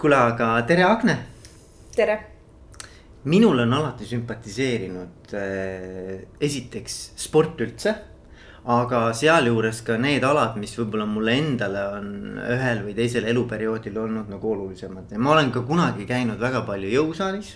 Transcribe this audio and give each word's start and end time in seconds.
kuule, 0.00 0.16
aga 0.16 0.62
tere, 0.64 0.84
Agne. 0.84 1.16
tere. 1.94 2.14
minul 3.24 3.58
on 3.60 3.72
alati 3.76 4.06
sümpatiseerinud 4.08 5.34
äh, 5.36 6.22
esiteks 6.40 6.94
sport 7.20 7.60
üldse. 7.60 7.94
aga 8.64 9.00
sealjuures 9.16 9.82
ka 9.84 9.98
need 10.00 10.24
alad, 10.24 10.56
mis 10.60 10.72
võib-olla 10.78 11.04
mulle 11.08 11.36
endale 11.36 11.84
on 11.98 12.08
ühel 12.40 12.82
või 12.86 12.94
teisel 12.96 13.28
eluperioodil 13.28 13.96
olnud 13.96 14.32
nagu 14.32 14.52
olulisemad 14.54 15.12
ja 15.12 15.20
ma 15.20 15.34
olen 15.34 15.52
ka 15.52 15.64
kunagi 15.68 16.08
käinud 16.08 16.40
väga 16.40 16.64
palju 16.68 16.88
jõusaalis 16.92 17.54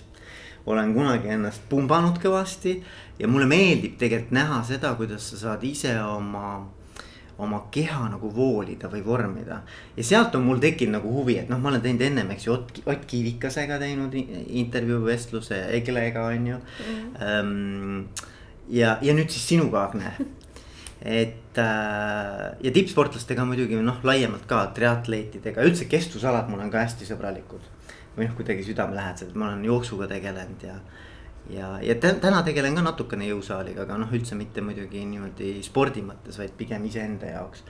olen 0.67 0.95
kunagi 0.97 1.33
ennast 1.33 1.65
pumbanud 1.69 2.21
kõvasti 2.21 2.79
ja 3.21 3.29
mulle 3.29 3.49
meeldib 3.49 3.99
tegelikult 4.01 4.37
näha 4.37 4.63
seda, 4.69 4.95
kuidas 5.01 5.29
sa 5.33 5.41
saad 5.47 5.65
ise 5.65 5.97
oma 6.01 6.57
oma 7.39 7.65
keha 7.75 8.07
nagu 8.13 8.29
voolida 8.35 8.89
või 8.91 9.03
vormida. 9.05 9.61
ja 9.97 10.05
sealt 10.05 10.35
on 10.39 10.45
mul 10.47 10.61
tekkinud 10.63 10.99
nagu 10.99 11.11
huvi, 11.17 11.39
et 11.41 11.51
noh, 11.51 11.59
ma 11.59 11.73
olen 11.73 11.83
teinud 11.83 12.05
ennem, 12.07 12.31
eks 12.35 12.47
ju, 12.47 12.55
Ott, 12.55 12.81
Ott 12.87 13.05
Kivikasega 13.11 13.79
teinud 13.83 14.15
intervjuu 14.15 15.03
vestluse, 15.07 15.59
Eglega 15.79 16.27
on 16.31 16.47
ju 16.47 16.57
mm. 16.57 17.13
-hmm. 17.19 18.05
ja, 18.69 18.99
ja 19.03 19.15
nüüd 19.15 19.31
siis 19.31 19.49
sinuga, 19.49 19.85
Agne. 19.85 20.13
et 21.03 21.59
äh, 21.59 22.57
ja 22.63 22.71
tippsportlastega 22.73 23.45
muidugi 23.45 23.77
noh, 23.77 23.99
laiemalt 24.03 24.47
ka 24.47 24.67
triatleetidega, 24.75 25.63
üldse 25.63 25.85
kestvusalad 25.85 26.49
mul 26.49 26.61
on 26.61 26.71
ka 26.71 26.79
hästi 26.87 27.05
sõbralikud. 27.05 27.73
või 28.17 28.29
noh, 28.29 28.37
kuidagi 28.37 28.63
südamelähedased, 28.63 29.35
ma 29.35 29.49
olen 29.49 29.65
jooksuga 29.65 30.07
tegelenud 30.07 30.63
ja 30.63 30.79
ja, 31.51 31.79
ja 31.83 31.97
täna 32.01 32.43
tegelen 32.47 32.77
ka 32.77 32.85
natukene 32.85 33.29
jõusaaliga, 33.29 33.85
aga 33.85 33.99
noh, 34.01 34.13
üldse 34.17 34.37
mitte 34.39 34.65
muidugi 34.65 35.05
niimoodi 35.09 35.57
spordi 35.65 36.05
mõttes, 36.05 36.39
vaid 36.41 36.55
pigem 36.59 36.87
iseenda 36.89 37.35
jaoks. 37.35 37.65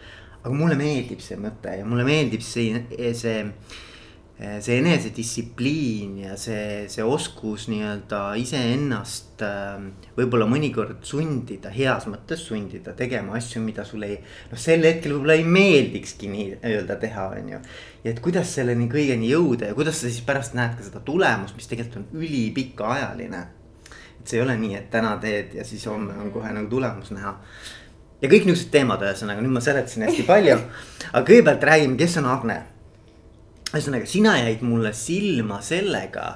aga 0.44 0.52
mulle 0.54 0.76
meeldib 0.76 1.24
see 1.24 1.40
mõte 1.40 1.78
ja 1.78 1.86
mulle 1.88 2.04
meeldib 2.04 2.42
see, 2.44 2.84
see, 3.16 3.38
see 4.60 4.76
enesedistsipliin 4.82 6.18
ja 6.26 6.36
see, 6.36 6.84
see 6.92 7.06
oskus 7.06 7.64
nii-öelda 7.72 8.20
iseennast 8.38 9.42
äh, 9.42 9.88
võib-olla 10.18 10.46
mõnikord 10.50 11.00
sundida, 11.08 11.72
heas 11.74 12.06
mõttes 12.12 12.44
sundida 12.44 12.92
tegema 12.94 13.38
asju, 13.40 13.64
mida 13.64 13.88
sulle 13.88 14.12
ei. 14.12 14.20
noh, 14.52 14.60
sel 14.60 14.86
hetkel 14.86 15.16
võib-olla 15.16 15.38
ei 15.40 15.48
meeldikski 15.48 16.30
nii-öelda 16.30 17.00
teha, 17.02 17.26
on 17.40 17.52
ju. 17.56 17.64
ja 18.04 18.14
et 18.14 18.22
kuidas 18.22 18.54
selleni 18.54 18.86
kõigeni 18.92 19.32
jõuda 19.32 19.72
ja 19.72 19.80
kuidas 19.80 19.98
sa 19.98 20.12
siis 20.12 20.22
pärast 20.22 20.54
näed 20.54 20.78
ka 20.78 20.86
seda 20.92 21.02
tulemust, 21.02 21.56
mis 21.58 21.72
tegelikult 21.72 22.02
on 22.04 22.22
ülipikaajaline 22.22 23.44
see 24.28 24.40
ei 24.40 24.44
ole 24.44 24.56
nii, 24.60 24.76
et 24.78 24.90
täna 24.92 25.16
teed 25.22 25.54
ja 25.58 25.64
siis 25.64 25.86
homme 25.90 26.16
on 26.20 26.30
kohe 26.34 26.52
nagu 26.52 26.70
tulemus 26.70 27.10
näha. 27.14 27.34
ja 28.22 28.30
kõik 28.30 28.46
niuksed 28.48 28.70
teemad, 28.72 29.02
ühesõnaga 29.04 29.42
nüüd 29.44 29.56
ma 29.56 29.62
seletasin 29.64 30.06
hästi 30.08 30.24
palju. 30.28 30.56
aga 31.12 31.24
kõigepealt 31.26 31.68
räägime, 31.70 31.98
kes 32.00 32.16
on 32.22 32.30
Agne. 32.30 32.62
ühesõnaga, 33.72 34.06
sina 34.06 34.36
jäid 34.38 34.62
mulle 34.62 34.92
silma 34.92 35.60
sellega, 35.62 36.28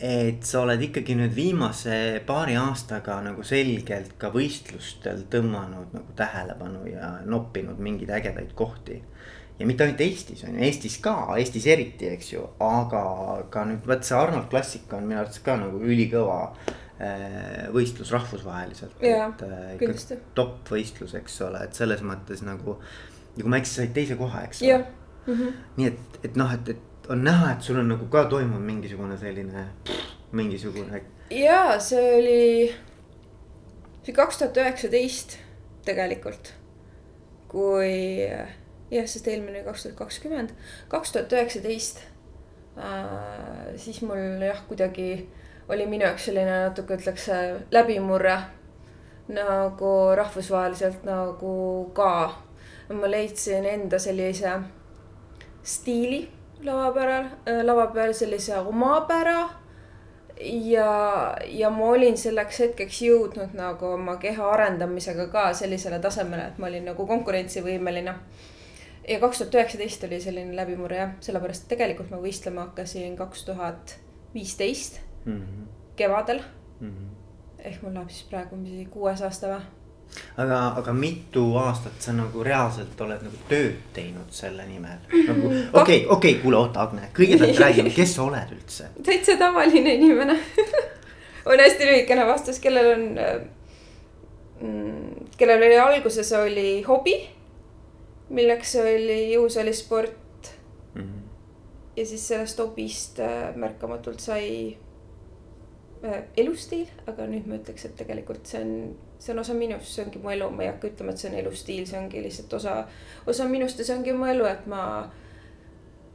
et 0.00 0.46
sa 0.48 0.62
oled 0.62 0.80
ikkagi 0.80 1.14
nüüd 1.14 1.34
viimase 1.36 2.22
paari 2.26 2.56
aastaga 2.56 3.20
nagu 3.20 3.44
selgelt 3.44 4.16
ka 4.18 4.30
võistlustel 4.32 5.26
tõmmanud 5.30 5.92
nagu 5.92 6.16
tähelepanu 6.16 6.86
ja 6.88 7.18
noppinud 7.28 7.78
mingeid 7.78 8.10
ägedaid 8.20 8.54
kohti 8.56 9.02
ja 9.60 9.66
mitte 9.68 9.84
ainult 9.84 10.00
Eestis 10.00 10.44
on 10.48 10.56
ju, 10.56 10.64
Eestis 10.64 10.96
ka, 11.04 11.14
Eestis 11.38 11.66
eriti, 11.68 12.08
eks 12.14 12.32
ju, 12.32 12.46
aga 12.64 13.02
ka 13.52 13.66
nüüd 13.68 13.84
vot 13.88 14.06
see 14.06 14.16
Arnold 14.16 14.48
Classic 14.52 14.94
on 14.96 15.04
minu 15.08 15.20
arvates 15.20 15.42
ka 15.44 15.56
nagu 15.60 15.82
ülikõva 15.84 16.38
võistlus 17.72 18.10
rahvusvaheliselt. 18.12 18.98
et 19.00 19.42
äh, 19.46 19.72
ikka 19.76 20.18
top 20.36 20.68
võistlus, 20.68 21.14
eks 21.16 21.40
ole, 21.46 21.64
et 21.64 21.74
selles 21.76 22.02
mõttes 22.04 22.44
nagu. 22.44 22.76
ja 23.36 23.42
kui 23.42 23.48
ma 23.50 23.56
ei 23.56 23.64
eksi, 23.64 23.74
said 23.80 23.94
teise 23.96 24.18
koha, 24.20 24.44
eks 24.44 24.62
ole. 24.62 24.84
Mm 25.26 25.34
-hmm. 25.34 25.56
nii 25.76 25.86
et, 25.86 26.20
et 26.24 26.36
noh, 26.36 26.52
et, 26.52 26.68
et 26.68 27.10
on 27.10 27.24
näha, 27.24 27.52
et 27.52 27.62
sul 27.62 27.78
on 27.78 27.88
nagu 27.88 28.06
ka 28.06 28.24
toimunud 28.24 28.62
mingisugune 28.62 29.18
selline, 29.18 29.66
mingisugune. 30.32 31.02
ja 31.30 31.80
see 31.80 32.18
oli, 32.18 32.74
see 34.02 34.14
kaks 34.14 34.38
tuhat 34.38 34.56
üheksateist 34.56 35.38
tegelikult, 35.84 36.54
kui 37.48 38.28
jah, 38.90 39.06
sest 39.06 39.28
eelmine 39.28 39.58
oli 39.58 39.64
kaks 39.64 39.82
tuhat 39.82 39.96
kakskümmend, 39.96 40.50
kaks 40.88 41.12
tuhat 41.12 41.32
üheksateist. 41.32 42.00
Äh, 42.78 43.76
siis 43.76 44.02
mul 44.02 44.42
jah, 44.42 44.60
kuidagi 44.68 45.28
oli 45.70 45.86
minu 45.86 46.04
jaoks 46.04 46.24
selline 46.28 46.56
natuke 46.66 46.98
ütleks 46.98 47.28
läbimurre 47.70 48.36
nagu 49.30 49.94
rahvusvaheliselt 50.16 51.04
nagu 51.06 51.90
ka. 51.94 52.34
ma 52.90 53.10
leidsin 53.10 53.64
enda 53.64 53.98
sellise 53.98 54.50
stiili 55.62 56.28
lava 56.64 56.92
peal, 56.92 57.24
äh, 57.46 57.62
lava 57.64 57.86
peal 57.86 58.12
sellise 58.12 58.58
omapära. 58.58 59.48
ja, 60.40 61.36
ja 61.46 61.70
ma 61.70 61.84
olin 61.84 62.16
selleks 62.16 62.60
hetkeks 62.60 63.02
jõudnud 63.02 63.52
nagu 63.54 63.92
oma 63.94 64.16
keha 64.16 64.46
arendamisega 64.54 65.26
ka 65.28 65.52
sellisele 65.54 65.98
tasemele, 66.00 66.46
et 66.48 66.58
ma 66.58 66.66
olin 66.66 66.88
nagu 66.88 67.06
konkurentsivõimeline 67.06 68.14
ja 69.08 69.18
kaks 69.20 69.38
tuhat 69.38 69.54
üheksateist 69.54 70.04
oli 70.08 70.20
selline 70.20 70.56
läbimurre 70.56 70.96
jah, 70.96 71.12
sellepärast 71.20 71.68
tegelikult 71.68 72.10
ma 72.10 72.22
võistlema 72.24 72.66
hakkasin 72.70 73.16
kaks 73.20 73.44
tuhat 73.44 73.98
viisteist 74.34 75.00
mm 75.24 75.32
-hmm. 75.32 75.66
kevadel 75.96 76.40
mm. 76.80 76.88
-hmm. 76.88 77.64
ehk 77.64 77.82
mul 77.82 77.94
läheb 77.94 78.08
siis 78.10 78.26
praegu 78.30 78.56
mingi 78.56 78.86
kuues 78.86 79.22
aasta 79.22 79.46
või. 79.46 79.60
aga, 80.36 80.58
aga 80.76 80.92
mitu 80.92 81.56
aastat 81.56 82.00
sa 82.02 82.12
nagu 82.12 82.44
reaalselt 82.44 83.00
oled 83.00 83.22
nagu 83.22 83.36
tööd 83.48 83.76
teinud 83.92 84.30
selle 84.30 84.66
nimel 84.66 84.98
nagu 85.26 85.52
okei, 85.72 86.06
okei, 86.06 86.34
kuule, 86.34 86.56
oota, 86.56 86.82
Agne, 86.82 87.10
kõigepealt 87.18 87.60
räägime, 87.64 87.90
kes 87.90 88.14
sa 88.14 88.22
oled 88.22 88.54
üldse? 88.56 88.88
täitsa 89.04 89.36
tavaline 89.36 89.94
inimene 89.94 90.38
on 91.50 91.58
hästi 91.58 91.86
lühikene 91.92 92.26
vastus, 92.26 92.58
kellel 92.58 92.92
on 92.94 93.06
mm,, 94.60 95.30
kellel 95.36 95.62
oli 95.62 95.78
alguses 95.78 96.32
oli 96.32 96.82
hobi, 96.82 97.16
milleks 98.28 98.76
oli 98.82 99.22
jõusaalisport 99.34 100.52
mm. 100.94 101.02
-hmm. 101.02 101.26
ja 101.96 102.06
siis 102.06 102.28
sellest 102.28 102.58
hobist 102.58 103.20
äh, 103.20 103.56
märkamatult 103.56 104.20
sai 104.20 104.76
Äh, 104.80 104.89
elustiil, 106.36 106.88
aga 107.10 107.26
nüüd 107.28 107.48
ma 107.48 107.58
ütleks, 107.58 107.84
et 107.84 107.96
tegelikult 107.98 108.46
see 108.48 108.60
on, 108.64 108.70
see 109.20 109.34
on 109.34 109.42
osa 109.42 109.54
minust, 109.56 109.90
see 109.92 110.04
ongi 110.04 110.22
mu 110.22 110.30
elu, 110.32 110.48
ma 110.54 110.64
ei 110.64 110.70
hakka 110.70 110.88
ütlema, 110.88 111.12
et 111.12 111.22
see 111.22 111.28
on 111.30 111.36
elustiil, 111.42 111.82
see 111.88 111.98
ongi 112.00 112.22
lihtsalt 112.24 112.54
osa, 112.56 112.76
osa 113.28 113.48
minust 113.48 113.78
ja 113.80 113.88
see 113.88 113.98
ongi 113.98 114.14
mu 114.16 114.28
elu, 114.30 114.46
et 114.48 114.64
ma 114.70 114.84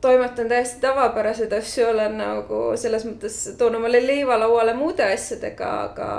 toimetan 0.01 0.49
täiesti 0.49 0.81
tavapäraseid 0.81 1.53
asju, 1.53 1.85
olen 1.91 2.17
nagu 2.17 2.63
selles 2.81 3.05
mõttes 3.05 3.37
toon 3.59 3.77
omale 3.79 4.01
leiva 4.01 4.39
lauale 4.41 4.73
muude 4.77 5.05
asjadega, 5.05 5.71
aga 5.89 6.09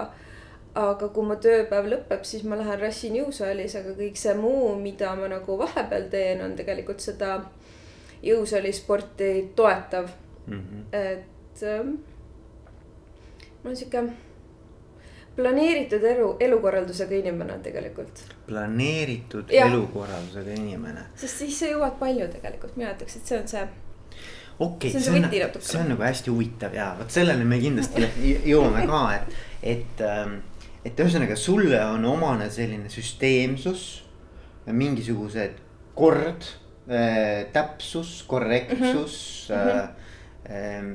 aga 0.76 1.08
kui 1.08 1.24
mu 1.24 1.38
tööpäev 1.40 1.86
lõpeb, 1.88 2.24
siis 2.28 2.42
ma 2.44 2.58
lähen 2.60 2.80
rassin 2.80 3.14
jõusaalis, 3.16 3.78
aga 3.78 3.94
kõik 3.96 4.18
see 4.20 4.34
muu, 4.36 4.74
mida 4.80 5.14
ma 5.16 5.30
nagu 5.32 5.56
vahepeal 5.58 6.10
teen, 6.12 6.42
on 6.44 6.52
tegelikult 6.58 7.00
seda 7.00 7.38
jõusaalisporti 8.22 9.30
toetav 9.56 10.10
mm. 10.46 10.60
-hmm. 10.60 10.84
et 10.92 11.62
ähm, 11.62 11.96
ma 13.66 13.72
olen 13.72 13.76
sihuke 13.76 14.02
planeeritud 15.36 16.04
elu, 16.04 16.28
elukorraldusega 16.40 17.16
inimene 17.18 17.58
tegelikult. 17.64 18.22
planeeritud 18.46 19.50
ja. 19.50 19.66
elukorraldusega 19.66 20.54
inimene. 20.54 21.02
sest 21.18 21.42
siis 21.42 21.58
sa 21.58 21.72
jõuad 21.72 21.98
palju 21.98 22.28
tegelikult, 22.36 22.76
mina 22.78 22.92
ütleks, 22.94 23.18
et 23.18 23.32
see 23.32 23.40
on 23.40 23.50
see. 23.50 23.64
okei 23.66 24.68
okay,, 24.68 24.92
see, 24.92 25.02
see, 25.02 25.42
on, 25.48 25.58
see 25.60 25.80
on 25.80 25.90
nagu 25.96 26.06
hästi 26.06 26.30
huvitav 26.30 26.78
ja 26.78 26.92
vot 27.00 27.10
selleni 27.10 27.48
me 27.48 27.58
kindlasti 27.60 28.06
jõuame 28.52 28.86
ka, 28.86 29.02
et, 29.18 29.36
et, 29.74 30.06
ähm, 30.06 30.38
et 30.86 31.04
ühesõnaga 31.04 31.36
sulle 31.40 31.82
on 31.90 32.06
omane 32.14 32.46
selline 32.54 32.92
süsteemsus, 32.92 33.86
mingisugused 34.70 35.58
kord 35.98 36.46
äh,, 36.86 37.50
täpsus, 37.52 38.20
korrektsus 38.30 39.50
mm. 39.50 39.56
-hmm. 39.56 39.78
Äh, 39.82 40.06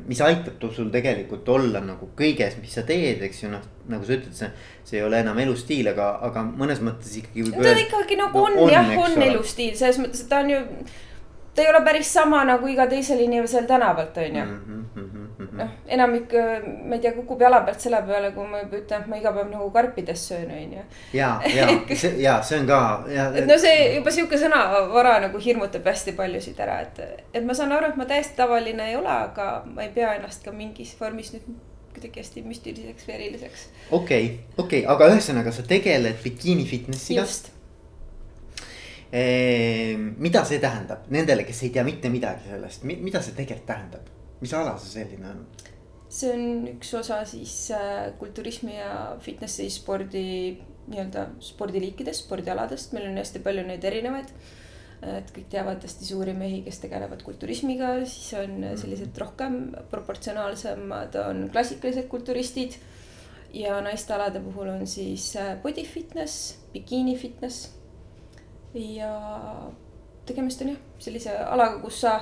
mis 0.07 0.21
aitab 0.23 0.63
sul 0.71 0.89
tegelikult 0.93 1.49
olla 1.51 1.81
nagu 1.83 2.07
kõiges, 2.17 2.55
mis 2.61 2.71
sa 2.77 2.85
teed, 2.87 3.19
eks 3.27 3.43
ju, 3.43 3.49
noh, 3.51 3.63
nagu 3.91 4.07
sa 4.07 4.15
ütled, 4.15 4.35
see. 4.37 4.51
see 4.87 4.99
ei 5.01 5.03
ole 5.03 5.19
enam 5.19 5.39
elustiil, 5.43 5.89
aga, 5.91 6.13
aga 6.27 6.45
mõnes 6.47 6.79
mõttes 6.83 7.17
ikkagi. 7.19 7.51
ta 7.59 7.73
ikkagi 7.83 8.19
nagu 8.19 8.39
no, 8.39 8.45
on, 8.47 8.59
on 8.65 8.71
jah, 8.71 8.91
on 9.01 9.17
elustiil 9.27 9.75
selles 9.75 9.99
mõttes, 9.99 10.23
et 10.23 10.31
ta 10.31 10.39
on 10.45 10.53
ju 10.53 10.61
ta 11.55 11.65
ei 11.65 11.69
ole 11.69 11.81
päris 11.85 12.13
sama 12.13 12.43
nagu 12.47 12.67
iga 12.71 12.87
teisel 12.87 13.19
inimesel 13.25 13.67
tänavalt, 13.67 14.17
on 14.17 14.39
ju. 14.39 14.45
Mhm, 14.45 14.85
mhm. 14.95 15.20
Noh, 15.57 15.71
enamik, 15.87 16.33
ma 16.87 16.95
ei 16.95 17.01
tea, 17.03 17.13
kukub 17.15 17.41
jala 17.41 17.61
pealt 17.67 17.83
selle 17.83 18.01
peale, 18.07 18.31
kui 18.35 18.47
ma 18.47 18.61
juba 18.63 18.79
ütlen, 18.79 19.03
et 19.03 19.11
ma 19.11 19.19
iga 19.19 19.33
päev 19.35 19.49
nagu 19.51 19.69
karpides 19.75 20.27
söön, 20.31 20.51
on 20.55 20.75
ju. 20.77 20.85
ja, 21.17 21.31
ja 21.57 21.67
see, 21.91 22.13
ja 22.23 22.37
see 22.45 22.61
on 22.61 22.69
ka. 22.69 22.81
et 23.11 23.49
no 23.49 23.57
see 23.61 23.95
juba 23.97 24.13
sihuke 24.15 24.39
sõnavara 24.41 25.17
nagu 25.25 25.41
hirmutab 25.43 25.87
hästi 25.91 26.15
paljusid 26.19 26.59
ära, 26.63 26.81
et, 26.87 27.25
et 27.33 27.45
ma 27.47 27.57
saan 27.57 27.75
aru, 27.75 27.91
et 27.91 27.99
ma 27.99 28.07
täiesti 28.09 28.37
tavaline 28.39 28.91
ei 28.91 28.99
ole, 28.99 29.11
aga 29.31 29.51
ma 29.67 29.87
ei 29.87 29.93
pea 29.95 30.15
ennast 30.19 30.45
ka 30.45 30.55
mingis 30.55 30.93
vormis 30.99 31.33
nüüd 31.35 31.47
kuidagi 31.91 32.21
hästi 32.23 32.45
müstiliseks 32.47 33.07
või 33.07 33.17
eriliseks. 33.19 33.65
okei 33.89 33.97
okay,, 33.97 34.37
okei 34.57 34.85
okay,, 34.85 34.91
aga 34.95 35.11
ühesõnaga 35.11 35.55
sa 35.55 35.67
tegeled 35.67 36.23
bikiini 36.23 36.67
fitnessiga. 36.69 37.25
just 37.25 37.51
Ehm, 39.11 40.13
mida 40.23 40.45
see 40.47 40.61
tähendab 40.63 41.09
nendele, 41.11 41.43
kes 41.43 41.65
ei 41.65 41.73
tea 41.75 41.83
mitte 41.83 42.09
midagi 42.09 42.47
sellest, 42.47 42.85
mida 42.87 43.19
see 43.19 43.35
tegelikult 43.35 43.67
tähendab? 43.67 44.10
Mis 44.41 44.53
ala 44.57 44.77
see 44.81 44.95
selline 44.99 45.29
on? 45.29 45.45
see 46.11 46.33
on 46.33 46.67
üks 46.73 46.91
osa 46.99 47.21
siis 47.29 47.53
äh, 47.75 48.11
kulturismi 48.19 48.75
ja 48.75 49.15
fitnessi 49.23 49.69
spordi 49.71 50.25
nii-öelda 50.91 51.27
spordiliikidest, 51.43 52.25
spordialadest, 52.25 52.95
meil 52.95 53.09
on 53.11 53.19
hästi 53.21 53.41
palju 53.45 53.63
neid 53.67 53.85
erinevaid. 53.87 54.33
et 55.01 55.31
kõik 55.33 55.47
teavad 55.49 55.81
hästi 55.81 56.05
suuri 56.05 56.33
mehi, 56.37 56.59
kes 56.61 56.77
tegelevad 56.83 57.23
kulturismiga, 57.25 57.95
siis 58.05 58.35
on 58.37 58.59
mhm. 58.59 58.77
sellised 58.77 59.17
rohkem 59.17 59.55
proportsionaalsemad 59.89 61.15
on 61.23 61.47
klassikalised 61.53 62.07
kulturistid. 62.09 62.77
ja 63.53 63.81
naiste 63.81 64.13
alade 64.13 64.39
puhul 64.39 64.69
on 64.71 64.87
siis 64.87 65.35
äh, 65.35 65.55
body 65.63 65.85
fitness, 65.85 66.57
bikiini 66.73 67.15
fitness. 67.17 67.71
ja 68.73 69.71
tegemist 70.25 70.61
on 70.61 70.75
jah, 70.75 70.83
sellise 70.99 71.37
alaga, 71.37 71.79
kus 71.81 72.01
sa 72.01 72.19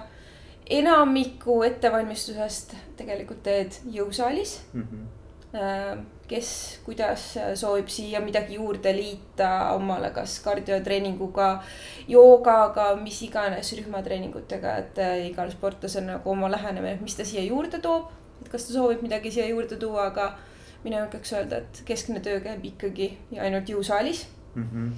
enamiku 0.69 1.61
ettevalmistusest 1.65 2.75
tegelikult 2.97 3.41
teed 3.43 3.79
jõusaalis 3.93 4.59
mm. 4.73 4.83
-hmm. 4.83 6.03
kes, 6.29 6.49
kuidas 6.85 7.23
soovib 7.55 7.87
siia 7.89 8.21
midagi 8.21 8.55
juurde 8.55 8.93
liita 8.95 9.71
omale, 9.73 10.11
kas 10.13 10.39
kardiotreeninguga, 10.45 11.63
joogaga, 12.07 12.95
mis 13.01 13.21
iganes 13.25 13.73
rühmatreeningutega, 13.73 14.77
et 14.77 14.99
äh, 14.99 15.25
igal 15.31 15.51
sportlasel 15.51 16.05
nagu 16.05 16.31
oma 16.31 16.51
lähenemine, 16.51 16.99
mis 17.01 17.15
ta 17.17 17.25
siia 17.25 17.43
juurde 17.43 17.79
toob. 17.79 18.11
et 18.41 18.49
kas 18.49 18.67
ta 18.67 18.73
soovib 18.73 19.01
midagi 19.01 19.31
siia 19.31 19.47
juurde 19.47 19.75
tuua, 19.75 20.05
aga 20.05 20.37
mina 20.83 20.99
julgeks 20.99 21.33
öelda, 21.33 21.57
et 21.57 21.81
keskne 21.85 22.19
töö 22.19 22.39
käib 22.39 22.65
ikkagi 22.65 23.17
ja 23.31 23.43
ainult 23.43 23.69
jõusaalis 23.69 24.27
mm. 24.55 24.69
-hmm. 24.73 24.91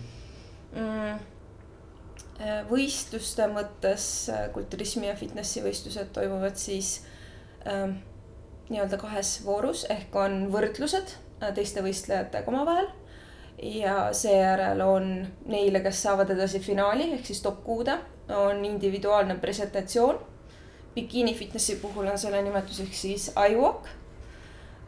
Mm 0.80 1.31
võistluste 2.70 3.46
mõttes 3.52 4.06
äh, 4.32 4.48
kulturismi 4.56 5.10
ja 5.10 5.18
fitnessi 5.20 5.62
võistlused 5.64 6.10
toimuvad 6.16 6.58
siis 6.58 7.02
ähm, 7.68 8.00
nii-öelda 8.72 8.98
kahes 9.02 9.36
voorus 9.46 9.84
ehk 9.92 10.16
on 10.16 10.48
võrdlused 10.54 11.14
äh, 11.42 11.52
teiste 11.56 11.84
võistlejatega 11.86 12.52
omavahel. 12.52 12.90
ja 13.62 14.10
seejärel 14.16 14.82
on 14.82 15.10
neile, 15.46 15.84
kes 15.86 16.02
saavad 16.02 16.32
edasi 16.34 16.60
finaali 16.60 17.12
ehk 17.18 17.26
siis 17.30 17.42
top 17.42 17.64
kuude, 17.64 17.98
on 18.30 18.66
individuaalne 18.66 19.36
presentatsioon. 19.40 20.20
bikiini 20.96 21.36
fitnessi 21.36 21.76
puhul 21.76 22.08
on 22.08 22.18
selle 22.18 22.42
nimetuseks 22.42 23.02
siis 23.02 23.28
iWalk, 23.50 23.90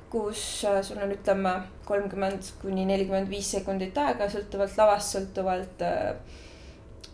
kus 0.10 0.64
sul 0.82 0.98
on, 1.02 1.12
ütleme, 1.12 1.54
kolmkümmend 1.86 2.50
kuni 2.62 2.86
nelikümmend 2.86 3.30
viis 3.30 3.52
sekundit 3.52 3.98
aega, 3.98 4.30
sõltuvalt 4.30 4.78
lavast, 4.78 5.16
sõltuvalt 5.18 5.86
äh, 5.86 6.42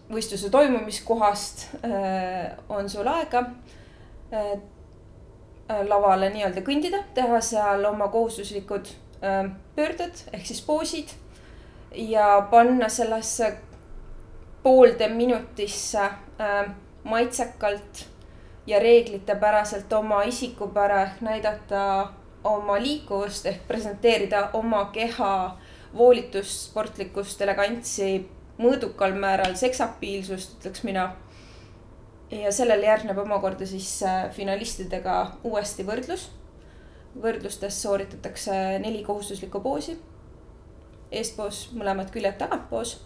võistluse 0.09 0.49
toimumiskohast 0.49 1.65
äh, 1.85 2.57
on 2.69 2.89
sul 2.89 3.07
aega 3.07 3.43
äh, 4.33 4.51
äh, 5.69 5.81
lavale 5.87 6.31
nii-öelda 6.33 6.63
kõndida, 6.65 7.03
teha 7.13 7.41
seal 7.45 7.85
oma 7.89 8.09
kohustuslikud 8.13 8.95
pöörded 9.75 10.21
ehk 10.31 10.45
siis 10.47 10.61
poosid 10.63 11.09
ja 11.91 12.37
panna 12.51 12.87
sellesse 12.87 13.49
poolde 14.63 15.09
minutisse 15.11 16.05
maitsekalt 17.03 18.05
ja 18.67 18.79
reeglitepäraselt 18.79 19.91
oma 19.93 20.21
isikupära 20.23 21.01
ehk 21.01 21.19
näidata 21.27 21.83
oma 22.47 22.79
liikuvust 22.79 23.51
ehk 23.51 23.67
presenteerida 23.67 24.49
oma 24.53 24.85
keha 24.95 25.33
voolitust, 25.97 26.69
sportlikkust, 26.69 27.41
elegantsi 27.41 28.29
mõõdukal 28.59 29.15
määral 29.19 29.55
seksapiilsust, 29.55 30.59
ütleks 30.59 30.83
mina. 30.83 31.09
ja 32.31 32.51
sellele 32.53 32.85
järgneb 32.85 33.17
omakorda 33.17 33.65
siis 33.65 34.03
äh, 34.03 34.29
finalistidega 34.31 35.31
uuesti 35.43 35.85
võrdlus. 35.85 36.29
võrdlustes 37.21 37.81
sooritatakse 37.81 38.79
neli 38.79 39.03
kohustuslikku 39.03 39.59
poosi. 39.59 39.97
eespoos 41.11 41.69
mõlemad 41.73 42.11
küljed 42.11 42.37
tagantpoos. 42.37 42.99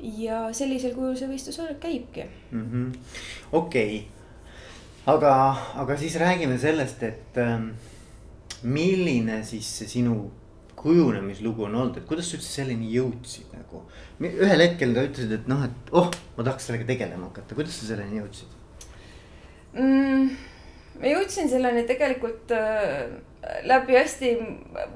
ja 0.00 0.48
sellisel 0.52 0.94
kujul 0.94 1.16
see 1.16 1.28
võistlus 1.28 1.60
käibki 1.80 2.28
-hmm.. 2.52 2.92
okei 3.52 4.08
aga, 5.06 5.32
aga 5.74 5.96
siis 5.96 6.16
räägime 6.16 6.58
sellest, 6.58 7.02
et 7.02 7.38
ähm, 7.38 7.70
milline 8.62 9.42
siis 9.44 9.68
see 9.78 9.88
sinu 9.88 10.30
kujunemislugu 10.76 11.64
on 11.68 11.74
olnud, 11.74 11.98
et 11.98 12.08
kuidas 12.08 12.28
sa 12.30 12.38
üldse 12.38 12.50
selleni 12.60 12.90
jõudsid 12.92 13.52
nagu. 13.56 13.84
Ühel 14.22 14.62
hetkel 14.62 14.94
sa 14.94 15.04
ütlesid, 15.08 15.32
et 15.38 15.48
noh, 15.50 15.62
et 15.66 15.94
oh, 15.96 16.10
ma 16.36 16.46
tahaks 16.46 16.68
sellega 16.68 16.86
tegelema 16.92 17.28
hakata, 17.28 17.56
kuidas 17.56 17.78
sa 17.80 17.88
selleni 17.90 18.20
jõudsid 18.20 18.60
mm,? 19.74 20.34
ma 21.00 21.10
jõudsin 21.10 21.50
selleni 21.50 21.82
tegelikult 21.88 22.52
äh, 22.54 23.08
läbi 23.66 23.96
hästi 23.98 24.36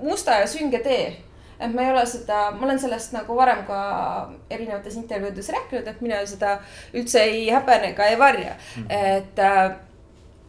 musta 0.03 0.39
ja 0.43 0.47
sünge 0.51 0.79
tee. 0.85 1.17
et 1.59 1.75
ma 1.75 1.83
ei 1.83 1.91
ole 1.91 2.05
seda, 2.07 2.53
ma 2.55 2.69
olen 2.69 2.79
sellest 2.79 3.13
nagu 3.17 3.35
varem 3.35 3.65
ka 3.67 3.81
erinevates 4.51 4.95
intervjuudes 5.01 5.51
rääkinud, 5.57 5.89
et 5.91 6.01
mina 6.05 6.21
seda 6.27 6.61
üldse 6.95 7.25
ei 7.27 7.49
häbene 7.51 7.93
ega 7.97 8.07
ei 8.07 8.19
varja 8.19 8.55
mm., 8.55 8.87
et 8.95 9.43
äh, 9.43 9.65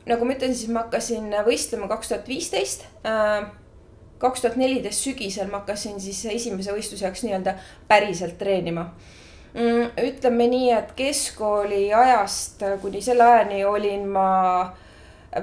nagu 0.09 0.25
ma 0.25 0.37
ütlesin, 0.37 0.57
siis 0.57 0.73
ma 0.73 0.85
hakkasin 0.85 1.33
võistlema 1.47 1.89
kaks 1.89 2.13
tuhat 2.13 2.29
viisteist 2.29 2.85
äh, 3.09 3.49
kaks 4.19 4.43
tuhat 4.43 4.59
neliteist 4.59 5.07
sügisel 5.07 5.47
ma 5.51 5.61
hakkasin 5.61 5.99
siis 6.01 6.25
esimese 6.25 6.75
võistluse 6.75 7.05
jaoks 7.07 7.23
nii-öelda 7.23 7.55
päriselt 7.87 8.37
treenima 8.37 8.89
mm,. 9.53 9.91
ütleme 10.09 10.47
nii, 10.51 10.69
et 10.75 10.93
keskkooli 10.97 11.87
ajast 11.93 12.63
kuni 12.81 13.01
selle 13.01 13.23
ajani 13.23 13.65
olin 13.65 14.07
ma 14.13 14.29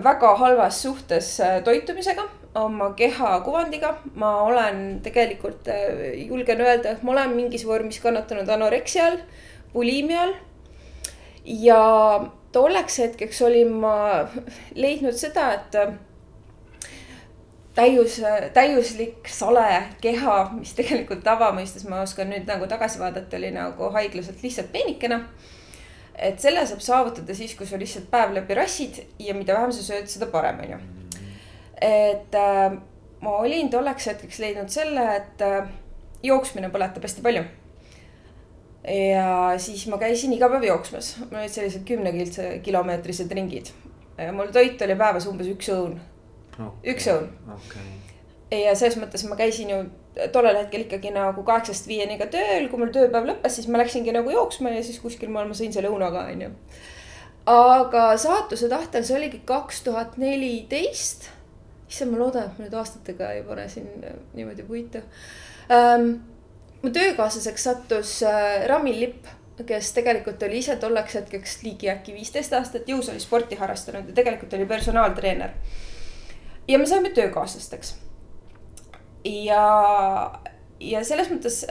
väga 0.05 0.35
halvas 0.37 0.83
suhtes 0.83 1.41
äh, 1.41 1.61
toitumisega, 1.65 2.25
oma 2.55 2.93
keha 2.99 3.41
kuvandiga. 3.41 3.97
ma 4.15 4.43
olen 4.43 5.01
tegelikult, 5.03 5.69
äh, 5.69 6.27
julgen 6.29 6.61
öelda, 6.61 6.91
et 6.91 7.03
ma 7.03 7.13
olen 7.13 7.37
mingis 7.37 7.67
vormis 7.67 8.01
kannatanud 8.01 8.49
anoreksia 8.49 9.07
all, 9.07 9.21
bulimia 9.73 10.23
all. 10.23 10.35
ja 11.45 11.81
tolleks 12.53 12.99
hetkeks 12.99 13.43
olin 13.43 13.73
ma 13.73 14.27
leidnud 14.75 15.15
seda, 15.15 15.53
et 15.55 16.06
täius, 17.77 18.21
täiuslik 18.55 19.29
sale 19.29 19.67
keha, 20.01 20.37
mis 20.57 20.73
tegelikult 20.77 21.23
tavamõistes 21.27 21.87
ma 21.91 22.01
oskan 22.05 22.31
nüüd 22.33 22.49
nagu 22.49 22.69
tagasi 22.71 23.01
vaadata, 23.03 23.39
oli 23.39 23.53
nagu 23.55 23.91
haiglaselt 23.97 24.43
lihtsalt 24.45 24.73
peenikene. 24.73 25.21
et 26.17 26.41
selle 26.41 26.65
saab 26.67 26.81
saavutada 26.81 27.35
siis, 27.37 27.55
kui 27.55 27.67
sa 27.69 27.79
lihtsalt 27.79 28.09
päev 28.11 28.33
läbi 28.35 28.57
rassid 28.57 29.03
ja 29.21 29.35
mida 29.35 29.55
vähem 29.55 29.73
sa 29.73 29.85
sööd, 29.85 30.09
seda 30.09 30.31
parem, 30.33 30.63
on 30.65 30.71
ju. 30.71 30.79
et 31.83 32.41
äh, 32.41 32.79
ma 33.21 33.37
olin 33.43 33.71
tolleks 33.71 34.09
hetkeks 34.13 34.41
leidnud 34.41 34.73
selle, 34.73 35.05
et 35.17 35.45
äh, 35.45 35.69
jooksmine 36.25 36.73
põletab 36.73 37.05
hästi 37.05 37.23
palju. 37.23 37.45
ja 38.89 39.29
siis 39.59 39.87
ma 39.93 40.01
käisin 40.01 40.33
iga 40.33 40.49
päev 40.49 40.65
jooksmas, 40.65 41.17
mul 41.27 41.43
olid 41.43 41.53
sellised 41.53 41.85
kümne 41.85 42.13
kilomeetrised 42.65 43.33
ringid. 43.33 43.73
mul 44.33 44.53
toit 44.53 44.83
oli 44.83 44.97
päevas 44.97 45.27
umbes 45.29 45.53
üks 45.53 45.75
õun 45.75 45.99
okay.. 46.59 46.93
üks 46.93 47.07
õun 47.13 47.31
okay.. 47.55 47.87
ja 48.65 48.75
selles 48.79 48.99
mõttes 49.01 49.25
ma 49.29 49.39
käisin 49.39 49.73
ju 49.73 49.81
tollel 50.33 50.57
hetkel 50.57 50.87
ikkagi 50.87 51.13
nagu 51.15 51.45
kaheksast 51.45 51.89
viieni 51.89 52.19
ka 52.21 52.29
tööl, 52.33 52.69
kui 52.71 52.81
mul 52.81 52.93
tööpäev 52.95 53.29
lõppes, 53.29 53.59
siis 53.59 53.69
ma 53.69 53.81
läksingi 53.83 54.15
nagu 54.17 54.33
jooksma 54.33 54.73
ja 54.73 54.85
siis 54.85 55.01
kuskil 55.03 55.33
maal 55.33 55.51
ma 55.51 55.57
sõin 55.57 55.75
selle 55.75 55.91
õuna 55.93 56.09
ka, 56.15 56.27
onju. 56.33 56.53
aga 57.53 58.05
saatuse 58.21 58.71
tahtel, 58.73 59.05
see 59.05 59.19
oligi 59.19 59.43
kaks 59.49 59.83
tuhat 59.87 60.17
neliteist. 60.21 61.29
issand, 61.87 62.15
ma 62.15 62.23
loodan, 62.23 62.49
et 62.49 62.57
ma 62.59 62.67
nüüd 62.67 62.79
aastatega 62.81 63.35
ei 63.37 63.45
pane 63.47 63.69
siin 63.73 63.91
niimoodi 64.35 64.65
puitu 64.67 65.05
ähm,. 65.73 66.17
mu 66.83 66.93
töökaaslaseks 66.95 67.69
sattus 67.69 68.21
äh, 68.25 68.65
Ramil 68.71 69.01
Lipp 69.05 69.29
kes 69.65 69.93
tegelikult 69.97 70.43
oli 70.43 70.61
ise 70.61 70.77
tolleks 70.77 71.15
hetkeks 71.17 71.61
ligi 71.65 71.89
äkki 71.89 72.13
viisteist 72.13 72.53
aastat 72.53 72.89
jõusaalisporti 72.91 73.57
harrastanud 73.57 74.11
ja 74.11 74.17
tegelikult 74.17 74.53
oli 74.53 74.67
personaaltreener 74.69 75.55
ja 76.69 76.79
me 76.79 76.87
saime 76.87 77.11
töökaaslasteks. 77.11 77.97
ja, 79.25 79.63
ja 80.81 81.05
selles 81.05 81.31
mõttes 81.31 81.65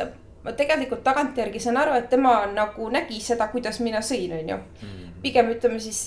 ma 0.46 0.54
tegelikult 0.54 1.04
tagantjärgi 1.04 1.60
saan 1.60 1.78
aru, 1.82 1.96
et 1.98 2.10
tema 2.10 2.38
nagu 2.54 2.90
nägi 2.94 3.20
seda, 3.24 3.48
kuidas 3.54 3.80
mina 3.82 4.02
sõin, 4.06 4.36
on 4.40 4.50
ju. 4.50 4.60
Mhm. 4.82 5.02
pigem 5.22 5.50
ütleme 5.56 5.80
siis 5.80 6.06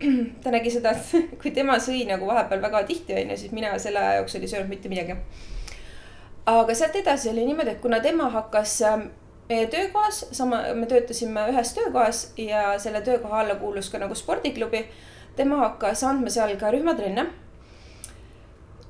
ta 0.42 0.50
nägi 0.50 0.70
seda, 0.70 0.94
et 0.96 1.12
kui 1.42 1.52
tema 1.52 1.76
sõi 1.82 2.06
nagu 2.08 2.26
vahepeal 2.26 2.62
väga 2.62 2.82
tihti, 2.88 3.16
on 3.20 3.34
ju, 3.34 3.36
siis 3.36 3.52
mina 3.52 3.76
selle 3.78 4.00
aja 4.00 4.22
jooksul 4.22 4.42
ei 4.44 4.48
söönud 4.48 4.72
mitte 4.72 4.88
midagi. 4.92 5.16
aga 6.46 6.74
sealt 6.74 6.96
edasi 6.96 7.30
oli 7.30 7.44
niimoodi, 7.46 7.76
et 7.76 7.80
kuna 7.80 8.00
tema 8.00 8.30
hakkas 8.30 8.80
ähm, 8.82 9.08
meie 9.48 9.66
töökohas, 9.66 10.24
sama, 10.32 10.62
me 10.74 10.86
töötasime 10.86 11.48
ühes 11.50 11.74
töökohas 11.74 12.32
ja 12.38 12.78
selle 12.78 13.00
töökoha 13.00 13.40
alla 13.40 13.54
kuulus 13.54 13.90
ka 13.90 13.98
nagu 13.98 14.14
spordiklubi. 14.14 14.86
tema 15.36 15.56
hakkas 15.56 16.04
andma 16.04 16.30
seal 16.30 16.56
ka 16.56 16.70
rühmatrenne 16.70 17.26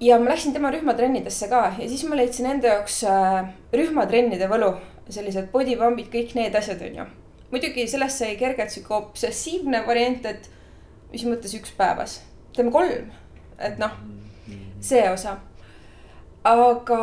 ja 0.01 0.19
ma 0.19 0.31
läksin 0.31 0.53
tema 0.53 0.71
rühmatrennidesse 0.75 1.49
ka 1.49 1.63
ja 1.79 1.89
siis 1.89 2.05
ma 2.09 2.19
leidsin 2.19 2.51
enda 2.51 2.75
jaoks 2.75 3.03
äh, 3.09 3.49
rühmatrennide 3.73 4.49
võlu, 4.51 4.75
sellised 5.09 5.51
body 5.53 5.77
pump'id, 5.81 6.11
kõik 6.13 6.37
need 6.39 6.55
asjad, 6.59 6.83
on 6.89 7.01
ju. 7.01 7.09
muidugi 7.51 7.87
sellest 7.89 8.23
sai 8.23 8.37
kergelt 8.37 8.75
sihuke 8.75 8.95
obsessiivne 8.95 9.83
variant, 9.87 10.27
et 10.27 10.51
mis 11.13 11.25
mõttes 11.25 11.55
üks 11.59 11.73
päevas. 11.77 12.21
teeme 12.57 12.73
kolm, 12.75 13.13
et 13.59 13.79
noh, 13.79 13.95
see 14.81 15.05
osa 15.11 15.39
aga 16.47 16.99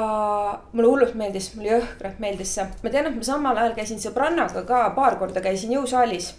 mulle 0.72 0.88
hullult 0.88 1.16
meeldis, 1.20 1.50
mulle 1.58 1.76
jõhkralt 1.76 2.20
meeldis 2.24 2.54
see, 2.56 2.66
ma 2.84 2.92
tean, 2.94 3.10
et 3.10 3.18
ma 3.18 3.26
samal 3.28 3.60
ajal 3.60 3.76
käisin 3.76 4.00
sõbrannaga 4.00 4.64
ka 4.68 4.86
paar 4.96 5.18
korda 5.20 5.44
käisin 5.44 5.74
jõusaalis. 5.76 6.34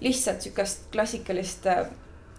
lihtsalt 0.00 0.44
sihukest 0.44 0.90
klassikalist 0.92 1.66
äh, 1.72 1.86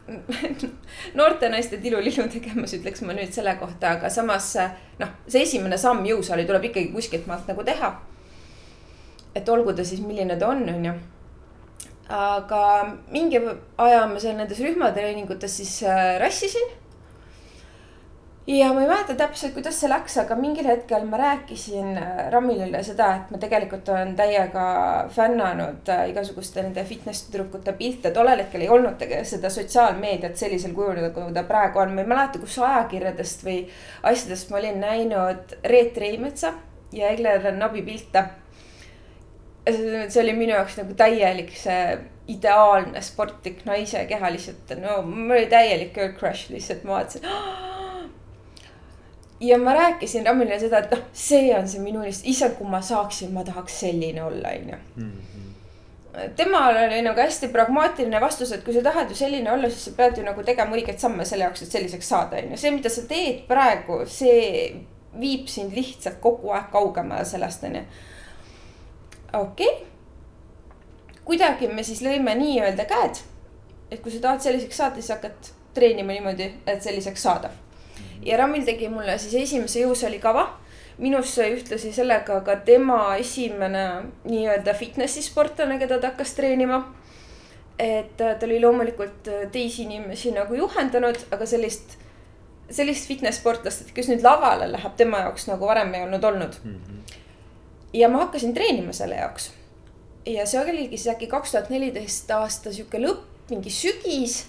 noorte 1.20 1.50
naiste 1.52 1.80
tilulillu 1.84 2.28
tegemas, 2.32 2.74
ütleks 2.78 3.04
ma 3.06 3.16
nüüd 3.18 3.34
selle 3.36 3.56
kohta, 3.60 3.98
aga 3.98 4.12
samas 4.14 4.54
noh, 5.02 5.12
see 5.28 5.44
esimene 5.44 5.80
samm 5.80 6.06
jõusaali 6.08 6.48
tuleb 6.48 6.70
ikkagi 6.70 6.94
kuskilt 6.94 7.28
maalt 7.28 7.50
nagu 7.50 7.66
teha. 7.68 7.94
et 9.36 9.50
olgu 9.50 9.74
ta 9.76 9.84
siis, 9.86 10.02
milline 10.02 10.38
ta 10.40 10.48
on, 10.50 10.64
on 10.72 10.86
ju. 10.90 10.94
aga 12.10 12.62
mingi 13.12 13.42
aja 13.78 14.06
ma 14.08 14.20
seal 14.20 14.38
nendes 14.40 14.60
rühmatreeningutes 14.64 15.58
siis 15.60 15.82
äh, 15.84 16.16
rassisin 16.24 16.72
ja 18.48 18.74
ma 18.74 18.82
ei 18.82 18.88
mäleta 18.88 19.16
täpselt, 19.20 19.51
kuidas 19.54 19.75
see 19.82 19.89
läks, 19.92 20.13
aga 20.22 20.36
mingil 20.39 20.68
hetkel 20.70 21.04
ma 21.10 21.20
rääkisin 21.20 21.98
äh, 22.00 22.22
Ramilile 22.32 22.80
seda, 22.84 23.10
et 23.18 23.34
ma 23.34 23.39
tegelikult 23.42 23.89
olen 23.92 24.13
täiega 24.16 24.68
fännanud 25.12 25.92
äh, 25.92 26.06
igasuguste 26.13 26.63
nende 26.63 26.86
fitness 26.88 27.27
tüdrukute 27.27 27.75
pilte. 27.75 28.13
tollel 28.16 28.46
hetkel 28.46 28.63
ei 28.63 28.72
olnud 28.72 29.04
seda 29.27 29.51
sotsiaalmeediat 29.51 30.39
sellisel 30.39 30.75
kujul, 30.77 31.01
nagu 31.10 31.27
ta 31.36 31.44
praegu 31.44 31.84
on. 31.84 31.94
ma 31.96 32.06
ei 32.06 32.12
mäleta, 32.13 32.39
kus 32.39 32.58
ajakirjadest 32.63 33.44
või 33.44 33.60
asjadest 34.04 34.51
ma 34.51 34.62
olin 34.62 34.80
näinud 34.80 35.58
Reet 35.68 35.98
Reimetsa 35.98 36.54
ja 36.96 37.12
Egler 37.12 37.51
Nabi 37.51 37.84
pilte. 37.84 38.24
see 39.68 40.22
oli 40.22 40.34
minu 40.34 40.54
jaoks 40.56 40.77
nagu 40.80 40.94
täielik 40.96 41.51
see 41.51 41.98
ideaalne 42.32 43.01
sportlik 43.04 43.66
naise 43.68 44.06
keha 44.08 44.32
lihtsalt, 44.32 44.77
no 44.80 45.01
mul 45.04 45.36
oli 45.36 45.48
täielik 45.51 45.92
girl 45.96 46.16
crush 46.16 46.51
lihtsalt, 46.51 46.88
ma 46.88 47.01
vaatasin 47.01 47.27
ja 49.39 49.58
ma 49.58 49.74
rääkisin 49.74 50.25
Ramile 50.25 50.60
seda, 50.60 50.79
et 50.79 50.91
noh, 50.91 51.03
see 51.13 51.51
on 51.58 51.67
see 51.70 51.82
minu 51.82 52.01
unistus, 52.01 52.25
issand, 52.32 52.58
kui 52.58 52.70
ma 52.70 52.82
saaksin, 52.82 53.34
ma 53.34 53.44
tahaks 53.46 53.79
selline 53.86 54.24
olla, 54.24 54.53
onju. 54.60 54.77
Mhm. 54.96 55.24
temal 56.36 56.77
oli 56.77 57.01
nagu 57.06 57.20
hästi 57.20 57.48
pragmaatiline 57.53 58.22
vastus, 58.22 58.51
et 58.51 58.63
kui 58.65 58.74
sa 58.74 58.82
tahad 58.82 59.10
ju 59.10 59.15
selline 59.15 59.51
olla, 59.51 59.70
siis 59.70 59.86
sa 59.86 59.91
pead 59.98 60.17
ju 60.17 60.24
nagu 60.25 60.44
tegema 60.44 60.75
õigeid 60.75 60.98
samme 60.98 61.25
selle 61.25 61.46
jaoks, 61.46 61.62
et 61.62 61.72
selliseks 61.72 62.10
saada, 62.10 62.39
onju. 62.41 62.58
see, 62.58 62.72
mida 62.72 62.89
sa 62.89 63.03
teed 63.08 63.44
praegu, 63.48 64.00
see 64.10 64.72
viib 65.20 65.46
sind 65.48 65.75
lihtsalt 65.77 66.17
kogu 66.22 66.50
aeg 66.58 66.72
kaugemale 66.74 67.25
sellest, 67.25 67.63
onju. 67.70 67.84
okei 69.34 69.67
okay.. 69.67 69.86
kuidagi 71.25 71.67
me 71.67 71.84
siis 71.84 72.01
lõime 72.01 72.34
nii-öelda 72.41 72.89
käed. 72.89 73.22
et 73.91 74.01
kui 74.01 74.12
sa 74.12 74.20
tahad 74.25 74.41
selliseks 74.41 74.77
saada, 74.77 74.96
siis 74.96 75.13
hakkad 75.13 75.53
treenima 75.74 76.17
niimoodi, 76.17 76.50
et 76.65 76.82
selliseks 76.84 77.22
saada 77.29 77.53
ja 78.26 78.38
Ramil 78.38 78.66
tegi 78.66 78.90
mulle 78.90 79.18
siis 79.18 79.36
esimese 79.44 79.84
jõusaali 79.84 80.20
kava. 80.20 80.48
minust 80.98 81.36
sai 81.38 81.52
ühtlasi 81.54 81.92
sellega 81.94 82.40
ka 82.42 82.56
tema 82.66 83.16
esimene 83.22 83.84
nii-öelda 84.26 84.74
fitnessi 84.74 85.22
sportlane, 85.22 85.78
keda 85.78 86.00
ta 86.00 86.08
hakkas 86.08 86.34
treenima. 86.34 86.94
et 87.80 88.18
ta 88.18 88.46
oli 88.46 88.60
loomulikult 88.62 89.30
teisi 89.52 89.84
inimesi 89.84 90.32
nagu 90.32 90.56
juhendanud, 90.56 91.18
aga 91.32 91.46
sellist, 91.46 91.98
sellist 92.70 93.08
fitness 93.08 93.38
sportlast, 93.38 93.82
et 93.82 93.94
kes 93.94 94.10
nüüd 94.10 94.26
lavale 94.26 94.72
läheb, 94.72 94.96
tema 94.98 95.20
jaoks 95.28 95.48
nagu 95.48 95.68
varem 95.68 95.94
ei 95.94 96.04
olnud 96.04 96.24
olnud 96.24 96.60
mm. 96.64 96.74
-hmm. 96.74 97.16
ja 97.94 98.10
ma 98.10 98.26
hakkasin 98.26 98.54
treenima 98.54 98.94
selle 98.94 99.16
jaoks. 99.16 99.52
ja 100.26 100.46
see 100.46 100.62
oligi 100.62 100.98
siis 100.98 101.08
äkki 101.16 101.28
kaks 101.28 101.52
tuhat 101.52 101.70
neliteist 101.70 102.32
aasta 102.32 102.74
sihuke 102.74 102.98
lõpp, 102.98 103.26
mingi 103.50 103.70
sügis 103.70 104.46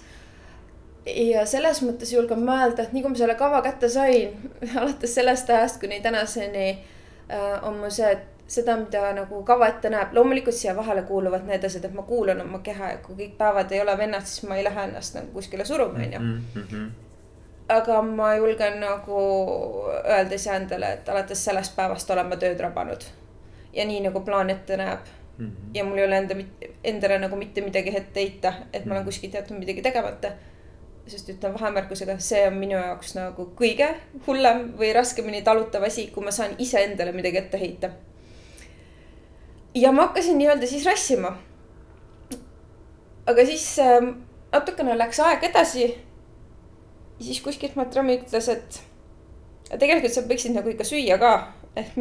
ja 1.06 1.44
selles 1.46 1.82
mõttes 1.82 2.12
julgen 2.12 2.42
mõelda, 2.44 2.82
et 2.84 2.92
nii 2.92 3.02
kui 3.02 3.12
ma 3.12 3.20
selle 3.20 3.36
kava 3.38 3.62
kätte 3.62 3.88
sain, 3.92 4.34
alates 4.80 5.14
sellest 5.14 5.50
ajast 5.50 5.80
kuni 5.80 6.00
tänaseni 6.04 6.70
äh, 6.72 7.64
on 7.64 7.78
mul 7.80 7.92
see, 7.94 8.10
et 8.12 8.26
seda, 8.48 8.76
mida 8.80 9.10
nagu 9.16 9.42
kava 9.44 9.68
ette 9.68 9.90
näeb, 9.92 10.14
loomulikult 10.16 10.56
siia 10.56 10.72
vahele 10.76 11.02
kuuluvad 11.08 11.44
need 11.48 11.64
asjad, 11.68 11.84
et 11.84 11.96
ma 11.96 12.04
kuulan 12.08 12.40
oma 12.40 12.62
keha 12.64 12.94
ja 12.94 13.02
kui 13.04 13.16
kõik 13.18 13.36
päevad 13.40 13.74
ei 13.76 13.82
ole 13.84 13.96
vennad, 13.98 14.24
siis 14.28 14.48
ma 14.48 14.56
ei 14.56 14.64
lähe 14.64 14.86
ennast 14.88 15.18
nagu 15.18 15.30
kuskile 15.36 15.66
suruma, 15.68 16.00
onju. 16.06 16.22
Mhm, 16.24 16.64
mhm. 16.64 16.88
aga 17.68 18.00
ma 18.02 18.32
julgen 18.36 18.80
nagu 18.80 19.20
öelda 20.00 20.34
iseendale, 20.34 20.92
et 20.96 21.08
alates 21.08 21.44
sellest 21.44 21.76
päevast 21.76 22.10
olen 22.10 22.28
ma 22.32 22.40
tööd 22.40 22.60
rabanud. 22.60 23.04
ja 23.72 23.84
nii 23.84 24.00
nagu 24.00 24.20
plaan 24.24 24.50
ette 24.50 24.76
näeb 24.76 25.04
mm. 25.38 25.46
-hmm. 25.46 25.74
ja 25.74 25.84
mul 25.84 25.98
ei 25.98 26.04
ole 26.04 26.16
enda, 26.16 26.34
endale 26.84 27.18
nagu 27.18 27.36
mitte 27.36 27.60
midagi 27.60 27.96
ette 27.96 28.20
heita, 28.20 28.52
et 28.72 28.84
ma 28.84 28.94
olen 28.94 29.02
mhm. 29.02 29.08
kuskilt 29.08 29.34
jätnud 29.34 29.58
midagi 29.58 29.82
tegemata 29.82 30.32
sest 31.10 31.30
ütlen 31.32 31.54
vahemärkusega, 31.54 32.18
see 32.22 32.44
on 32.48 32.56
minu 32.60 32.76
jaoks 32.76 33.14
nagu 33.16 33.48
kõige 33.58 33.88
hullem 34.26 34.64
või 34.78 34.92
raskemini 34.96 35.42
talutav 35.46 35.86
asi, 35.88 36.08
kui 36.14 36.24
ma 36.24 36.32
saan 36.34 36.56
iseendale 36.58 37.12
midagi 37.16 37.40
ette 37.42 37.60
heita. 37.60 37.90
ja 39.74 39.92
ma 39.92 40.08
hakkasin 40.08 40.38
nii-öelda 40.38 40.66
siis 40.66 40.86
rassima. 40.86 41.36
aga 43.26 43.46
siis 43.46 43.66
äh, 43.78 44.00
natukene 44.52 44.98
läks 44.98 45.20
aeg 45.20 45.44
edasi. 45.50 45.94
siis 47.20 47.40
kuskilt 47.40 47.76
Matrami 47.76 48.18
ütles, 48.20 48.48
et 48.48 48.82
tegelikult 49.78 50.12
sa 50.12 50.24
võiksid 50.26 50.56
nagu 50.56 50.68
ikka 50.72 50.84
süüa 50.84 51.18
ka, 51.18 51.32
et, 51.76 51.94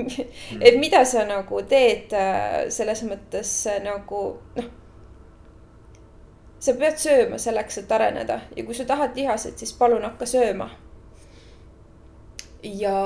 et 0.62 0.80
mida 0.80 1.06
sa 1.06 1.26
nagu 1.28 1.62
teed 1.70 2.14
äh, 2.16 2.68
selles 2.70 3.04
mõttes 3.04 3.54
äh, 3.68 3.82
nagu 3.84 4.26
noh 4.56 4.76
sa 6.60 6.74
pead 6.74 6.98
sööma 7.02 7.38
selleks, 7.42 7.78
et 7.82 7.92
areneda 7.92 8.42
ja 8.56 8.66
kui 8.66 8.76
sa 8.76 8.86
tahad 8.90 9.16
lihaseid, 9.18 9.58
siis 9.60 9.74
palun 9.78 10.06
hakka 10.08 10.26
sööma. 10.26 10.70
ja 12.64 12.98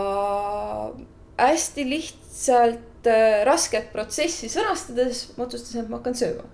hästi 1.37 1.89
lihtsalt 1.89 3.07
äh, 3.07 3.43
rasket 3.45 3.91
protsessi 3.91 4.49
sõnastades 4.49 5.27
ma 5.37 5.45
otsustasin, 5.45 5.83
et 5.83 5.89
ma 5.89 5.99
hakkan 5.99 6.15
sööma. 6.15 6.47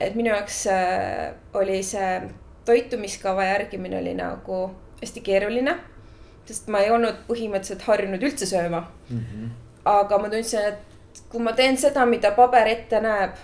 et 0.00 0.14
minu 0.14 0.32
jaoks 0.32 0.66
äh, 0.72 1.34
oli 1.54 1.82
see 1.82 2.10
toitumiskava 2.68 3.44
järgimine 3.44 3.98
oli 3.98 4.14
nagu 4.14 4.70
hästi 5.00 5.20
keeruline. 5.20 5.76
sest 6.48 6.68
ma 6.72 6.80
ei 6.80 6.90
olnud 6.90 7.24
põhimõtteliselt 7.28 7.84
harjunud 7.84 8.22
üldse 8.24 8.46
sööma 8.48 8.86
mm. 9.10 9.18
-hmm. 9.18 9.48
aga 9.84 10.18
ma 10.18 10.30
tundsin, 10.32 10.60
et 10.60 11.24
kui 11.28 11.42
ma 11.44 11.52
teen 11.52 11.76
seda, 11.76 12.06
mida 12.06 12.30
paber 12.32 12.68
ette 12.68 13.00
näeb 13.00 13.36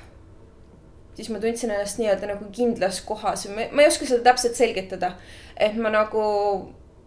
siis 1.15 1.31
ma 1.31 1.41
tundsin 1.41 1.71
ennast 1.71 1.99
nii-öelda 1.99 2.31
nagu 2.33 2.49
kindlas 2.53 3.01
kohas, 3.07 3.47
ma 3.49 3.83
ei 3.83 3.89
oska 3.89 4.07
seda 4.07 4.31
täpselt 4.31 4.55
selgitada. 4.59 5.15
et 5.57 5.77
ma 5.77 5.91
nagu 5.91 6.25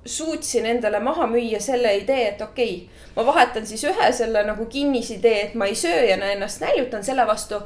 suutsin 0.08 0.66
endale 0.66 1.00
maha 1.00 1.28
müüa 1.28 1.60
selle 1.60 1.96
idee, 1.98 2.30
et 2.30 2.42
okei 2.42 2.76
okay,, 2.76 3.12
ma 3.16 3.26
vahetan 3.26 3.68
siis 3.68 3.84
ühe 3.84 4.12
selle 4.16 4.44
nagu 4.48 4.66
kinnisidee, 4.66 5.42
et 5.42 5.56
ma 5.56 5.68
ei 5.68 5.76
söö 5.76 6.06
ja 6.08 6.18
ennast 6.32 6.62
näljutan 6.62 7.04
selle 7.04 7.28
vastu, 7.28 7.60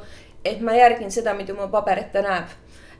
et 0.44 0.60
ma 0.60 0.74
järgin 0.74 1.10
seda, 1.10 1.34
mida 1.38 1.54
mu 1.54 1.68
paber 1.70 2.02
ette 2.02 2.22
näeb. 2.22 2.50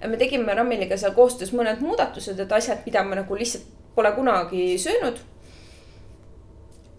me 0.07 0.17
tegime 0.17 0.55
Rammiliga 0.55 0.97
seal 0.97 1.15
koostöös 1.15 1.53
mõned 1.53 1.81
muudatused, 1.81 2.39
et 2.41 2.53
asjad, 2.53 2.79
mida 2.87 3.03
ma 3.05 3.19
nagu 3.19 3.35
lihtsalt 3.39 3.67
pole 3.95 4.13
kunagi 4.13 4.79
söönud. 4.79 5.19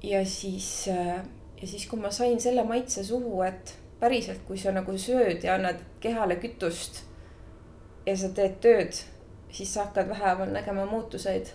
ja 0.03 0.25
siis, 0.25 0.87
äh, 0.87 1.23
ja 1.61 1.67
siis, 1.67 1.87
kui 1.87 1.99
ma 1.99 2.11
sain 2.11 2.39
selle 2.41 2.63
maitse 2.63 3.03
suhu, 3.03 3.41
et 3.41 3.77
päriselt, 4.03 4.43
kui 4.47 4.59
sa 4.59 4.73
nagu 4.75 4.95
sööd 4.99 5.45
ja 5.45 5.55
annad 5.55 5.79
kehale 6.03 6.35
kütust 6.41 7.03
ja 8.07 8.15
sa 8.19 8.29
teed 8.35 8.57
tööd, 8.63 8.97
siis 9.53 9.73
sa 9.73 9.87
hakkad 9.87 10.09
vähehaaval 10.11 10.51
nägema 10.51 10.85
muutuseid. 10.89 11.53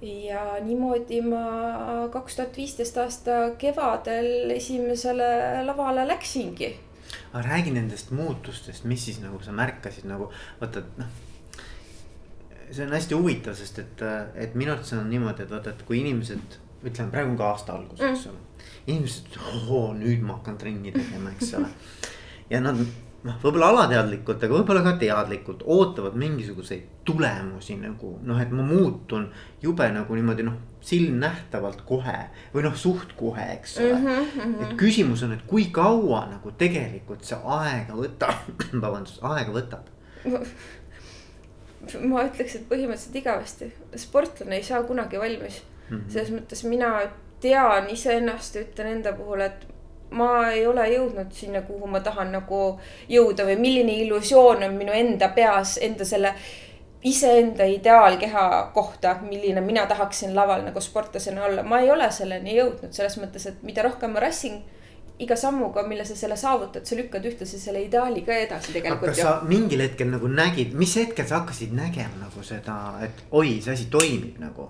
ja 0.00 0.56
niimoodi 0.64 1.18
ma 1.20 1.40
kaks 2.12 2.36
tuhat 2.36 2.56
viisteist 2.56 2.96
aasta 2.96 3.34
kevadel 3.58 4.50
esimesele 4.54 5.26
lavale 5.66 6.06
läksingi. 6.08 6.70
aga 7.32 7.42
räägi 7.48 7.74
nendest 7.74 8.10
muutustest, 8.10 8.84
mis 8.84 9.04
siis 9.04 9.20
nagu 9.20 9.42
sa 9.42 9.52
märkasid 9.52 10.06
nagu 10.08 10.30
vaata, 10.60 10.82
noh 10.96 11.06
see 12.70 12.86
on 12.86 12.92
hästi 12.94 13.14
huvitav, 13.14 13.54
sest 13.58 13.78
et, 13.82 14.02
et 14.34 14.54
minu 14.54 14.72
arvates 14.72 14.92
on 14.94 15.10
niimoodi, 15.10 15.42
et 15.42 15.50
vaata, 15.50 15.74
et 15.74 15.82
kui 15.82 15.98
inimesed, 16.00 16.60
ütleme 16.86 17.10
praegu 17.10 17.34
on 17.34 17.36
ka 17.40 17.50
aasta 17.50 17.74
algus 17.74 17.98
mm., 17.98 18.14
eks 18.14 18.26
ole 18.30 18.49
inimesed, 18.86 19.36
oo 19.68 19.92
nüüd 19.94 20.24
ma 20.24 20.38
hakkan 20.38 20.58
trenni 20.58 20.92
tegema, 20.92 21.30
eks 21.36 21.54
ole. 21.58 21.68
ja 22.50 22.60
nad 22.64 22.80
noh, 23.24 23.36
võib-olla 23.42 23.68
alateadlikult, 23.74 24.42
aga 24.46 24.56
võib-olla 24.56 24.82
ka 24.84 24.94
teadlikult 25.00 25.62
ootavad 25.68 26.16
mingisuguseid 26.20 27.04
tulemusi 27.04 27.76
nagu 27.80 28.14
noh, 28.26 28.40
et 28.40 28.52
ma 28.54 28.64
muutun 28.64 29.28
jube 29.62 29.88
nagu 29.92 30.16
niimoodi 30.16 30.46
noh, 30.46 30.56
silmnähtavalt 30.84 31.84
kohe 31.88 32.16
või 32.54 32.64
noh, 32.64 32.76
suht 32.78 33.12
kohe, 33.18 33.46
eks 33.58 33.78
ole 33.82 33.94
mm. 33.98 34.06
-hmm, 34.06 34.26
mm 34.34 34.42
-hmm. 34.54 34.64
et 34.64 34.76
küsimus 34.80 35.24
on, 35.26 35.36
et 35.36 35.44
kui 35.46 35.68
kaua 35.74 36.26
nagu 36.30 36.52
tegelikult 36.58 37.24
see 37.24 37.38
aega 37.60 37.96
võtab, 37.96 38.52
vabandust, 38.84 39.20
aega 39.22 39.52
võtab 39.52 39.90
ma 42.04 42.24
ütleks, 42.28 42.56
et 42.56 42.68
põhimõtteliselt 42.68 43.16
igavesti, 43.16 43.70
sportlane 43.96 44.56
ei 44.60 44.64
saa 44.64 44.82
kunagi 44.84 45.20
valmis 45.20 45.62
mm 45.88 45.96
-hmm.. 45.96 46.10
selles 46.12 46.32
mõttes 46.34 46.64
mina 46.68 47.10
tean 47.40 47.90
iseennast 47.90 48.56
ütlen 48.60 48.96
enda 48.96 49.12
puhul, 49.16 49.40
et 49.40 49.66
ma 50.10 50.50
ei 50.50 50.66
ole 50.66 50.86
jõudnud 50.90 51.30
sinna, 51.34 51.62
kuhu 51.62 51.86
ma 51.90 52.00
tahan 52.00 52.32
nagu 52.34 52.64
jõuda 53.08 53.46
või 53.46 53.60
milline 53.60 54.00
illusioon 54.04 54.64
on 54.66 54.74
minu 54.78 54.92
enda 54.96 55.30
peas, 55.34 55.78
enda 55.82 56.04
selle 56.04 56.34
iseenda 57.04 57.64
ideaalkeha 57.64 58.70
kohta, 58.74 59.16
milline 59.22 59.60
mina 59.64 59.86
tahaksin 59.86 60.34
laval 60.36 60.66
nagu 60.66 60.80
sportlasena 60.80 61.44
olla, 61.44 61.62
ma 61.62 61.80
ei 61.80 61.90
ole 61.90 62.10
selleni 62.12 62.58
jõudnud 62.58 62.92
selles 62.92 63.16
mõttes, 63.22 63.46
et 63.48 63.62
mida 63.62 63.86
rohkem 63.86 64.12
ma 64.12 64.20
rassin 64.26 64.60
iga 65.20 65.36
sammuga, 65.36 65.84
mille 65.88 66.04
sa 66.08 66.16
selle 66.16 66.36
saavutad, 66.40 66.84
sa 66.88 66.96
lükkad 66.96 67.24
ühtlasi 67.28 67.60
selle 67.60 67.82
ideaali 67.84 68.22
ka 68.24 68.36
edasi 68.36 68.72
tegelikult. 68.72 69.12
aga 69.12 69.16
kas 69.16 69.22
sa 69.24 69.48
mingil 69.48 69.82
hetkel 69.84 70.08
nagu 70.12 70.28
nägid, 70.32 70.74
mis 70.76 70.96
hetkel 70.96 71.28
sa 71.28 71.42
hakkasid 71.42 71.72
nägema 71.76 72.22
nagu 72.24 72.44
seda, 72.44 72.76
et 73.04 73.24
oi, 73.30 73.58
see 73.64 73.74
asi 73.76 73.88
toimib 73.92 74.40
nagu? 74.40 74.68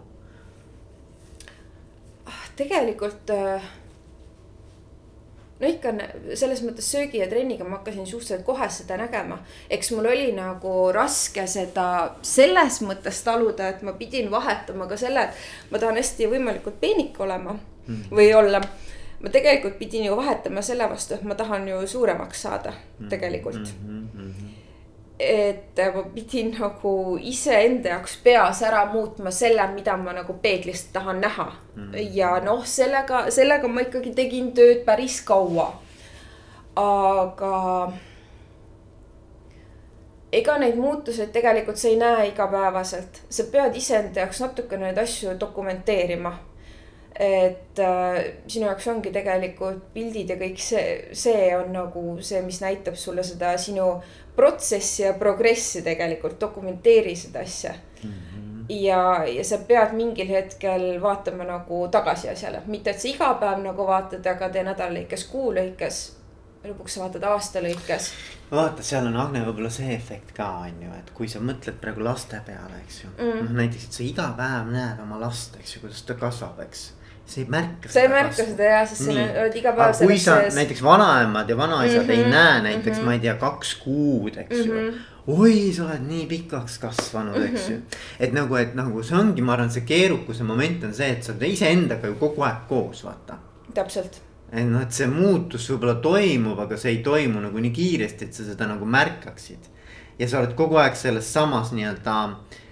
Tegelikult 2.61 3.31
äh, 3.33 3.71
no 5.61 5.69
ikka 5.69 5.93
selles 6.39 6.63
mõttes 6.65 6.89
söögi 6.93 7.21
ja 7.21 7.29
trenniga 7.31 7.65
ma 7.65 7.79
hakkasin 7.79 8.07
suhteliselt 8.09 8.45
kohe 8.47 8.69
seda 8.73 8.97
nägema. 9.01 9.39
eks 9.71 9.91
mul 9.95 10.09
oli 10.13 10.31
nagu 10.37 10.75
raske 10.93 11.47
seda 11.47 11.87
selles 12.23 12.81
mõttes 12.87 13.23
taluda, 13.25 13.69
et 13.69 13.83
ma 13.83 13.93
pidin 13.99 14.31
vahetama 14.31 14.89
ka 14.91 14.97
selle, 15.01 15.29
et 15.29 15.73
ma 15.73 15.83
tahan 15.83 16.01
hästi 16.01 16.31
võimalikult 16.31 16.81
peenike 16.81 17.23
olema 17.23 17.53
mm 17.53 17.61
-hmm. 17.89 18.17
või 18.17 18.33
olla. 18.35 18.63
ma 19.21 19.29
tegelikult 19.29 19.79
pidin 19.79 20.05
ju 20.05 20.17
vahetama 20.17 20.63
selle 20.63 20.89
vastu, 20.89 21.15
et 21.15 21.23
ma 21.23 21.35
tahan 21.35 21.69
ju 21.69 21.87
suuremaks 21.87 22.43
saada 22.43 22.73
tegelikult 23.09 23.77
mm. 23.85 24.09
-hmm 24.17 24.60
et 25.21 25.81
ma 25.95 26.03
pidin 26.15 26.51
nagu 26.57 27.19
iseenda 27.21 27.95
jaoks 27.95 28.17
peas 28.25 28.63
ära 28.65 28.87
muutma 28.93 29.31
selle, 29.31 29.67
mida 29.75 29.97
ma 30.01 30.15
nagu 30.17 30.35
peeglist 30.43 30.93
tahan 30.93 31.21
näha 31.21 31.47
mm. 31.77 31.95
ja 32.17 32.39
noh, 32.45 32.65
sellega, 32.65 33.27
sellega 33.31 33.69
ma 33.69 33.85
ikkagi 33.85 34.15
tegin 34.17 34.53
tööd 34.57 34.85
päris 34.87 35.21
kaua. 35.29 35.69
aga 36.81 37.55
ega 40.33 40.59
neid 40.63 40.79
muutuseid 40.81 41.33
tegelikult 41.35 41.77
sa 41.77 41.89
ei 41.89 41.99
näe 42.01 42.29
igapäevaselt, 42.31 43.25
sa 43.29 43.45
pead 43.53 43.77
iseenda 43.77 44.25
jaoks 44.25 44.41
natukene 44.41 44.89
neid 44.89 45.03
asju 45.05 45.35
dokumenteerima 45.41 46.39
et 47.19 47.79
äh, 47.79 48.19
sinu 48.47 48.67
jaoks 48.69 48.87
ongi 48.93 49.11
tegelikult 49.13 49.91
pildid 49.95 50.31
ja 50.31 50.37
kõik 50.39 50.61
see, 50.63 50.85
see 51.17 51.51
on 51.57 51.73
nagu 51.75 52.03
see, 52.23 52.43
mis 52.47 52.61
näitab 52.63 52.99
sulle 52.99 53.25
seda 53.27 53.57
sinu 53.59 53.97
protsessi 54.37 55.03
ja 55.03 55.15
progressi 55.19 55.83
tegelikult, 55.83 56.39
dokumenteeri 56.41 57.17
seda 57.17 57.43
asja 57.43 57.73
mm. 57.75 58.11
-hmm. 58.11 58.65
ja, 58.69 59.25
ja 59.27 59.45
sa 59.45 59.59
pead 59.59 59.93
mingil 59.93 60.29
hetkel 60.29 61.03
vaatama 61.03 61.45
nagu 61.45 61.89
tagasi 61.89 62.29
asjale, 62.29 62.63
mitte 62.67 62.91
et 62.91 63.01
sa 63.01 63.09
iga 63.09 63.35
päev 63.41 63.65
nagu 63.65 63.87
vaatad, 63.87 64.27
aga 64.27 64.49
tee 64.49 64.63
nädala 64.65 65.01
lõikes, 65.01 65.27
kuu 65.33 65.53
lõikes. 65.55 65.99
lõpuks 66.65 66.95
sa 66.95 67.01
vaatad 67.01 67.23
aasta 67.25 67.61
lõikes. 67.61 68.09
vaata, 68.51 68.83
seal 68.83 69.07
on 69.07 69.17
Agne 69.17 69.43
võib-olla 69.45 69.71
see 69.71 69.95
efekt 69.95 70.33
ka 70.37 70.47
on 70.63 70.83
ju, 70.83 70.95
et 70.99 71.11
kui 71.11 71.29
sa 71.29 71.41
mõtled 71.41 71.83
praegu 71.83 72.05
laste 72.05 72.41
peale, 72.47 72.81
eks 72.85 73.03
ju 73.05 73.11
mm.. 73.19 73.45
noh 73.45 73.53
näiteks, 73.65 73.85
et 73.85 73.93
sa 73.93 74.03
iga 74.03 74.31
päev 74.37 74.73
näed 74.73 75.03
oma 75.03 75.21
last, 75.21 75.57
eks 75.61 75.75
ju, 75.75 75.81
kuidas 75.81 76.03
ta 76.03 76.15
kasvab, 76.15 76.61
eks 76.69 76.89
sa 77.31 77.41
ei 77.41 77.47
märka. 77.49 77.89
sa 77.89 78.01
ei 78.01 78.09
märka 78.11 78.37
seda 78.43 78.65
jah, 78.65 78.89
sest 78.89 79.07
sa 79.07 79.13
oled 79.15 79.57
iga 79.61 79.73
päev 79.77 79.95
selles. 79.95 80.11
kui 80.11 80.19
sa 80.19 80.37
sees... 80.41 80.57
näiteks 80.59 80.83
vanaemad 80.83 81.51
ja 81.51 81.57
vanaisad 81.57 82.03
mm 82.03 82.09
-hmm, 82.09 82.25
ei 82.25 82.31
näe 82.31 82.63
näiteks 82.63 82.97
mm, 82.97 83.03
-hmm. 83.03 83.07
ma 83.07 83.13
ei 83.13 83.19
tea, 83.19 83.35
kaks 83.35 83.75
kuud, 83.75 84.37
eks 84.37 84.57
mm 84.57 84.63
-hmm. 84.63 84.85
ju. 84.85 84.91
Mhm. 84.91 85.41
oi, 85.41 85.73
sa 85.77 85.85
oled 85.85 86.07
nii 86.09 86.27
pikaks 86.27 86.79
kasvanud 86.79 87.37
mm, 87.37 87.43
-hmm. 87.43 87.55
eks 87.55 87.69
ju. 87.69 87.77
Mhm. 87.77 87.85
et 88.21 88.33
nagu, 88.33 88.57
et 88.57 88.75
nagu 88.75 89.03
see 89.03 89.19
ongi, 89.19 89.43
ma 89.43 89.53
arvan, 89.53 89.71
see 89.71 89.83
keerukuse 89.83 90.43
moment 90.43 90.85
on 90.85 90.95
see, 90.95 91.11
et 91.11 91.23
sa 91.25 91.33
oled 91.33 91.43
iseendaga 91.43 92.07
ju 92.07 92.15
kogu 92.15 92.43
aeg 92.43 92.67
koos, 92.69 93.05
vaata. 93.05 93.39
täpselt 93.75 94.21
et 94.53 94.67
noh, 94.67 94.83
et 94.83 94.93
see 94.93 95.07
muutus 95.07 95.71
võib-olla 95.71 95.95
toimub, 96.03 96.59
aga 96.59 96.77
see 96.77 96.91
ei 96.91 97.03
toimu 97.03 97.41
nagu 97.41 97.59
nii 97.59 97.71
kiiresti, 97.71 98.25
et 98.25 98.35
sa 98.35 98.45
seda 98.45 98.67
nagu 98.67 98.85
märkaksid. 98.85 99.71
ja 100.19 100.29
sa 100.29 100.39
oled 100.39 100.55
kogu 100.55 100.77
aeg 100.77 100.95
selles 100.97 101.33
samas 101.33 101.73
nii-öelda 101.73 102.17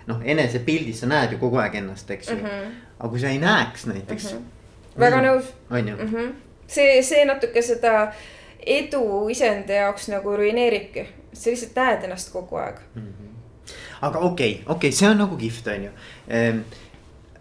noh, 0.06 0.20
enesepildis 0.24 1.00
sa 1.00 1.06
näed 1.06 1.32
ju 1.32 1.38
kogu 1.38 1.56
aeg 1.56 1.74
ennast, 1.74 2.10
eks 2.10 2.30
ju 2.30 2.36
mm. 2.36 2.44
-hmm 2.44 2.87
aga 2.98 3.08
kui 3.08 3.20
sa 3.20 3.30
ei 3.32 3.38
näeks 3.38 3.86
näiteks 3.86 4.32
mm. 4.32 4.38
-hmm. 4.38 5.00
väga 5.00 5.22
nõus. 5.22 5.54
on 5.70 5.88
ju 5.88 5.96
mm 5.96 6.12
-hmm.? 6.14 6.34
see, 6.66 7.02
see 7.02 7.24
natuke 7.24 7.62
seda 7.62 8.12
edu 8.66 9.28
iseenda 9.28 9.72
jaoks 9.72 10.08
nagu 10.08 10.36
ruineeribki, 10.36 11.06
sa 11.32 11.50
lihtsalt 11.50 11.76
näed 11.76 12.04
ennast 12.08 12.32
kogu 12.32 12.56
aeg 12.56 12.80
mm. 12.94 13.02
-hmm. 13.02 13.74
aga 14.00 14.18
okei 14.18 14.52
okay,, 14.52 14.62
okei 14.66 14.88
okay,, 14.88 14.92
see 14.92 15.08
on 15.08 15.18
nagu 15.18 15.36
kihvt, 15.36 15.66
on 15.66 15.84
ju 15.84 15.90
ehm,. 16.28 16.58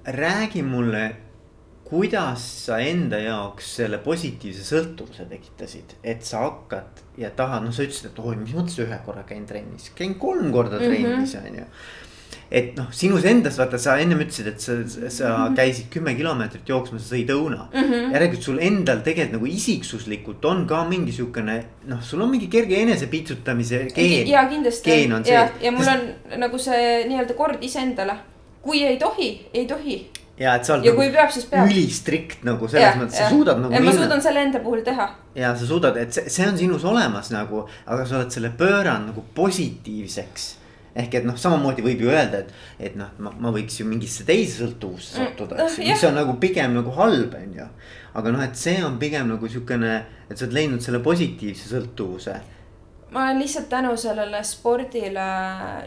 räägi 0.06 0.62
mulle, 0.64 1.16
kuidas 1.84 2.66
sa 2.66 2.78
enda 2.80 3.18
jaoks 3.20 3.76
selle 3.76 3.98
positiivse 3.98 4.64
sõltuvuse 4.64 5.26
tekitasid, 5.26 5.96
et 6.04 6.24
sa 6.24 6.40
hakkad 6.46 7.04
ja 7.18 7.30
tahad, 7.30 7.64
noh, 7.64 7.74
sa 7.76 7.84
ütlesid, 7.84 8.06
et 8.12 8.20
oi, 8.20 8.36
mis 8.36 8.54
mõttes 8.56 8.80
ühe 8.80 9.00
korra 9.06 9.24
käin 9.24 9.46
trennis, 9.46 9.92
käin 9.96 10.16
kolm 10.16 10.52
korda 10.52 10.78
trennis 10.78 11.34
mm, 11.34 11.40
-hmm. 11.40 11.48
on 11.48 11.56
ju 11.60 11.66
et 12.52 12.76
noh, 12.78 12.88
sinus 12.96 13.26
endas 13.28 13.58
vaata, 13.60 13.80
sa 13.82 13.98
ennem 14.02 14.22
ütlesid, 14.24 14.48
et 14.52 14.64
sa, 14.64 14.78
sa 14.88 14.98
mm 14.98 15.10
-hmm. 15.10 15.56
käisid 15.56 15.90
kümme 15.94 16.14
kilomeetrit 16.16 16.70
jooksmas, 16.70 17.10
sa 17.10 17.16
sõid 17.16 17.32
õuna. 17.34 17.68
Mm 17.74 17.84
-hmm.. 17.84 18.14
järelikult 18.14 18.44
sul 18.44 18.60
endal 18.60 19.02
tegelikult 19.04 19.34
nagu 19.40 19.46
isiksuslikult 19.46 20.46
on 20.46 20.66
ka 20.68 20.84
mingi 20.90 21.12
siukene 21.12 21.64
noh, 21.88 22.04
sul 22.04 22.22
on 22.22 22.30
mingi 22.32 22.48
kerge 22.48 22.82
enesepitsutamise 22.82 23.88
geen. 23.96 24.28
ja 24.28 24.46
kindlasti 24.50 25.10
ja, 25.32 25.50
ja 25.62 25.72
mul 25.72 25.88
on 25.88 26.40
nagu 26.40 26.58
see 26.58 27.06
nii-öelda 27.08 27.34
kord 27.34 27.64
iseendale, 27.64 28.18
kui 28.62 28.84
ei 28.84 28.98
tohi, 28.98 29.48
ei 29.54 29.66
tohi. 29.68 29.98
Ja 30.38 30.54
et 30.56 30.68
sa 30.68 30.76
oled 30.76 30.86
ja 30.86 30.94
nagu 30.94 31.48
peab, 31.50 31.72
ülistrikt 31.72 32.44
nagu 32.46 32.68
selles 32.70 32.94
ja, 32.94 33.00
mõttes, 33.00 33.18
sa 33.18 33.30
suudad 33.30 33.58
nagu. 33.58 33.74
ma 33.84 33.94
suudan 33.96 34.22
selle 34.22 34.44
enda 34.46 34.60
puhul 34.62 34.84
teha. 34.86 35.08
ja 35.36 35.56
sa 35.58 35.66
suudad, 35.66 35.98
et 35.98 36.14
see, 36.14 36.30
see 36.30 36.46
on 36.48 36.58
sinus 36.58 36.86
olemas 36.86 37.32
nagu, 37.34 37.64
aga 37.86 38.06
sa 38.06 38.20
oled 38.20 38.36
selle 38.36 38.52
pööranud 38.60 39.10
nagu 39.10 39.26
positiivseks 39.36 40.46
ehk 40.98 41.20
et 41.20 41.28
noh, 41.28 41.38
samamoodi 41.38 41.86
võib 41.86 42.04
ju 42.06 42.12
öelda, 42.12 42.42
et, 42.42 42.54
et 42.90 42.98
noh, 42.98 43.12
ma, 43.22 43.32
ma 43.38 43.54
võiks 43.54 43.80
ju 43.80 43.88
mingisse 43.90 44.26
teise 44.28 44.64
sõltuvusse 44.64 45.18
mm, 45.18 45.32
sattuda, 45.32 45.60
eks 45.64 45.80
ju, 45.80 45.88
mis 45.92 46.06
on 46.10 46.18
nagu 46.18 46.38
pigem 46.42 46.78
nagu 46.78 46.94
halb, 46.98 47.36
on 47.38 47.58
ju. 47.60 47.68
aga 48.18 48.34
noh, 48.34 48.44
et 48.46 48.60
see 48.60 48.78
on 48.86 49.00
pigem 49.02 49.30
nagu 49.30 49.50
sihukene, 49.50 49.98
et 50.28 50.36
sa 50.36 50.48
oled 50.48 50.58
leidnud 50.58 50.84
selle 50.84 51.04
positiivse 51.06 51.70
sõltuvuse 51.72 52.38
ma 53.12 53.24
olen 53.24 53.40
lihtsalt 53.40 53.70
tänu 53.72 53.94
sellele 53.98 54.42
spordile 54.44 55.28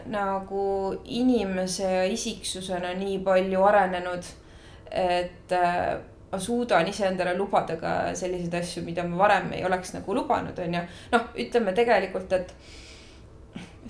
nagu 0.09 0.63
inimese 1.05 1.85
ja 1.85 2.05
isiksusena 2.09 2.95
nii 2.97 3.19
palju 3.25 3.63
arenenud. 3.63 4.23
et 4.91 5.53
äh, 5.55 5.99
ma 6.31 6.39
suudan 6.39 6.87
iseendale 6.87 7.37
lubada 7.37 7.77
ka 7.79 7.91
selliseid 8.15 8.53
asju, 8.59 8.83
mida 8.83 9.03
ma 9.07 9.17
varem 9.17 9.51
ei 9.55 9.63
oleks 9.67 9.93
nagu 9.93 10.15
lubanud, 10.15 10.59
on 10.59 10.73
ju. 10.73 10.81
noh, 11.11 11.27
ütleme 11.45 11.73
tegelikult, 11.75 12.33
et 12.33 12.53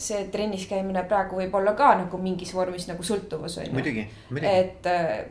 see 0.02 0.24
trennis 0.34 0.66
käimine 0.70 1.04
praegu 1.10 1.38
võib 1.42 1.56
olla 1.60 1.76
ka 1.78 1.94
nagu 2.04 2.18
mingis 2.22 2.54
vormis 2.58 2.88
nagu 2.90 3.06
sõltuvus 3.06 3.60
on 3.62 3.70
ju. 3.70 3.76
et 4.42 4.90
äh, 4.90 5.22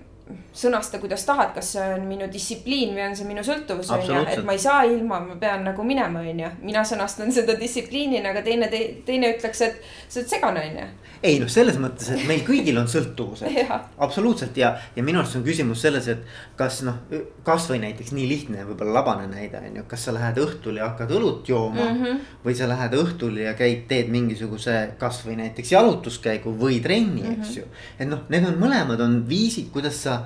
sõnasta, 0.54 1.00
kuidas 1.02 1.24
tahad, 1.28 1.52
kas 1.54 1.72
see 1.74 1.86
on 1.94 2.06
minu 2.08 2.28
distsipliin 2.32 2.94
või 2.96 3.04
on 3.08 3.16
see 3.18 3.28
minu 3.28 3.44
sõltuvus 3.46 3.90
on 3.94 4.04
ju, 4.06 4.22
et 4.32 4.44
ma 4.46 4.56
ei 4.56 4.62
saa 4.62 4.84
ilma, 4.88 5.20
ma 5.24 5.36
pean 5.40 5.64
nagu 5.68 5.84
minema, 5.86 6.24
on 6.24 6.42
ju. 6.44 6.50
mina 6.62 6.84
sõnastan 6.86 7.32
seda 7.34 7.56
distsipliinina, 7.60 8.32
aga 8.32 8.42
teine 8.46 8.70
te,, 8.72 8.82
teine 9.06 9.34
ütleks, 9.36 9.62
et 9.66 9.80
sa 10.08 10.20
oled 10.20 10.34
segane, 10.34 10.66
on 10.70 10.82
ju 10.82 10.88
ei 11.20 11.36
noh, 11.40 11.48
selles 11.52 11.76
mõttes, 11.80 12.08
et 12.14 12.22
meil 12.28 12.40
kõigil 12.46 12.78
on 12.80 12.86
sõltuvused 12.88 13.56
absoluutselt 14.04 14.56
ja, 14.56 14.72
ja 14.96 15.04
minu 15.04 15.20
arust 15.20 15.36
on 15.36 15.44
küsimus 15.44 15.82
selles, 15.84 16.08
et 16.08 16.22
kas 16.56 16.80
noh, 16.86 16.96
kasvõi 17.44 17.80
näiteks 17.82 18.14
nii 18.16 18.26
lihtne, 18.28 18.64
võib-olla 18.68 19.00
labane 19.00 19.26
näide 19.28 19.60
on 19.60 19.80
ju, 19.80 19.84
kas 19.90 20.06
sa 20.08 20.14
lähed 20.16 20.40
õhtul 20.40 20.80
ja 20.80 20.88
hakkad 20.88 21.12
õlut 21.18 21.48
jooma 21.48 21.84
mm. 21.84 22.00
-hmm. 22.00 22.22
või 22.44 22.56
sa 22.56 22.68
lähed 22.70 22.96
õhtul 22.96 23.36
ja 23.42 23.52
käid, 23.58 23.84
teed 23.90 24.08
mingisuguse 24.12 24.78
kasvõi 25.00 25.36
näiteks 25.42 25.74
jalutuskäigu 25.76 26.54
või 26.56 26.80
trenni 26.80 27.20
mm, 27.20 27.28
-hmm. 27.28 27.44
eks 27.44 27.56
ju. 27.58 27.68
et 27.98 28.08
noh, 28.08 28.24
need 28.32 28.48
on 28.48 28.56
mõlemad 28.60 29.04
on 29.04 29.20
viisid, 29.28 29.68
kuidas 29.74 30.00
sa 30.08 30.19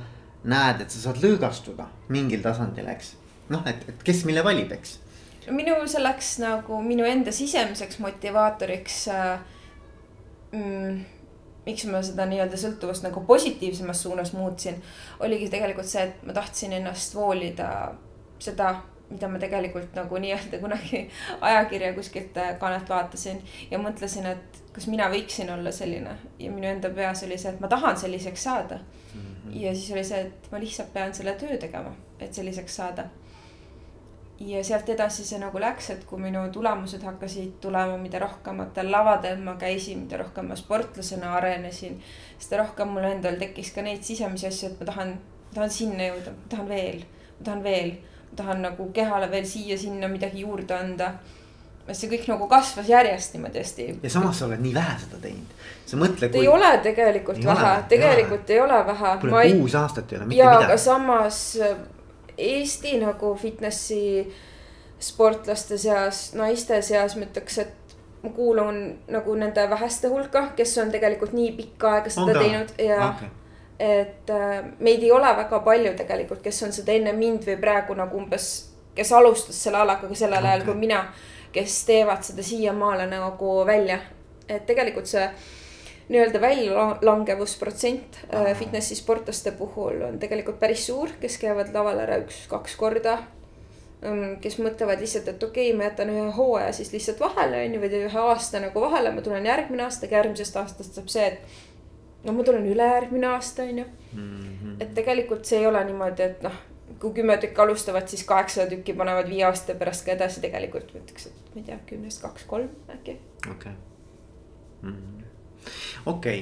näed, 0.44 0.82
et 0.84 0.92
sa 0.92 1.06
saad 1.06 1.22
lõõgastuda 1.24 1.88
mingil 2.12 2.42
tasandil, 2.44 2.88
eks. 2.92 3.14
noh, 3.52 3.64
et, 3.68 3.88
et 3.88 4.04
kes 4.06 4.24
mille 4.28 4.44
valib, 4.44 4.72
eks. 4.76 4.98
minu 5.52 5.76
selleks 5.88 6.38
nagu 6.42 6.80
minu 6.84 7.04
enda 7.08 7.32
sisemiseks 7.32 7.98
motivaatoriks 8.04 9.00
äh, 9.12 9.34
mm, 10.52 11.02
miks 11.66 11.84
ma 11.88 12.00
seda 12.04 12.26
nii-öelda 12.28 12.58
sõltuvust 12.60 13.04
nagu 13.06 13.22
positiivsemas 13.28 14.02
suunas 14.04 14.32
muutsin, 14.36 14.80
oligi 15.24 15.48
tegelikult 15.52 15.88
see, 15.88 16.08
et 16.08 16.26
ma 16.26 16.36
tahtsin 16.36 16.74
ennast 16.76 17.16
voolida 17.16 17.68
seda, 18.42 18.74
mida 19.08 19.28
ma 19.30 19.40
tegelikult 19.40 19.96
nagu 19.96 20.20
nii-öelda 20.20 20.60
kunagi 20.60 21.04
ajakirja 21.48 21.94
kuskilt 21.96 22.36
äh, 22.40 22.54
kaanelt 22.60 22.90
vaatasin 22.90 23.40
ja 23.70 23.80
mõtlesin, 23.80 24.28
et 24.28 24.60
kas 24.74 24.88
mina 24.90 25.08
võiksin 25.12 25.52
olla 25.54 25.72
selline 25.72 26.16
ja 26.38 26.50
minu 26.52 26.68
enda 26.68 26.90
peas 26.92 27.22
oli 27.26 27.38
see, 27.38 27.54
et 27.54 27.62
ma 27.62 27.70
tahan 27.70 27.96
selliseks 28.00 28.48
saada 28.48 28.80
mm. 29.14 29.33
-hmm. 29.44 29.60
ja 29.60 29.74
siis 29.74 29.92
oli 29.92 30.04
see, 30.04 30.20
et 30.20 30.50
ma 30.52 30.58
lihtsalt 30.58 30.92
pean 30.92 31.14
selle 31.14 31.32
töö 31.32 31.56
tegema, 31.56 31.94
et 32.20 32.34
selliseks 32.34 32.76
saada 32.76 33.08
ja 34.40 34.64
sealt 34.64 34.88
edasi 34.90 35.24
see 35.24 35.38
nagu 35.38 35.60
läks, 35.60 35.90
et 35.94 36.04
kui 36.08 36.18
minu 36.20 36.42
tulemused 36.52 37.02
hakkasid 37.06 37.58
tulema, 37.62 37.96
mida 38.00 38.18
rohkematel 38.22 38.90
lavadel 38.90 39.38
ma 39.44 39.54
käisin, 39.60 40.04
mida 40.04 40.18
rohkem 40.20 40.48
ma 40.50 40.56
sportlasena 40.58 41.34
arenesin. 41.38 42.00
seda 42.38 42.62
rohkem 42.62 42.90
mul 42.90 43.06
endal 43.08 43.38
tekkis 43.38 43.70
ka 43.74 43.82
neid 43.82 44.02
sisemisi 44.02 44.46
asju, 44.46 44.72
et 44.72 44.80
ma 44.80 44.90
tahan, 44.90 45.14
tahan 45.54 45.70
sinna 45.70 46.10
jõuda, 46.10 46.34
ma 46.34 46.50
tahan 46.50 46.68
veel, 46.68 47.06
ma 47.38 47.44
tahan 47.44 47.62
veel. 47.62 47.94
ma 48.30 48.36
tahan 48.36 48.62
nagu 48.66 48.90
kehale 48.92 49.30
veel 49.30 49.46
siia-sinna 49.46 50.08
midagi 50.08 50.42
juurde 50.42 50.74
anda. 50.74 51.14
See 51.92 52.08
kõik 52.08 52.28
nagu 52.30 52.46
kasvas 52.48 52.88
järjest 52.88 53.34
niimoodi 53.36 53.60
hästi. 53.60 53.88
ja 54.02 54.10
samas 54.10 54.38
sa 54.38 54.46
oled 54.46 54.62
nii 54.64 54.72
vähe 54.74 54.96
seda 55.02 55.20
teinud. 55.20 55.52
sa 55.86 56.00
mõtle. 56.00 56.30
ei 56.32 56.48
ole 56.48 56.70
tegelikult 56.82 57.42
ei 57.42 57.46
vähe, 57.50 57.74
tegelikult 57.88 58.50
ei 58.50 58.60
ole 58.60 58.80
vähe. 58.86 59.12
kuule 59.20 59.42
ei... 59.42 59.54
kuus 59.58 59.74
aastat 59.74 60.12
ei 60.12 60.18
ole 60.18 60.26
mitte 60.30 60.40
ja, 60.40 60.50
midagi. 60.50 60.72
aga 60.72 60.80
samas 60.80 61.44
äh, 61.60 61.76
Eesti 62.38 62.96
nagu 62.98 63.34
fitnessi 63.38 64.32
sportlaste 64.98 65.78
seas, 65.78 66.32
naiste 66.34 66.80
seas 66.82 67.14
ma 67.14 67.28
ütleks, 67.28 67.58
et 67.62 67.94
ma 68.24 68.32
kuulun 68.34 68.80
nagu 69.12 69.36
nende 69.38 69.68
väheste 69.70 70.08
hulka, 70.08 70.48
kes 70.56 70.72
on 70.82 70.90
tegelikult 70.90 71.36
nii 71.36 71.52
pikka 71.58 71.92
aega 71.98 72.10
seda 72.10 72.32
on 72.32 72.40
teinud 72.40 72.72
ja 72.80 73.10
okay. 73.10 73.28
et 73.78 74.32
äh, 74.32 74.64
meid 74.80 75.04
ei 75.04 75.12
ole 75.12 75.36
väga 75.36 75.60
palju 75.60 75.92
tegelikult, 76.00 76.40
kes 76.42 76.62
on 76.64 76.72
seda 76.72 76.96
enne 76.96 77.12
mind 77.12 77.44
või 77.46 77.58
praegu 77.60 77.94
nagu 77.98 78.18
umbes, 78.18 78.48
kes 78.96 79.12
alustas 79.12 79.60
selle 79.66 79.84
alaga 79.84 80.08
sellel 80.14 80.40
okay. 80.40 80.50
ajal 80.54 80.66
kui 80.70 80.80
mina 80.86 81.04
kes 81.54 81.84
teevad 81.88 82.24
seda 82.26 82.42
siiamaale 82.42 83.06
nagu 83.10 83.60
välja. 83.66 83.98
et 84.48 84.66
tegelikult 84.66 85.06
see 85.08 85.24
nii-öelda 86.08 86.40
väljalangevusprotsent 86.40 88.18
äh, 88.34 88.50
fitnessi 88.58 88.94
sportlaste 88.94 89.52
puhul 89.56 90.02
on 90.04 90.18
tegelikult 90.20 90.58
päris 90.60 90.86
suur, 90.86 91.14
kes 91.20 91.38
käivad 91.40 91.72
laval 91.72 92.02
ära 92.02 92.18
üks-kaks 92.20 92.76
korda. 92.76 93.14
Ähm, 94.04 94.34
kes 94.44 94.58
mõtlevad 94.60 95.00
lihtsalt, 95.00 95.30
et 95.32 95.42
okei 95.42 95.70
okay,, 95.70 95.78
ma 95.78 95.88
jätan 95.88 96.12
ühe 96.12 96.26
hooaja 96.36 96.74
siis 96.76 96.92
lihtsalt 96.92 97.22
vahele, 97.24 97.62
on 97.64 97.78
ju, 97.78 97.80
või 97.80 98.02
ühe 98.02 98.20
aasta 98.26 98.60
nagu 98.60 98.84
vahele, 98.84 99.14
ma 99.14 99.24
tulen 99.24 99.48
järgmine 99.48 99.86
aasta, 99.86 100.10
järgmisest 100.10 100.60
aastast 100.60 100.98
saab 100.98 101.08
see, 101.08 101.30
et 101.30 102.26
no 102.26 102.36
ma 102.36 102.44
tulen 102.44 102.68
ülejärgmine 102.68 103.32
aasta, 103.32 103.64
on 103.64 103.80
ju. 103.80 103.88
Mhm. 104.12 104.76
et 104.84 104.94
tegelikult 104.94 105.48
see 105.48 105.62
ei 105.62 105.72
ole 105.72 105.80
niimoodi, 105.88 106.28
et 106.28 106.44
noh 106.44 106.60
kui 107.00 107.12
kümme 107.14 107.36
tükki 107.40 107.60
alustavad, 107.60 108.08
siis 108.08 108.24
kaheksasada 108.28 108.70
tükki 108.74 108.94
panevad 108.96 109.28
viie 109.28 109.44
aasta 109.48 109.76
pärast 109.78 110.04
ka 110.06 110.14
edasi 110.14 110.42
tegelikult 110.44 110.92
ma 110.94 111.02
ütleks, 111.02 111.28
et 111.30 111.54
ma 111.54 111.60
ei 111.60 111.66
tea, 111.68 111.78
kümnest 111.88 112.22
kaks-kolm 112.24 112.68
äkki. 112.92 113.16
okei, 113.50 113.72
mhm. 114.82 115.24
okei, 116.12 116.38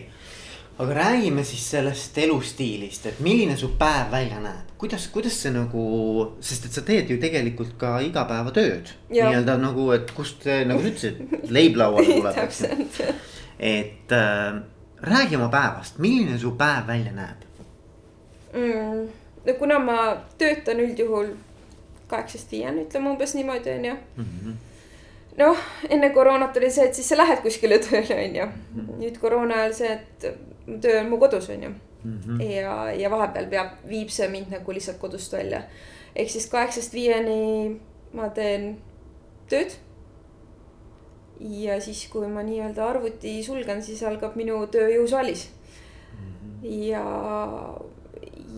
aga 0.82 0.98
räägime 0.98 1.44
siis 1.46 1.64
sellest 1.74 2.18
elustiilist, 2.18 3.06
et 3.06 3.22
milline 3.24 3.56
su 3.56 3.72
päev 3.78 4.10
välja 4.12 4.40
näeb, 4.42 4.74
kuidas, 4.78 5.06
kuidas 5.14 5.38
see 5.44 5.54
nagu, 5.54 5.86
sest 6.42 6.66
et 6.68 6.78
sa 6.78 6.84
teed 6.86 7.10
ju 7.10 7.20
tegelikult 7.22 7.76
ka 7.78 7.94
igapäevatööd. 8.08 8.92
nii-öelda 9.14 9.56
nagu, 9.62 9.90
et 9.96 10.10
kust, 10.16 10.46
nagu 10.66 10.82
sa 10.82 10.92
ütlesid, 10.92 11.48
leib 11.54 11.78
lauale 11.80 12.12
tuleb, 12.18 12.44
eks 12.46 12.62
ju. 12.66 13.08
et 13.62 14.14
äh, 14.18 14.60
räägi 15.02 15.38
oma 15.38 15.50
päevast, 15.54 15.98
milline 16.02 16.38
su 16.38 16.54
päev 16.58 16.86
välja 16.90 17.14
näeb 17.14 17.50
mm.? 18.52 19.21
No 19.46 19.54
kuna 19.58 19.78
ma 19.78 19.96
töötan 20.38 20.80
üldjuhul 20.80 21.34
kaheksast 22.12 22.52
viieni, 22.52 22.86
ütleme 22.86 23.10
umbes 23.12 23.34
niimoodi, 23.34 23.70
on 23.78 23.84
ju 23.84 23.94
mm 23.94 24.24
-hmm. 24.24 24.54
noh, 25.38 25.62
enne 25.88 26.10
koroonat 26.10 26.56
oli 26.56 26.70
see, 26.70 26.84
et 26.88 26.94
siis 26.94 27.08
sa 27.08 27.16
lähed 27.16 27.42
kuskile 27.42 27.78
tööle, 27.78 28.18
on 28.24 28.36
ju. 28.36 28.46
Mhm. 28.74 28.90
nüüd 29.04 29.18
koroona 29.20 29.54
ajal 29.54 29.74
see, 29.74 29.92
et 29.92 30.26
töö 30.80 31.00
on 31.00 31.08
mu 31.10 31.18
kodus, 31.18 31.48
on 31.50 31.62
ju 31.62 31.70
mm. 32.04 32.20
-hmm. 32.20 32.42
ja, 32.42 32.92
ja 32.92 33.10
vahepeal 33.10 33.46
peab, 33.46 33.70
viib 33.88 34.08
see 34.08 34.28
mind 34.28 34.50
nagu 34.50 34.72
lihtsalt 34.72 34.98
kodust 34.98 35.32
välja. 35.32 35.62
ehk 36.16 36.30
siis 36.30 36.46
kaheksast 36.46 36.92
viieni 36.92 37.80
ma 38.12 38.28
teen 38.28 38.76
tööd. 39.48 39.72
ja 41.40 41.80
siis, 41.80 42.06
kui 42.08 42.26
ma 42.26 42.42
nii-öelda 42.42 42.88
arvuti 42.88 43.42
sulgen, 43.42 43.82
siis 43.82 44.02
algab 44.02 44.36
minu 44.36 44.66
töö 44.66 44.88
jõusaalis. 44.88 45.48
-hmm. 45.48 46.66
ja 46.88 47.04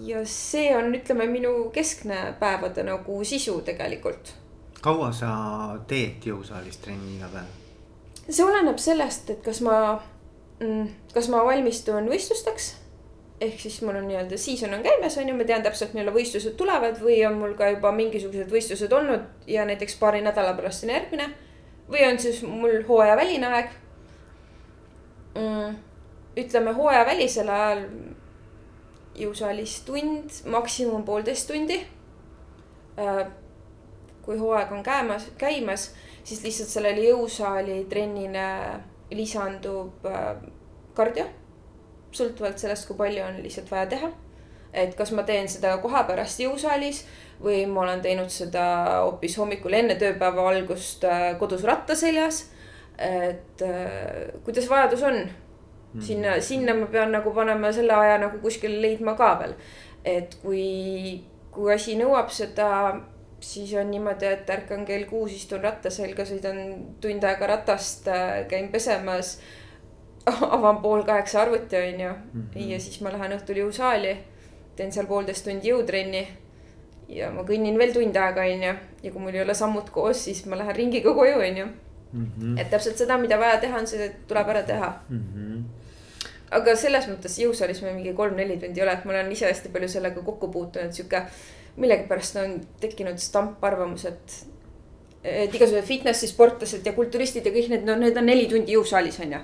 ja 0.03 0.23
see 0.27 0.77
on, 0.77 0.95
ütleme, 0.95 1.27
minu 1.31 1.71
keskne 1.75 2.35
päevade 2.41 2.83
nagu 2.87 3.25
sisu 3.25 3.61
tegelikult. 3.65 4.35
kaua 4.85 5.13
sa 5.13 5.29
teed 5.89 6.27
jõusaalis 6.29 6.81
trenni 6.83 7.17
iga 7.17 7.29
päev? 7.33 7.53
see 8.29 8.45
oleneb 8.45 8.81
sellest, 8.81 9.31
et 9.31 9.45
kas 9.45 9.61
ma, 9.65 10.01
mm, 10.61 10.89
kas 11.15 11.29
ma 11.33 11.45
valmistun 11.45 12.09
võistlusteks. 12.11 12.75
ehk 13.41 13.61
siis 13.61 13.81
mul 13.83 13.97
on 13.99 14.07
nii-öelda 14.09 14.39
season 14.39 14.75
on 14.75 14.83
käimas, 14.83 15.19
on 15.19 15.29
ju, 15.29 15.37
ma 15.37 15.45
tean 15.45 15.63
täpselt, 15.63 15.95
millal 15.95 16.15
võistlused 16.15 16.55
tulevad 16.57 17.01
või 17.03 17.19
on 17.27 17.39
mul 17.39 17.57
ka 17.59 17.69
juba 17.75 17.93
mingisugused 17.93 18.51
võistlused 18.51 18.93
olnud 18.93 19.47
ja 19.47 19.65
näiteks 19.69 19.99
paari 20.01 20.23
nädala 20.23 20.55
pärast 20.55 20.85
on 20.85 20.95
järgmine. 20.95 21.31
või 21.91 22.05
on 22.09 22.19
siis 22.19 22.43
mul 22.43 22.83
hooajaväline 22.89 23.47
aeg 23.47 23.73
mm,. 25.35 25.75
ütleme 26.37 26.73
hooajavälisel 26.73 27.49
ajal 27.49 27.83
jõusaalis 29.19 29.79
tund, 29.87 30.31
maksimum 30.51 31.05
poolteist 31.07 31.49
tundi. 31.51 31.79
Äh, 32.99 33.27
kui 34.25 34.39
hooaeg 34.41 34.73
on 34.73 34.83
käimas, 34.83 35.29
käimas, 35.39 35.91
siis 36.25 36.43
lihtsalt 36.45 36.71
sellele 36.71 37.03
jõusaali 37.09 37.83
trennile 37.91 38.47
lisandub 39.15 40.07
äh, 40.09 40.37
kardio. 40.95 41.27
sõltuvalt 42.15 42.61
sellest, 42.63 42.87
kui 42.87 42.97
palju 42.97 43.25
on 43.25 43.41
lihtsalt 43.43 43.71
vaja 43.71 43.87
teha. 43.91 44.13
et 44.75 44.95
kas 44.99 45.13
ma 45.15 45.23
teen 45.23 45.49
seda 45.49 45.77
kohe 45.79 46.01
pärast 46.07 46.41
jõusaalis 46.41 47.05
või 47.43 47.67
ma 47.71 47.81
olen 47.81 48.01
teinud 48.03 48.31
seda 48.31 48.65
hoopis 49.05 49.37
hommikul 49.39 49.73
enne 49.73 49.95
tööpäeva 49.95 50.49
algust 50.49 51.05
äh, 51.05 51.39
kodus 51.39 51.63
ratta 51.63 51.95
seljas. 51.95 52.51
et 52.99 53.63
kuidas 54.45 54.69
vajadus 54.71 55.03
on. 55.03 55.25
Sinna, 56.01 56.41
sinna 56.41 56.75
ma 56.75 56.87
pean 56.87 57.13
nagu 57.13 57.33
panema 57.35 57.73
selle 57.73 57.95
aja 57.95 58.19
nagu 58.19 58.39
kuskile 58.43 58.81
leidma 58.83 59.15
ka 59.15 59.35
veel. 59.41 59.55
et 60.05 60.37
kui, 60.43 61.25
kui 61.51 61.73
asi 61.73 61.97
nõuab 61.97 62.29
seda, 62.31 62.69
siis 63.41 63.73
on 63.81 63.91
niimoodi, 63.91 64.27
et 64.27 64.51
ärkan 64.51 64.85
kell 64.85 65.07
kuus, 65.09 65.33
istun 65.33 65.63
ratta 65.65 65.91
selga, 65.91 66.27
sõidan 66.29 66.59
tund 67.01 67.25
aega 67.25 67.47
ratast, 67.47 68.09
äh, 68.09 68.45
käin 68.49 68.69
pesemas. 68.73 69.39
avan 70.57 70.79
pool 70.81 71.03
kaheksa 71.05 71.43
arvuti, 71.43 71.77
on 71.77 72.01
ju, 72.01 72.13
mhm. 72.33 72.71
ja 72.71 72.81
siis 72.81 73.01
ma 73.05 73.13
lähen 73.13 73.37
õhtul 73.37 73.61
jõusaali. 73.65 74.17
teen 74.77 74.93
seal 74.93 75.07
poolteist 75.07 75.45
tundi 75.47 75.69
jõutrenni 75.69 76.25
ja 77.09 77.29
ma 77.31 77.45
kõnnin 77.47 77.77
veel 77.79 77.93
tund 77.95 78.17
aega, 78.17 78.43
onju. 78.43 78.73
ja 79.03 79.13
kui 79.13 79.23
mul 79.23 79.35
ei 79.37 79.43
ole 79.43 79.55
sammud 79.55 79.91
koos, 79.95 80.25
siis 80.25 80.45
ma 80.47 80.57
lähen 80.57 80.77
ringiga 80.77 81.15
koju, 81.15 81.39
onju. 81.49 81.67
Mhm. 82.15 82.59
et 82.59 82.71
täpselt 82.71 82.99
seda, 82.99 83.19
mida 83.19 83.39
vaja 83.39 83.59
teha 83.61 83.79
on, 83.79 83.87
see 83.91 84.09
tuleb 84.29 84.49
ära 84.49 84.63
teha 84.63 84.93
mm. 85.09 85.25
-hmm 85.35 85.54
aga 86.55 86.77
selles 86.79 87.09
mõttes 87.11 87.37
jõusaalis 87.41 87.83
ma 87.85 87.93
mingi 87.95 88.15
kolm-neli 88.17 88.59
tundi 88.63 88.81
ei 88.81 88.87
ole, 88.87 88.97
et 88.97 89.07
ma 89.07 89.15
olen 89.15 89.33
ise 89.35 89.49
hästi 89.49 89.73
palju 89.75 89.91
sellega 89.97 90.23
kokku 90.27 90.51
puutunud, 90.55 90.95
sihuke. 90.95 91.25
millegipärast 91.77 92.37
on 92.39 92.53
tekkinud 92.81 93.19
stamparvamus, 93.19 94.05
et, 94.07 94.35
et 95.27 95.55
igasugused 95.55 95.89
fitnessi 95.89 96.29
sportlased 96.31 96.87
ja 96.87 96.93
kulturistid 96.95 97.47
ja 97.47 97.53
kõik 97.55 97.73
need, 97.73 97.87
no 97.89 97.97
need 97.99 98.19
on 98.21 98.29
neli 98.31 98.47
tundi 98.51 98.77
jõusaalis 98.77 99.19
on 99.25 99.35
ju. 99.35 99.41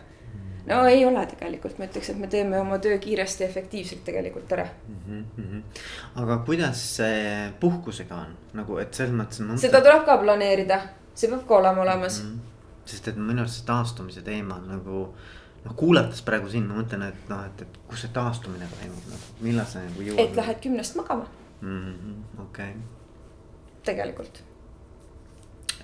no 0.71 0.85
ei 0.87 1.03
ole 1.07 1.25
tegelikult, 1.27 1.79
ma 1.81 1.89
ütleks, 1.89 2.13
et 2.13 2.21
me 2.21 2.31
teeme 2.31 2.61
oma 2.61 2.79
töö 2.79 3.01
kiiresti 3.03 3.43
ja 3.43 3.49
efektiivselt 3.49 4.05
tegelikult 4.07 4.53
ära 4.53 4.69
mm. 4.69 5.25
-hmm. 5.39 5.63
aga 6.23 6.39
kuidas 6.47 6.85
see 7.01 7.51
puhkusega 7.61 8.15
on 8.15 8.37
nagu, 8.61 8.79
et 8.79 8.95
selles 8.95 9.17
mõttes. 9.17 9.43
seda 9.59 9.81
tuleb 9.81 10.07
ka 10.07 10.19
planeerida, 10.23 10.81
see 11.15 11.33
peab 11.33 11.47
ka 11.49 11.59
olema 11.59 11.83
olemas 11.83 12.23
mm. 12.23 12.31
-hmm. 12.31 12.87
sest 12.95 13.09
et 13.09 13.17
minu 13.17 13.43
arust 13.43 13.59
see 13.59 13.67
taastumise 13.67 14.23
teema 14.23 14.63
on 14.63 14.69
nagu 14.77 15.09
noh, 15.65 15.75
kuulates 15.77 16.23
praegu 16.27 16.51
sind, 16.53 16.69
ma 16.69 16.81
mõtlen, 16.81 17.07
et 17.11 17.31
noh, 17.33 17.43
et, 17.47 17.65
et 17.67 17.81
kus 17.89 18.05
see 18.05 18.13
taastumine 18.15 18.69
toimub 18.75 19.11
nagu, 19.13 19.35
millal 19.45 19.69
sa 19.69 19.85
nagu 19.85 20.07
jõuad. 20.07 20.23
et 20.25 20.37
lähed 20.41 20.63
kümnest 20.65 20.97
magama 21.01 21.27
mm 21.61 21.81
-hmm,. 21.93 22.43
okei 22.43 22.71
okay.. 22.71 22.83
tegelikult. 23.85 24.43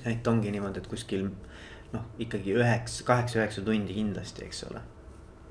et 0.04 0.26
ongi 0.26 0.50
niimoodi, 0.50 0.78
et 0.78 0.86
kuskil 0.86 1.30
noh, 1.92 2.04
ikkagi 2.18 2.54
üheksa, 2.54 3.04
kaheksa-üheksa 3.04 3.64
tundi 3.64 3.94
kindlasti, 3.94 4.44
eks 4.44 4.64
ole. 4.70 4.80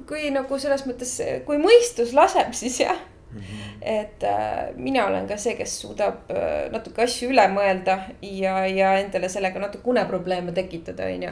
kui 0.08 0.30
nagu 0.32 0.60
selles 0.60 0.86
mõttes, 0.88 1.18
kui 1.46 1.58
mõistus 1.58 2.14
laseb, 2.14 2.54
siis 2.54 2.80
jah 2.80 3.00
Mm 3.36 3.42
-hmm. 3.42 3.78
et 3.82 4.24
äh, 4.24 4.76
mina 4.76 5.06
olen 5.08 5.28
ka 5.28 5.38
see, 5.38 5.56
kes 5.56 5.82
suudab 5.82 6.32
äh, 6.32 6.72
natuke 6.72 7.04
asju 7.04 7.30
üle 7.30 7.48
mõelda 7.52 8.00
ja, 8.22 8.66
ja 8.68 8.94
endale 9.00 9.30
sellega 9.30 9.60
natuke 9.60 9.90
uneprobleeme 9.90 10.52
tekitada, 10.52 11.06
onju. 11.06 11.32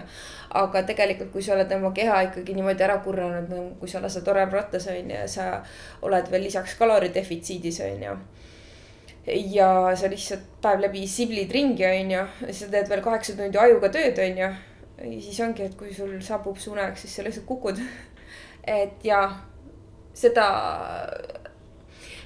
aga 0.50 0.84
tegelikult, 0.84 1.32
kui 1.32 1.42
sa 1.42 1.54
oled 1.54 1.72
oma 1.72 1.92
keha 1.92 2.22
ikkagi 2.22 2.54
niimoodi 2.54 2.84
ära 2.84 2.98
kurranud, 2.98 3.50
no 3.50 3.64
kui 3.80 3.88
sa 3.90 4.02
lased 4.02 4.28
orem 4.28 4.52
rattas, 4.52 4.88
onju, 4.88 5.16
ja 5.16 5.28
sa 5.28 5.64
oled 6.02 6.32
veel 6.32 6.44
lisaks 6.44 6.76
kaloridefitsiidis, 6.76 7.80
onju 7.80 8.18
ja 9.28 9.96
sa 9.96 10.10
lihtsalt 10.10 10.42
päev 10.62 10.82
läbi 10.84 11.08
siblid 11.08 11.52
ringi, 11.52 11.86
onju, 11.88 12.26
sa 12.52 12.68
teed 12.68 12.90
veel 12.90 13.02
kaheksa 13.02 13.38
tundi 13.38 13.58
ajuga 13.58 13.90
tööd, 13.90 14.20
onju. 14.20 14.52
siis 15.22 15.40
ongi, 15.40 15.64
et 15.64 15.78
kui 15.80 15.94
sul 15.94 16.20
saabub 16.22 16.60
see 16.60 16.72
uneaeg, 16.72 16.98
siis 16.98 17.16
sa 17.16 17.24
lihtsalt 17.24 17.48
kukud. 17.48 17.80
et 18.82 19.06
ja 19.06 19.24
seda 20.14 20.48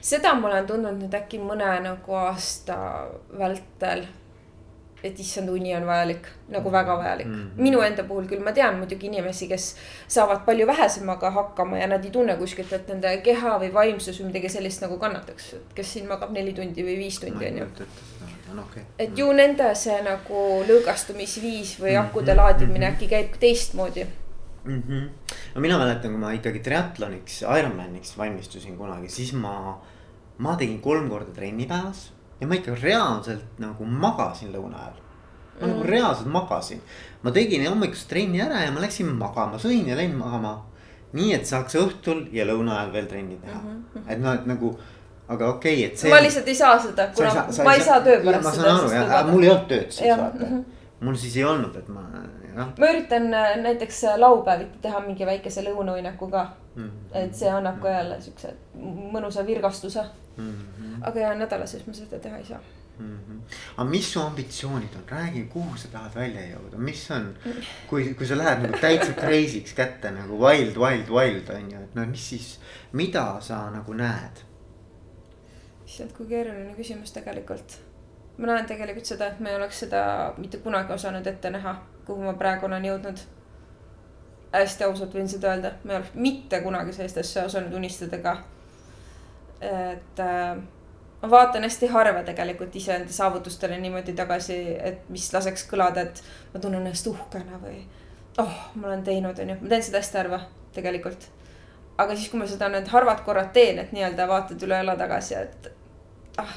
seda 0.07 0.33
ma 0.37 0.49
olen 0.51 0.69
tundnud 0.69 1.01
nüüd 1.01 1.17
äkki 1.19 1.41
mõne 1.43 1.73
nagu 1.83 2.21
aasta 2.27 2.77
vältel. 3.39 4.07
et 5.03 5.19
issand, 5.21 5.49
uni 5.53 5.75
on 5.77 5.83
vajalik, 5.85 6.25
nagu 6.49 6.71
väga 6.73 6.95
vajalik 6.97 7.27
mm. 7.27 7.33
-hmm. 7.33 7.61
minu 7.61 7.81
enda 7.85 8.03
puhul 8.03 8.25
küll 8.27 8.43
ma 8.43 8.51
tean 8.51 8.79
muidugi 8.79 9.07
inimesi, 9.07 9.47
kes 9.47 9.75
saavad 10.07 10.41
palju 10.45 10.67
vähesemaga 10.67 11.31
hakkama 11.31 11.77
ja 11.77 11.87
nad 11.87 12.05
ei 12.05 12.11
tunne 12.11 12.35
kuskilt, 12.37 12.73
et 12.73 12.87
nende 12.87 13.17
keha 13.17 13.59
või 13.61 13.73
vaimsus 13.73 14.19
või 14.19 14.31
midagi 14.31 14.49
sellist 14.49 14.81
nagu 14.81 14.97
kannataks. 14.97 15.55
kes 15.75 15.93
siin 15.93 16.07
magab 16.07 16.31
neli 16.31 16.53
tundi 16.53 16.83
või 16.83 16.97
viis 16.97 17.19
tundi 17.19 17.47
on 17.47 17.57
ju 17.57 17.67
on 18.51 18.59
okei 18.59 18.83
okay.. 18.83 19.05
et 19.05 19.17
ju 19.17 19.27
nende 19.33 19.67
see 19.75 19.97
nagu 20.05 20.43
lõõgastumisviis 20.67 21.75
või 21.81 21.93
Mhm, 21.97 22.05
akude 22.05 22.35
laadimine 22.35 22.85
mhm. 22.85 22.95
äkki 22.95 23.09
käib 23.11 23.37
teistmoodi. 23.39 24.07
mm. 24.63 24.83
-hmm. 24.87 25.09
no 25.55 25.61
mina 25.61 25.77
mäletan, 25.77 26.11
kui 26.11 26.19
ma 26.19 26.31
ikkagi 26.31 26.59
triatloniks, 26.59 27.41
Ironmaniks 27.41 28.17
valmistusin 28.17 28.77
kunagi, 28.77 29.09
siis 29.09 29.33
ma, 29.33 29.81
ma 30.37 30.55
tegin 30.57 30.79
kolm 30.81 31.09
korda 31.09 31.33
trenni 31.35 31.67
päevas 31.67 32.11
ja 32.41 32.47
ma 32.47 32.57
ikka 32.57 32.75
reaalselt 32.81 33.59
nagu 33.61 33.85
magasin 33.85 34.53
lõuna 34.53 34.81
ajal. 34.83 34.97
ma 35.59 35.65
mm. 35.65 35.71
nagu 35.71 35.83
Mm. 35.83 35.89
reaalselt 35.89 36.29
magasin, 36.29 36.81
ma 37.23 37.31
tegin 37.31 37.65
hommikust 37.67 38.09
trenni 38.09 38.41
ära 38.41 38.61
ja 38.61 38.71
ma 38.71 38.81
läksin 38.83 39.09
magama, 39.17 39.57
sõin 39.57 39.87
ja 39.87 39.95
läin 39.95 40.15
magama. 40.15 40.63
nii 41.13 41.33
et 41.33 41.45
saaks 41.47 41.75
õhtul 41.79 42.27
ja 42.35 42.43
lõuna 42.45 42.75
ajal 42.77 42.93
veel 42.93 43.05
trenni 43.07 43.37
teha 43.41 43.57
mm, 43.57 43.83
-hmm. 43.93 44.01
et 44.11 44.19
noh, 44.19 44.33
et 44.33 44.45
nagu, 44.45 44.73
aga 45.27 45.47
okei 45.49 45.73
okay,, 45.73 45.85
et 45.85 45.97
see. 45.97 46.09
ma 46.11 46.19
lihtsalt 46.21 46.47
ei 46.47 46.55
saa 46.55 46.79
seda, 46.79 47.07
kuna 47.15 47.33
ma 47.33 47.45
ei 47.45 47.51
saa, 47.51 47.63
ma 47.65 47.73
ei 47.73 47.81
saa 47.81 48.01
töö 48.01 48.17
pärast 48.25 48.43
ma 48.43 48.51
saan 48.51 48.75
aru 48.75 48.89
jah, 48.91 49.29
mul 49.31 49.43
ei 49.43 49.49
olnud 49.49 49.69
tööd 49.69 49.87
siis 49.89 50.17
vaata 50.17 50.45
mhm. 50.45 50.61
mul 50.99 51.15
siis 51.15 51.37
ei 51.37 51.45
olnud, 51.47 51.75
et 51.79 51.87
ma 51.87 52.03
jah 52.57 52.71
ma 52.77 52.89
üritan 52.91 53.33
äh, 53.33 53.57
näiteks 53.63 54.03
äh, 54.03 54.17
laupäeviti 54.19 54.81
teha 54.81 55.01
mingi 55.05 55.25
väikese 55.25 55.63
lõunauinaku 55.67 56.29
ka, 56.31 56.47
mm.. 56.75 56.89
et 57.21 57.35
see 57.35 57.51
annab 57.51 57.79
ka 57.83 57.93
jälle 57.93 58.21
siukse 58.21 58.53
mõnusa 59.13 59.45
virgastuse. 59.45 60.05
mm. 60.37 60.49
-hmm. 60.49 60.97
aga 61.09 61.19
ja 61.19 61.35
nädala 61.35 61.67
sees 61.67 61.87
ma 61.87 61.93
seda 61.93 62.19
teha 62.19 62.37
ei 62.37 62.45
saa. 62.45 62.59
mm. 62.99 63.19
-hmm. 63.19 63.57
aga 63.77 63.89
mis 63.89 64.13
su 64.13 64.21
ambitsioonid 64.21 64.95
on, 64.95 65.05
räägi, 65.09 65.43
kuhu 65.53 65.77
sa 65.77 65.87
tahad 65.87 66.15
välja 66.15 66.41
jõuda, 66.41 66.77
mis 66.77 67.11
on, 67.11 67.35
kui, 67.89 68.13
kui 68.13 68.27
sa 68.27 68.37
lähed 68.37 68.61
nagu 68.61 68.77
täitsa 68.81 69.11
crazy'ks 69.11 69.75
kätte 69.75 70.11
nagu 70.11 70.39
wild, 70.45 70.77
wild, 70.77 71.09
wild 71.09 71.49
on 71.55 71.71
ju, 71.71 71.83
et 71.83 71.95
no 71.95 72.05
mis 72.05 72.29
siis, 72.29 72.59
mida 72.91 73.37
sa 73.41 73.69
nagu 73.71 73.93
näed? 73.93 74.47
issand, 75.85 76.11
kui 76.17 76.25
keeruline 76.27 76.73
küsimus 76.75 77.11
tegelikult. 77.11 77.77
ma 78.37 78.47
näen 78.47 78.65
tegelikult 78.65 79.05
seda, 79.05 79.27
et 79.27 79.39
ma 79.39 79.49
ei 79.49 79.55
oleks 79.55 79.79
seda 79.79 80.33
mitte 80.37 80.57
kunagi 80.57 80.93
osanud 80.93 81.27
ette 81.27 81.49
näha, 81.49 81.75
kuhu 82.07 82.23
ma 82.23 82.33
praegu 82.39 82.65
olen 82.65 82.85
jõudnud. 82.87 83.25
hästi 84.53 84.83
ausalt 84.87 85.13
võin 85.13 85.27
seda 85.29 85.51
öelda, 85.53 85.73
ma 85.83 85.93
ei 85.93 85.99
oleks 85.99 86.15
mitte 86.15 86.61
kunagi 86.63 86.95
sellist 86.95 87.19
asja 87.21 87.45
osanud 87.45 87.73
unistada 87.75 88.17
ka. 88.23 88.37
et 89.61 90.19
äh, 90.23 90.57
ma 91.21 91.29
vaatan 91.29 91.63
hästi 91.67 91.87
harva 91.93 92.23
tegelikult 92.23 92.75
iseenda 92.75 93.13
saavutustele 93.13 93.77
niimoodi 93.77 94.13
tagasi, 94.13 94.59
et 94.79 95.09
mis 95.09 95.31
laseks 95.33 95.67
kõlada, 95.69 96.07
et 96.07 96.23
ma 96.53 96.59
tunnen 96.59 96.81
ennast 96.81 97.07
uhkena 97.07 97.61
või 97.63 97.81
oh, 98.37 98.61
ma 98.75 98.87
olen 98.87 99.03
teinud, 99.03 99.39
onju, 99.39 99.57
ma 99.61 99.73
teen 99.73 99.83
seda 99.83 100.03
hästi 100.03 100.23
harva 100.23 100.45
tegelikult 100.73 101.31
aga 101.97 102.15
siis, 102.15 102.29
kui 102.31 102.39
ma 102.39 102.47
seda 102.49 102.69
need 102.71 102.87
harvad 102.91 103.23
korrad 103.25 103.51
teen, 103.55 103.79
et 103.81 103.93
nii-öelda 103.95 104.27
vaatad 104.29 104.63
üle 104.67 104.81
õla 104.83 104.95
tagasi, 104.99 105.37
et 105.39 105.69
ah, 106.41 106.55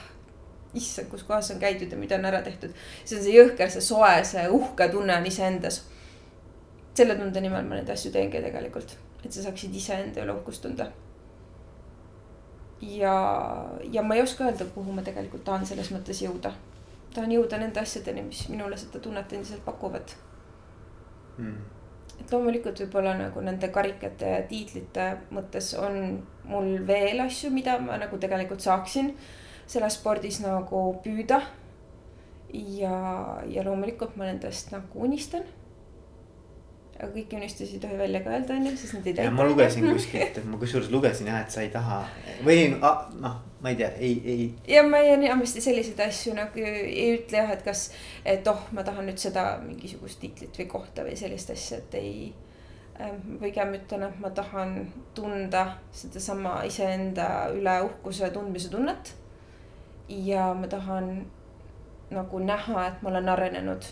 issand, 0.74 1.08
kus 1.10 1.22
kohas 1.26 1.50
on 1.50 1.58
käidud 1.62 1.92
ja 1.92 1.98
mida 1.98 2.16
on 2.16 2.24
ära 2.24 2.42
tehtud. 2.42 2.74
siis 3.04 3.18
on 3.20 3.24
see 3.26 3.36
jõhker, 3.36 3.70
see 3.70 3.80
soe, 3.84 4.12
see 4.24 4.46
uhke 4.48 4.88
tunne 4.88 5.16
on 5.16 5.26
iseendas. 5.26 5.82
selle 6.94 7.14
tunde 7.16 7.40
nimel 7.40 7.64
ma 7.64 7.78
neid 7.78 7.90
asju 7.90 8.12
teengi 8.12 8.42
tegelikult, 8.42 8.96
et 9.24 9.32
sa 9.32 9.42
saaksid 9.42 9.74
iseenda 9.74 10.22
üle 10.24 10.34
uhkust 10.34 10.62
tunda. 10.62 10.90
ja, 12.80 13.14
ja 13.92 14.02
ma 14.02 14.14
ei 14.14 14.22
oska 14.22 14.44
öelda, 14.44 14.64
kuhu 14.74 14.92
ma 14.92 15.02
tegelikult 15.02 15.44
tahan 15.44 15.66
selles 15.66 15.90
mõttes 15.92 16.22
jõuda. 16.22 16.52
tahan 17.14 17.32
jõuda 17.32 17.58
nende 17.58 17.80
asjadeni, 17.80 18.22
mis 18.22 18.48
minule 18.48 18.76
seda 18.76 18.98
tunnet 18.98 19.32
endiselt 19.32 19.64
pakuvad 19.64 20.14
Mm. 21.40 21.60
et 22.20 22.32
loomulikult 22.32 22.80
võib-olla 22.82 23.14
nagu 23.16 23.40
nende 23.40 23.70
karikate 23.72 24.32
ja 24.34 24.40
tiitlite 24.48 25.06
mõttes 25.32 25.70
on 25.80 26.18
mul 26.44 26.74
veel 26.86 27.22
asju, 27.24 27.48
mida 27.54 27.78
ma 27.80 27.96
nagu 28.00 28.18
tegelikult 28.20 28.60
saaksin 28.60 29.14
selles 29.70 29.96
spordis 30.00 30.40
nagu 30.42 30.82
püüda. 31.04 31.40
ja, 32.52 32.94
ja 33.46 33.64
loomulikult 33.66 34.16
ma 34.18 34.26
nendest 34.26 34.72
nagu 34.74 35.04
unistan. 35.06 35.44
aga 37.00 37.12
kõiki 37.14 37.38
unistusi 37.38 37.78
ei 37.78 37.80
tohi 37.80 37.96
välja 37.96 38.20
ka 38.24 38.32
öelda, 38.34 38.56
onju, 38.58 38.72
sest 38.76 38.98
need 38.98 39.06
ei 39.12 39.24
ja 39.24 39.30
ma 39.32 39.46
lugesin 39.48 39.86
kuskilt, 39.94 40.40
et 40.42 40.48
ma 40.48 40.58
kusjuures 40.60 40.90
lugesin 40.92 41.30
jah, 41.30 41.38
et 41.44 41.54
sa 41.54 41.62
ei 41.64 41.70
taha 41.72 42.02
või 42.44 42.66
noh, 42.74 43.38
ma 43.62 43.72
ei 43.72 43.78
tea, 43.78 43.88
ei, 43.96 44.18
ei. 44.24 44.74
ja 44.74 44.82
ma 44.84 45.00
ei 45.00 45.14
enamasti 45.14 45.62
selliseid 45.64 46.02
asju 46.04 46.34
nagu 46.36 46.60
ei 46.60 47.14
ütle 47.14 47.40
jah, 47.40 47.54
et 47.54 47.62
kas, 47.64 47.86
et 48.24 48.46
oh, 48.52 48.66
ma 48.76 48.84
tahan 48.84 49.08
nüüd 49.08 49.20
seda 49.22 49.46
mingisugust 49.64 50.20
tiitlit 50.20 50.60
või 50.60 50.68
kohta 50.74 51.06
või 51.06 51.16
sellist 51.20 51.54
asja, 51.54 51.80
et 51.80 51.96
ei. 52.00 52.32
pigem 53.40 53.72
ütlen, 53.78 54.04
et 54.10 54.20
ma 54.20 54.28
tahan 54.36 54.74
tunda 55.16 55.64
sedasama 55.96 56.58
iseenda 56.68 57.48
üle 57.56 57.78
uhkuse 57.86 58.28
tundmise 58.34 58.68
tunnet. 58.68 59.14
Ja 60.10 60.50
ma 60.54 60.66
tahan 60.66 61.12
nagu 62.10 62.38
näha, 62.38 62.86
et 62.86 63.02
ma 63.02 63.08
olen 63.08 63.28
arenenud. 63.28 63.84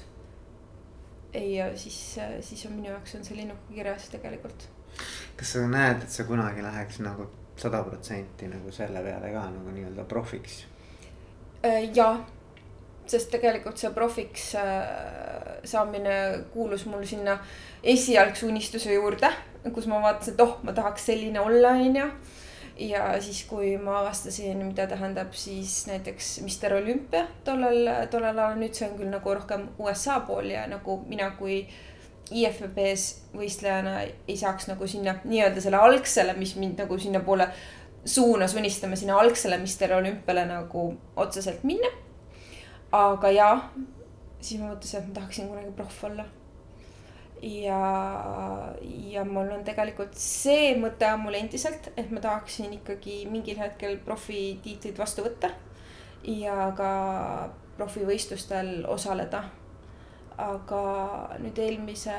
ja 1.35 1.76
siis, 1.76 2.18
siis 2.40 2.66
on 2.66 2.72
minu 2.72 2.90
jaoks 2.90 3.14
on 3.14 3.24
see 3.24 3.37
linnuke 3.37 3.74
kirjas 3.74 4.09
tegelikult 4.09 4.68
kas 5.38 5.52
sa 5.54 5.66
näed, 5.70 6.02
et 6.02 6.11
sa 6.12 6.26
kunagi 6.26 6.64
läheks 6.64 6.98
nagu 7.04 7.28
sada 7.59 7.83
protsenti 7.87 8.48
nagu 8.50 8.72
selle 8.74 9.02
peale 9.04 9.31
ka 9.35 9.44
nagu 9.52 9.74
nii-öelda 9.74 10.07
profiks? 10.11 10.61
Äh, 11.66 11.88
jaa, 11.94 12.16
sest 13.07 13.31
tegelikult 13.35 13.81
see 13.81 13.90
profiks 13.94 14.50
äh, 14.59 15.61
saamine 15.66 16.16
kuulus 16.52 16.87
mul 16.90 17.07
sinna 17.07 17.38
esialgse 17.83 18.46
unistuse 18.46 18.94
juurde, 18.94 19.31
kus 19.74 19.88
ma 19.90 20.02
vaatasin, 20.02 20.35
et 20.35 20.44
oh, 20.44 20.59
ma 20.66 20.74
tahaks 20.74 21.09
selline 21.11 21.40
olla, 21.42 21.74
onju. 21.78 22.11
Ja 22.79 23.21
siis, 23.23 23.43
kui 23.49 23.73
ma 23.83 23.99
avastasin, 24.01 24.61
mida 24.67 24.87
tähendab 24.87 25.33
siis 25.35 25.87
näiteks 25.88 26.41
Mister 26.47 26.75
Olümpia 26.75 27.27
tollel, 27.45 27.91
tollel 28.11 28.38
ajal, 28.38 28.59
nüüd 28.61 28.77
see 28.77 28.88
on 28.88 28.97
küll 29.01 29.12
nagu 29.12 29.35
rohkem 29.35 29.69
USA 29.83 30.21
pool 30.27 30.51
ja 30.53 30.67
nagu 30.71 31.01
mina 31.09 31.31
kui 31.38 31.62
IFBB-s 32.29 33.33
võistlejana 33.37 34.03
ei 34.05 34.37
saaks 34.37 34.69
nagu 34.69 34.87
sinna 34.87 35.17
nii-öelda 35.25 35.62
selle 35.64 35.81
algsele, 35.81 36.35
mis 36.37 36.55
mind 36.61 36.83
nagu 36.85 36.99
sinnapoole 37.01 37.49
suunas 38.05 38.55
unistama, 38.55 38.97
sinna 38.97 39.19
algsele 39.19 39.59
Mister 39.59 39.95
Olümpiale 39.97 40.45
nagu 40.47 40.91
otseselt 41.17 41.64
minna. 41.64 41.91
aga 42.93 43.31
jaa, 43.31 43.55
siis 44.41 44.61
ma 44.61 44.71
mõtlesin, 44.71 45.01
et 45.01 45.09
ma 45.09 45.14
tahaksin 45.21 45.49
kunagi 45.49 45.73
proff 45.77 46.05
olla. 46.05 46.25
ja, 47.42 48.74
ja 49.11 49.24
mul 49.24 49.53
on 49.55 49.64
tegelikult 49.66 50.16
see 50.18 50.74
mõte 50.81 51.07
on 51.12 51.22
mul 51.27 51.38
endiselt, 51.38 51.90
et 51.96 52.11
ma 52.11 52.22
tahaksin 52.24 52.72
ikkagi 52.81 53.20
mingil 53.31 53.61
hetkel 53.61 53.98
profitiitlit 54.05 54.98
vastu 54.98 55.27
võtta. 55.27 55.53
ja 56.24 56.72
ka 56.77 56.90
profivõistlustel 57.77 58.85
osaleda. 58.88 59.44
aga 60.38 60.83
nüüd 61.42 61.59
eelmise 61.59 62.14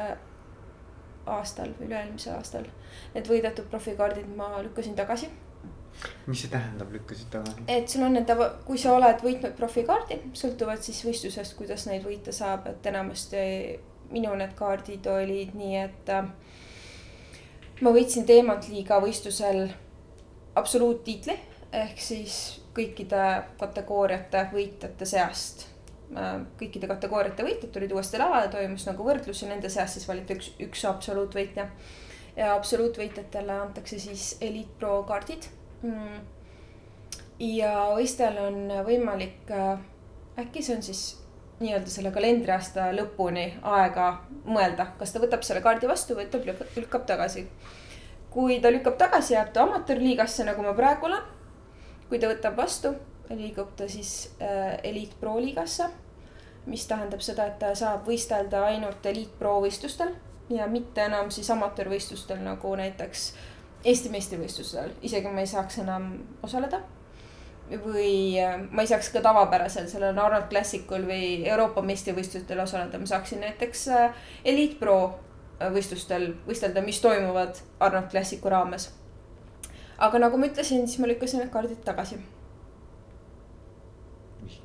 aastal 1.29 1.69
või 1.77 1.87
üle-eelmisel 1.87 2.35
aastal 2.35 2.65
need 3.13 3.27
võidetud 3.27 3.69
profikaardid 3.71 4.27
ma 4.35 4.57
lükkasin 4.63 4.95
tagasi 4.95 5.29
mis 6.27 6.41
see 6.43 6.51
tähendab, 6.51 6.91
lükkasid 6.93 7.29
tagasi? 7.31 7.63
et 7.67 7.89
sul 7.89 8.03
on 8.07 8.15
nende, 8.15 8.35
kui 8.65 8.79
sa 8.79 8.95
oled 8.95 9.23
võitnud 9.23 9.55
profikaardi, 9.57 10.19
sõltuvalt 10.41 10.83
siis 10.85 10.99
võistlusest, 11.05 11.55
kuidas 11.59 11.85
neid 11.89 12.05
võita 12.07 12.33
saab, 12.35 12.67
et 12.71 12.91
enamasti 12.91 13.43
minu 14.11 14.33
need 14.35 14.55
kaardid 14.57 15.05
olid 15.07 15.53
nii, 15.57 15.75
et 15.83 16.09
äh, 16.13 16.31
ma 17.81 17.93
võitsin 17.95 18.25
teemantliiga 18.27 18.99
võistlusel 19.03 19.67
absoluuttiitli 20.59 21.35
ehk 21.71 22.01
siis 22.01 22.37
kõikide 22.75 23.25
kategooriate 23.59 24.47
võitjate 24.53 25.05
seast. 25.05 25.67
kõikide 26.57 26.87
kategooriate 26.89 27.43
võitjad 27.45 27.69
tulid 27.73 27.91
uuesti 27.93 28.17
lavale, 28.17 28.47
toimus 28.49 28.87
nagu 28.87 29.03
võrdlus 29.05 29.43
ja 29.43 29.49
nende 29.51 29.69
seast 29.69 29.93
siis 29.93 30.07
valiti 30.09 30.33
üks, 30.33 30.51
üks 30.65 30.85
absoluutvõitja. 30.89 31.67
ja 32.35 32.53
absoluutvõitjatele 32.55 33.53
antakse 33.53 33.99
siis 33.99 34.37
Elite 34.41 34.79
Pro 34.79 35.03
kaardid 35.03 35.45
mm.. 35.81 36.19
ja 37.39 37.73
võistel 37.93 38.41
on 38.41 38.73
võimalik, 38.87 39.53
äkki 40.39 40.63
see 40.65 40.75
on 40.75 40.83
siis 40.83 41.03
nii-öelda 41.59 41.91
selle 41.91 42.11
kalendriaasta 42.15 42.89
lõpuni 42.95 43.45
aega 43.67 44.09
mõelda, 44.47 44.89
kas 44.99 45.11
ta 45.13 45.21
võtab 45.23 45.43
selle 45.43 45.61
kaardi 45.63 45.89
vastu 45.89 46.15
või 46.15 46.29
ta 46.31 46.39
lükkab, 46.39 47.05
tagasi. 47.07 47.47
kui 48.31 48.59
ta 48.61 48.71
lükkab 48.71 48.97
tagasi, 48.97 49.33
jääb 49.33 49.51
ta 49.53 49.63
amatöörliigasse, 49.63 50.45
nagu 50.47 50.63
ma 50.63 50.73
praegu 50.73 51.05
olen. 51.05 51.23
kui 52.09 52.19
ta 52.19 52.29
võtab 52.31 52.55
vastu, 52.57 52.93
liigub 53.29 53.75
ta 53.75 53.87
siis 53.87 54.31
äh, 54.41 54.79
Elite 54.83 55.15
Pro 55.19 55.39
liigasse. 55.39 55.89
mis 56.65 56.87
tähendab 56.87 57.21
seda, 57.21 57.45
et 57.45 57.59
ta 57.59 57.75
saab 57.75 58.07
võistelda 58.07 58.63
ainult 58.65 59.05
Elite 59.05 59.37
Pro 59.39 59.59
võistlustel 59.61 60.13
ja 60.49 60.67
mitte 60.67 61.01
enam 61.01 61.31
siis 61.31 61.49
amatöörvõistlustel 61.49 62.39
nagu 62.43 62.75
näiteks 62.75 63.33
Eesti 63.85 64.09
meistrivõistlusel, 64.09 64.91
isegi 65.01 65.27
ma 65.27 65.39
ei 65.39 65.47
saaks 65.47 65.77
enam 65.79 66.11
osaleda 66.43 66.81
või 67.77 68.39
äh, 68.41 68.57
ma 68.71 68.83
ei 68.83 68.89
saaks 68.89 69.11
ka 69.13 69.21
tavapärasel 69.21 69.87
sellel 69.89 70.17
Arnold 70.17 70.49
Classicul 70.49 71.05
või 71.07 71.45
Euroopa 71.47 71.83
meistrivõistlustel 71.85 72.59
osaleda, 72.63 72.99
ma 72.99 73.09
saaksin 73.09 73.43
näiteks 73.45 73.87
äh, 73.93 74.23
Elite 74.45 74.79
Pro 74.79 74.97
äh, 75.05 75.69
võistlustel 75.73 76.31
võistelda, 76.47 76.81
mis 76.85 77.01
toimuvad 77.03 77.61
Arnold 77.79 78.09
Classicu 78.11 78.49
raames. 78.49 78.89
aga 79.97 80.19
nagu 80.19 80.37
ma 80.37 80.49
ütlesin, 80.49 80.87
siis 80.87 80.99
ma 80.99 81.11
lükkasin 81.11 81.43
need 81.43 81.51
kaardid 81.53 81.83
tagasi. 81.85 82.19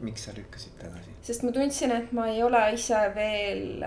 miks 0.00 0.24
sa 0.24 0.32
lükkasid 0.36 0.78
tagasi? 0.80 1.12
sest 1.22 1.44
ma 1.44 1.52
tundsin, 1.52 1.92
et 1.92 2.12
ma 2.12 2.28
ei 2.32 2.42
ole 2.42 2.62
ise 2.72 3.02
veel 3.14 3.84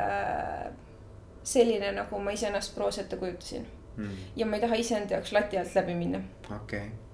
selline, 1.47 1.91
nagu 1.95 2.19
ma 2.19 2.31
iseennast 2.35 2.75
proos 2.75 2.99
ette 2.99 3.17
kujutasin 3.17 3.65
mm.. 3.97 4.15
ja 4.35 4.45
ma 4.45 4.55
ei 4.55 4.61
taha 4.61 4.75
iseenda 4.75 5.17
jaoks 5.17 5.31
lati 5.31 5.57
alt 5.57 5.75
läbi 5.75 5.95
minna. 5.95 6.21
okei 6.55 6.79
okay.. 6.79 7.06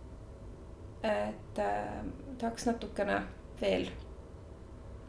Et 1.03 1.59
äh, 1.59 2.05
tahaks 2.39 2.65
natukene 2.65 3.21
veel 3.61 3.89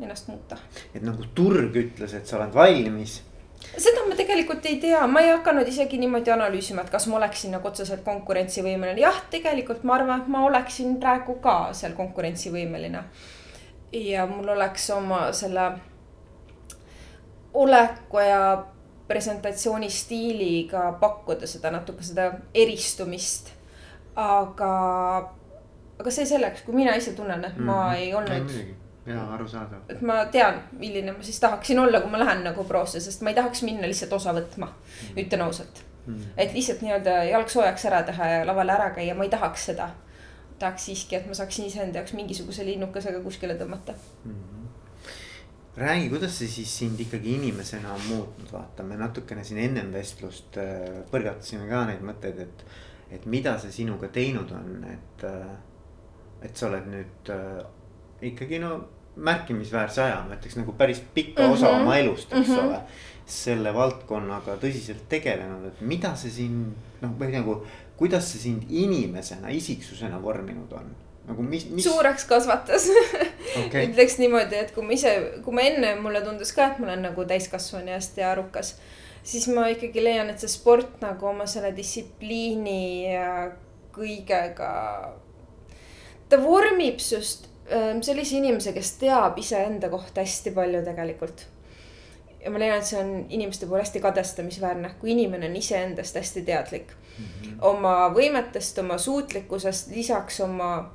ennast 0.02 0.28
muuta. 0.28 0.58
et 0.94 1.02
nagu 1.02 1.24
turg 1.34 1.76
ütles, 1.76 2.14
et 2.14 2.26
sa 2.26 2.38
oled 2.40 2.54
valmis 2.54 3.20
seda 3.78 4.04
ma 4.08 4.16
tegelikult 4.18 4.66
ei 4.68 4.76
tea, 4.82 5.06
ma 5.06 5.22
ei 5.24 5.30
hakanud 5.32 5.68
isegi 5.68 5.98
niimoodi 5.98 6.32
analüüsima, 6.34 6.84
et 6.84 6.92
kas 6.92 7.06
ma 7.10 7.18
oleksin 7.18 7.54
nagu 7.54 7.68
otseselt 7.68 8.04
konkurentsivõimeline, 8.06 9.00
jah, 9.00 9.22
tegelikult 9.32 9.84
ma 9.86 9.96
arvan, 9.98 10.22
et 10.22 10.28
ma 10.30 10.44
oleksin 10.46 10.98
praegu 11.02 11.38
ka 11.44 11.72
seal 11.76 11.96
konkurentsivõimeline. 11.98 13.04
ja 13.94 14.26
mul 14.26 14.48
oleks 14.56 14.88
oma 14.90 15.28
selle 15.32 15.68
oleku 17.54 18.18
ja 18.18 18.64
presentatsiooni 19.08 19.90
stiiliga 19.90 20.88
pakkuda 21.00 21.46
seda 21.46 21.70
natuke 21.70 22.02
seda 22.02 22.32
eristumist. 22.54 23.52
aga, 24.16 24.72
aga 25.98 26.10
see 26.10 26.26
selleks, 26.26 26.62
kui 26.66 26.74
mina 26.74 26.94
ise 26.98 27.12
tunnen, 27.12 27.44
et 27.44 27.56
ma 27.58 27.76
mm 27.76 27.92
-hmm. 27.92 27.96
ei 27.96 28.14
olnud 28.14 28.56
jaa, 29.06 29.24
arusaadav. 29.34 29.80
et 29.88 30.00
ma 30.02 30.20
tean, 30.32 30.60
milline 30.78 31.12
ma 31.12 31.22
siis 31.22 31.40
tahaksin 31.40 31.78
olla, 31.78 32.00
kui 32.00 32.10
ma 32.10 32.20
lähen 32.22 32.44
nagu 32.44 32.64
proosse, 32.64 33.00
sest 33.00 33.22
ma 33.22 33.32
ei 33.32 33.38
tahaks 33.38 33.62
minna 33.66 33.88
lihtsalt 33.88 34.12
osa 34.16 34.32
võtma 34.36 34.70
mm., 34.70 35.18
ütlen 35.24 35.44
ausalt 35.44 35.82
mm.. 36.06 36.32
et 36.36 36.54
lihtsalt 36.56 36.82
nii-öelda 36.84 37.18
jalg 37.28 37.52
soojaks 37.52 37.84
ära 37.90 38.02
teha 38.08 38.30
ja 38.30 38.46
lavale 38.48 38.74
ära 38.76 38.90
käia, 38.96 39.16
ma 39.18 39.26
ei 39.26 39.32
tahaks 39.32 39.68
seda. 39.70 39.90
tahaks 40.58 40.88
siiski, 40.88 41.16
et 41.18 41.26
ma 41.28 41.34
saaksin 41.36 41.68
iseenda 41.68 42.00
jaoks 42.00 42.14
mingisuguse 42.16 42.64
linnukesega 42.66 43.20
kuskile 43.24 43.58
tõmmata 43.60 43.96
mm. 44.24 44.32
-hmm. 44.32 44.64
räägi, 45.76 46.08
kuidas 46.08 46.38
see 46.38 46.48
siis 46.48 46.78
sind 46.78 47.00
ikkagi 47.00 47.34
inimesena 47.34 47.92
on 47.92 48.08
muutnud, 48.08 48.52
vaata, 48.52 48.82
me 48.82 48.96
natukene 48.96 49.44
siin 49.44 49.60
ennem 49.68 49.92
vestlust 49.92 50.56
äh, 50.56 51.04
põrgatasime 51.12 51.68
ka 51.68 51.84
neid 51.90 52.00
mõtteid, 52.00 52.40
et. 52.48 52.66
et 53.10 53.26
mida 53.26 53.58
see 53.58 53.70
sinuga 53.72 54.08
teinud 54.08 54.50
on, 54.50 54.84
et, 54.90 55.24
äh, 55.28 55.56
et 56.44 56.56
sa 56.56 56.68
oled 56.68 56.86
nüüd 56.90 57.32
äh, 57.32 57.64
ikkagi 58.30 58.60
no 58.62 58.76
märkimisväärse 59.16 60.02
aja, 60.02 60.22
ma 60.26 60.36
ütleks 60.36 60.56
nagu 60.58 60.74
päris 60.78 61.00
pikka 61.14 61.42
mm 61.42 61.48
-hmm. 61.48 61.54
osa 61.54 61.68
oma 61.68 61.96
elust, 61.96 62.32
eks 62.32 62.48
mm 62.48 62.54
-hmm. 62.54 62.68
ole. 62.68 62.80
selle 63.26 63.74
valdkonnaga 63.74 64.58
tõsiselt 64.60 65.06
tegelenud, 65.08 65.64
et 65.66 65.80
mida 65.80 66.16
see 66.16 66.30
siin 66.30 66.74
noh, 67.00 67.10
või 67.20 67.30
nagu, 67.32 67.54
kuidas 67.96 68.32
see 68.32 68.40
sind 68.40 68.62
inimesena, 68.68 69.48
isiksusena 69.48 70.22
vorminud 70.22 70.72
on? 70.72 70.90
nagu 71.28 71.42
mis, 71.42 71.64
mis. 71.70 71.84
suureks 71.84 72.24
kasvatas 72.28 72.88
okay. 73.66 73.84
ütleks 73.88 74.18
niimoodi, 74.18 74.58
et 74.60 74.74
kui 74.74 74.84
ma 74.84 74.92
ise, 74.92 75.14
kui 75.44 75.56
ma 75.56 75.64
enne 75.64 75.94
mulle 76.00 76.20
tundus 76.24 76.52
ka, 76.52 76.66
et 76.72 76.78
ma 76.78 76.90
olen 76.90 77.06
nagu 77.08 77.24
täiskasvanu 77.24 77.88
ja 77.88 77.94
hästi 78.00 78.22
arukas. 78.22 78.76
siis 79.22 79.48
ma 79.48 79.66
ikkagi 79.72 80.04
leian, 80.04 80.30
et 80.30 80.40
see 80.40 80.52
sport 80.52 81.00
nagu 81.00 81.26
oma 81.26 81.46
selle 81.46 81.72
distsipliini 81.76 83.12
ja 83.12 83.50
kõigega. 83.94 84.72
Ta 86.28 86.40
vormib 86.42 86.98
sinust 87.02 87.48
sellise 88.04 88.38
inimese, 88.38 88.72
kes 88.76 88.92
teab 89.00 89.38
iseenda 89.40 89.88
kohta 89.88 90.20
hästi 90.20 90.52
palju 90.54 90.84
tegelikult. 90.84 91.46
ja 92.44 92.50
ma 92.52 92.60
leian, 92.60 92.76
et 92.76 92.84
see 92.84 92.98
on 93.00 93.12
inimeste 93.32 93.64
puhul 93.66 93.80
hästi 93.80 94.02
kadestamisväärne, 94.04 94.90
kui 95.00 95.14
inimene 95.14 95.48
on 95.48 95.54
iseendast 95.56 96.16
hästi 96.20 96.42
teadlik 96.44 96.90
mm. 96.92 97.24
-hmm. 97.24 97.54
oma 97.60 98.10
võimetest, 98.12 98.78
oma 98.80 98.98
suutlikkusest, 98.98 99.88
lisaks 99.96 100.40
oma, 100.40 100.90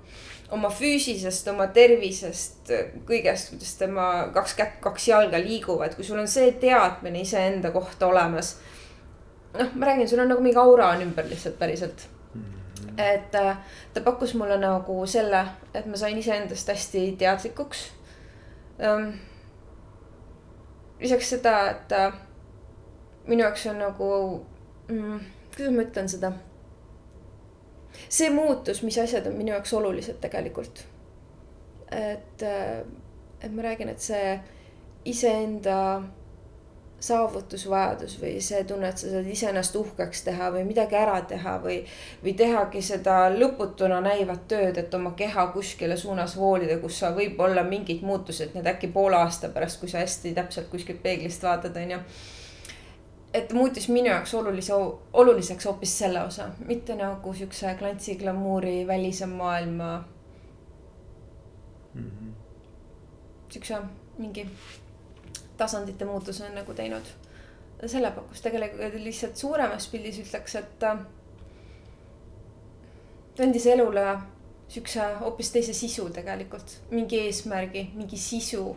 oma 0.52 0.70
füüsisest, 0.70 1.48
oma 1.50 1.68
tervisest, 1.68 2.70
kõigest, 3.06 3.50
kuidas 3.50 3.74
tema 3.82 4.30
kaks 4.34 4.54
kätt, 4.54 4.78
kaks 4.80 5.08
jalga 5.08 5.42
liiguvad, 5.42 5.96
kui 5.96 6.04
sul 6.04 6.20
on 6.20 6.28
see 6.28 6.52
teadmine 6.52 7.22
iseenda 7.22 7.72
kohta 7.72 8.08
olemas. 8.08 8.58
noh, 9.58 9.74
ma 9.74 9.86
räägin, 9.86 10.10
sul 10.10 10.20
on 10.20 10.30
nagu 10.30 10.42
mingi 10.42 10.58
aura 10.58 10.90
on 10.90 11.02
ümber 11.02 11.26
lihtsalt 11.30 11.60
päriselt 11.60 12.08
et 13.00 13.36
äh, 13.36 13.58
ta 13.94 14.02
pakkus 14.02 14.34
mulle 14.34 14.58
nagu 14.60 15.06
selle, 15.08 15.46
et 15.74 15.86
ma 15.86 15.98
sain 15.98 16.18
iseendast 16.18 16.68
hästi 16.68 17.04
teadlikuks 17.20 17.86
ähm,. 18.84 19.14
lisaks 21.00 21.30
seda, 21.30 21.56
et 21.70 21.92
äh, 21.96 22.14
minu 23.28 23.46
jaoks 23.46 23.66
on 23.72 23.80
nagu 23.80 24.12
mm,, 24.88 25.20
kuidas 25.56 25.74
ma 25.76 25.88
ütlen 25.88 26.12
seda. 26.12 26.32
see 28.10 28.30
muutus, 28.30 28.84
mis 28.84 28.98
asjad 29.00 29.28
on 29.28 29.38
minu 29.40 29.56
jaoks 29.56 29.74
olulised 29.74 30.20
tegelikult. 30.22 30.84
et 31.92 32.44
äh,, 32.44 32.82
et 33.42 33.52
ma 33.56 33.62
räägin, 33.62 33.90
et 33.90 34.04
see 34.04 34.40
iseenda 35.06 36.02
saavutusvajadus 37.00 38.18
või 38.22 38.40
see 38.44 38.64
tunne, 38.68 38.90
et 38.92 39.00
sa 39.00 39.10
saad 39.12 39.28
iseennast 39.32 39.76
uhkeks 39.80 40.24
teha 40.26 40.50
või 40.52 40.66
midagi 40.68 40.98
ära 41.00 41.22
teha 41.28 41.56
või. 41.64 41.78
või 42.24 42.34
tehagi 42.38 42.82
seda 42.84 43.30
lõputuna 43.32 44.02
näivat 44.04 44.48
tööd, 44.52 44.78
et 44.78 44.94
oma 44.94 45.14
keha 45.16 45.48
kuskile 45.54 45.98
suunas 45.98 46.36
voolida, 46.38 46.78
kus 46.80 47.00
sa 47.00 47.14
võib-olla 47.16 47.64
mingid 47.64 48.04
muutused, 48.04 48.52
need 48.56 48.68
äkki 48.68 48.92
poole 48.92 49.16
aasta 49.16 49.50
pärast, 49.50 49.80
kui 49.80 49.90
sa 49.90 50.04
hästi 50.04 50.34
täpselt 50.36 50.68
kuskilt 50.70 51.02
peeglist 51.04 51.44
vaatad, 51.44 51.78
on 51.78 51.96
ju. 51.96 52.02
et 53.34 53.54
muutis 53.54 53.88
minu 53.90 54.12
jaoks 54.12 54.34
olulise, 54.34 54.74
oluliseks 55.14 55.66
hoopis 55.66 55.98
selle 56.04 56.22
osa, 56.24 56.50
mitte 56.66 56.96
nagu 56.96 57.34
siukse 57.34 57.76
klantsi, 57.80 58.16
glamuuri, 58.16 58.88
välise 58.88 59.26
maailma 59.26 60.04
mm. 61.94 62.04
-hmm. 62.04 62.32
siukse 63.50 63.78
mingi 64.18 64.48
tasandite 65.60 66.08
muutuse 66.08 66.46
on 66.48 66.56
nagu 66.56 66.74
teinud. 66.74 67.16
selle 67.86 68.12
pakkus 68.12 68.42
tegelikult 68.44 68.98
lihtsalt 69.04 69.38
suuremas 69.40 69.88
pildis 69.88 70.20
ütleks, 70.20 70.56
et 70.60 70.74
ta 70.80 70.98
andis 73.40 73.66
elule 73.72 74.04
siukse 74.70 75.06
hoopis 75.22 75.52
teise 75.52 75.74
sisu 75.74 76.10
tegelikult, 76.14 76.76
mingi 76.92 77.22
eesmärgi, 77.26 77.90
mingi 77.96 78.18
sisu. 78.20 78.76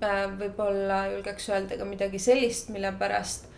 Äh, 0.00 0.24
võib-olla 0.40 1.02
julgeks 1.12 1.50
öelda 1.50 1.76
ka 1.76 1.84
midagi 1.84 2.18
sellist, 2.22 2.70
mille 2.72 2.92
pärast 2.98 3.50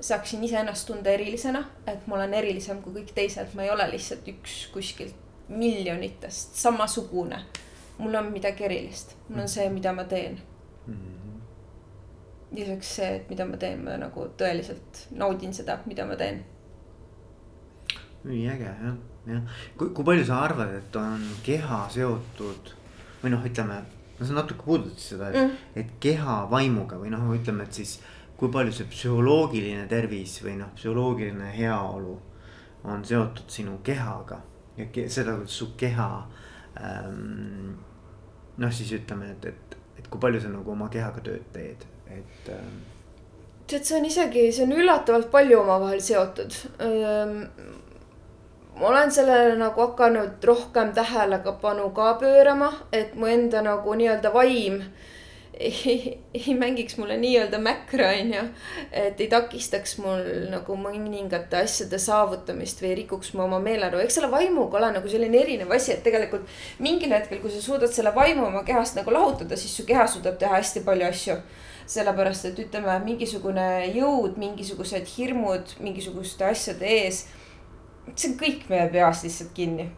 saaksin 0.00 0.44
iseennast 0.44 0.86
tunda 0.88 1.12
erilisena, 1.12 1.62
et 1.88 2.06
ma 2.08 2.18
olen 2.18 2.34
erilisem 2.36 2.82
kui 2.84 2.98
kõik 2.98 3.14
teised, 3.16 3.54
ma 3.56 3.64
ei 3.64 3.72
ole 3.72 3.86
lihtsalt 3.94 4.28
üks 4.28 4.66
kuskilt 4.74 5.16
miljonitest, 5.48 6.54
samasugune. 6.54 7.40
mul 7.98 8.14
on 8.14 8.30
midagi 8.32 8.64
erilist, 8.64 9.16
mul 9.28 9.42
on 9.42 9.48
see, 9.48 9.68
mida 9.70 9.92
ma 9.92 10.04
teen. 10.08 10.38
Lisaks 12.52 12.94
see, 12.96 13.10
et 13.20 13.30
mida 13.30 13.46
ma 13.46 13.58
teen, 13.60 13.82
ma 13.84 13.96
nagu 14.00 14.26
tõeliselt 14.38 15.04
naudin 15.18 15.52
seda, 15.54 15.78
mida 15.86 16.06
ma 16.06 16.16
teen. 16.18 16.42
üliäge 18.24 18.66
jah, 18.66 18.96
jah, 19.30 19.60
kui, 19.78 19.92
kui 19.96 20.04
palju 20.04 20.26
sa 20.28 20.42
arvad, 20.44 20.74
et 20.76 20.96
on 21.00 21.22
keha 21.46 21.80
seotud 21.92 22.74
või 23.22 23.32
noh, 23.32 23.44
ütleme, 23.46 23.78
no 24.18 24.26
sa 24.28 24.36
natuke 24.36 24.66
puudutasid 24.66 25.14
seda, 25.14 25.30
et 25.30 25.40
mm., 25.40 25.54
et 25.80 25.94
keha 26.02 26.40
vaimuga 26.50 26.98
või 27.00 27.12
noh, 27.14 27.24
ütleme, 27.36 27.64
et 27.64 27.80
siis 27.80 27.98
kui 28.40 28.52
palju 28.52 28.74
see 28.76 28.90
psühholoogiline 28.90 29.86
tervis 29.88 30.38
või 30.44 30.58
noh, 30.60 30.74
psühholoogiline 30.76 31.52
heaolu 31.54 32.18
on 32.90 33.04
seotud 33.04 33.48
sinu 33.52 33.78
kehaga 33.84 34.40
ja 34.76 34.88
ke, 34.92 35.06
seda, 35.12 35.36
kuidas 35.38 35.56
su 35.60 35.72
keha 35.80 36.10
ähm, 36.80 37.76
noh, 38.60 38.72
siis 38.72 38.92
ütleme, 38.96 39.32
et, 39.36 39.52
et 39.52 39.79
et 40.00 40.08
kui 40.10 40.20
palju 40.20 40.40
sa 40.40 40.52
nagu 40.52 40.72
oma 40.72 40.88
kehaga 40.92 41.22
tööd 41.26 41.44
teed, 41.54 41.84
et 42.08 42.48
ähm.... 42.54 42.80
tead, 43.68 43.84
see 43.84 43.98
on 43.98 44.08
isegi, 44.08 44.46
see 44.52 44.64
on 44.66 44.72
üllatavalt 44.78 45.30
palju 45.32 45.60
omavahel 45.60 46.00
seotud 46.04 46.56
ähm,. 46.86 47.36
ma 48.80 48.88
olen 48.88 49.12
sellele 49.12 49.58
nagu 49.60 49.86
hakanud 49.86 50.50
rohkem 50.50 50.94
tähelepanu 50.96 51.90
ka 51.96 52.14
pöörama, 52.22 52.72
et 52.92 53.14
mu 53.14 53.28
enda 53.28 53.62
nagu 53.66 53.96
nii-öelda 54.00 54.32
vaim 54.34 54.80
ei, 55.60 56.20
ei 56.34 56.54
mängiks 56.54 56.96
mulle 56.96 57.16
nii-öelda 57.16 57.58
mäkra, 57.58 58.08
onju. 58.20 58.42
et 58.92 59.20
ei 59.20 59.28
takistaks 59.28 59.98
mul 60.00 60.22
nagu 60.52 60.76
mõningate 60.80 61.60
asjade 61.60 62.00
saavutamist 62.00 62.80
või 62.80 62.94
rikuks 63.02 63.34
mu 63.34 63.44
oma 63.44 63.60
meelelu, 63.62 64.00
eks 64.00 64.16
selle 64.18 64.30
vaimuga 64.32 64.80
ole 64.80 64.92
nagu 64.96 65.12
selline 65.12 65.42
erinev 65.42 65.72
asi, 65.76 65.92
et 65.92 66.02
tegelikult. 66.06 66.48
mingil 66.78 67.12
hetkel, 67.12 67.42
kui 67.44 67.52
sa 67.52 67.60
suudad 67.62 67.92
selle 67.92 68.14
vaimu 68.16 68.46
oma 68.48 68.64
kehast 68.64 68.96
nagu 68.96 69.12
lahutada, 69.12 69.56
siis 69.60 69.76
su 69.76 69.84
keha 69.88 70.06
suudab 70.08 70.40
teha 70.40 70.56
hästi 70.56 70.84
palju 70.86 71.08
asju. 71.10 71.36
sellepärast, 71.90 72.44
et 72.46 72.58
ütleme, 72.62 72.92
mingisugune 73.04 73.64
jõud, 73.96 74.36
mingisugused 74.38 75.08
hirmud 75.16 75.74
mingisuguste 75.80 76.44
asjade 76.46 76.86
ees. 76.86 77.26
see 78.14 78.30
on 78.32 78.38
kõik 78.38 78.68
meie 78.68 78.88
peas 78.88 79.24
lihtsalt 79.24 79.52
kinni. 79.54 79.90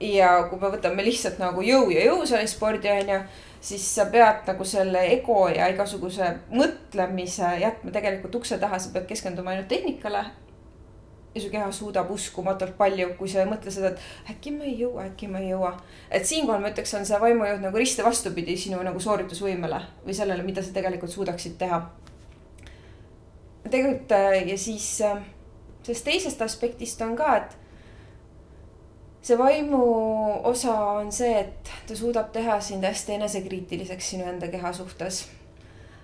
ja 0.00 0.36
kui 0.50 0.60
me 0.60 0.70
võtame 0.72 1.04
lihtsalt 1.04 1.38
nagu 1.38 1.60
jõu 1.62 1.90
ja 1.90 2.06
jõusaali 2.08 2.48
spordi, 2.48 2.88
onju 2.88 3.26
siis 3.64 3.84
sa 3.96 4.04
pead 4.12 4.44
nagu 4.48 4.64
selle 4.68 5.00
ego 5.14 5.46
ja 5.48 5.70
igasuguse 5.72 6.26
mõtlemise 6.52 7.54
jätma 7.62 7.92
tegelikult 7.94 8.40
ukse 8.42 8.58
taha, 8.60 8.78
sa 8.78 8.92
pead 8.92 9.06
keskenduma 9.08 9.54
ainult 9.54 9.70
tehnikale. 9.72 10.24
ja 11.34 11.40
su 11.42 11.48
keha 11.50 11.70
suudab 11.72 12.10
uskumatult 12.14 12.76
palju, 12.78 13.08
kui 13.18 13.28
sa 13.28 13.40
ei 13.42 13.48
mõtle 13.50 13.72
seda, 13.74 13.88
et 13.90 14.30
äkki 14.30 14.52
ma 14.54 14.68
ei 14.68 14.76
jõua, 14.78 15.08
äkki 15.08 15.26
ma 15.28 15.40
ei 15.40 15.48
jõua. 15.50 15.72
et 16.10 16.26
siinkohal 16.26 16.60
ma 16.60 16.70
ütleks, 16.70 16.94
on 16.94 17.06
see 17.08 17.20
vaimujõud 17.20 17.64
nagu 17.64 17.80
risti 17.80 18.04
vastupidi 18.04 18.56
sinu 18.56 18.82
nagu 18.82 19.00
sooritusvõimele 19.00 19.80
või 20.04 20.14
sellele, 20.14 20.42
mida 20.46 20.62
sa 20.62 20.76
tegelikult 20.76 21.10
suudaksid 21.10 21.58
teha. 21.58 21.80
tegelikult 23.70 24.12
äh, 24.12 24.46
ja 24.52 24.58
siis 24.58 25.00
äh, 25.00 25.24
sellest 25.82 26.04
teisest 26.04 26.42
aspektist 26.42 27.00
on 27.02 27.16
ka, 27.16 27.36
et 27.36 27.63
see 29.24 29.38
vaimu 29.40 29.84
osa 30.44 30.74
on 30.98 31.12
see, 31.12 31.32
et 31.40 31.70
ta 31.88 31.96
suudab 31.96 32.32
teha 32.32 32.58
sind 32.60 32.84
hästi 32.84 33.16
enesekriitiliseks 33.16 34.10
sinu 34.14 34.28
enda 34.28 34.50
keha 34.52 34.72
suhtes. 34.76 35.24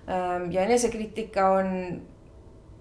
Ähm, 0.09 0.49
ja 0.51 0.65
enesekriitika 0.65 1.49
on 1.59 2.01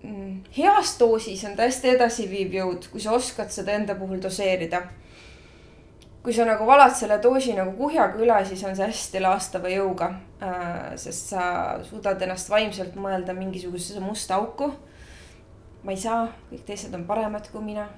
Mm, 0.02 0.40
heas 0.56 0.94
doosis 0.98 1.42
on 1.44 1.56
ta 1.58 1.66
hästi 1.68 1.90
edasiviiv 1.92 2.54
jõud, 2.56 2.86
kui 2.88 3.02
sa 3.04 3.12
oskad 3.12 3.50
seda 3.52 3.74
enda 3.76 3.94
puhul 3.98 4.22
doseerida. 4.22 4.82
kui 6.22 6.34
sa 6.36 6.44
nagu 6.44 6.66
valad 6.68 6.92
selle 6.92 7.16
doosi 7.22 7.54
nagu 7.56 7.72
kuhjaga 7.78 8.18
üle, 8.20 8.34
siis 8.44 8.60
on 8.68 8.74
see 8.76 8.84
hästi 8.84 9.22
laastava 9.24 9.70
jõuga. 9.72 10.10
Äh, 10.44 10.90
sest 11.00 11.32
sa 11.32 11.42
suudad 11.84 12.20
ennast 12.20 12.50
vaimselt 12.52 12.96
mõelda 12.96 13.32
mingisugusesse 13.36 14.00
musta 14.00 14.36
auku. 14.36 14.72
ma 15.82 15.92
ei 15.92 15.96
saa, 15.96 16.28
kõik 16.50 16.64
teised 16.68 16.94
on 16.94 17.04
paremad 17.08 17.48
kui 17.52 17.64
mina. 17.64 17.88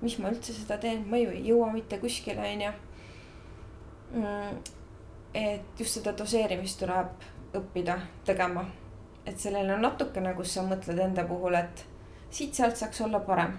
Mis 0.00 0.18
ma 0.18 0.32
üldse 0.32 0.52
seda 0.52 0.78
teen, 0.78 1.06
ma 1.10 1.18
ju 1.18 1.30
ei 1.30 1.46
jõua 1.50 1.72
mitte 1.72 1.98
kuskile, 1.98 2.42
onju. 2.52 2.72
Mm, 4.18 4.60
et 5.34 5.80
just 5.80 5.98
seda 5.98 6.12
doseerimist 6.16 6.80
tuleb 6.80 7.26
õppida 7.58 7.98
tegema 8.24 8.64
et 9.28 9.40
sellel 9.40 9.70
on 9.74 9.82
natukene, 9.84 10.32
kus 10.36 10.54
sa 10.56 10.64
mõtled 10.66 10.98
enda 11.04 11.24
puhul, 11.28 11.56
et 11.58 11.84
siit-sealt 12.34 12.78
saaks 12.80 13.00
olla 13.04 13.20
parem. 13.20 13.58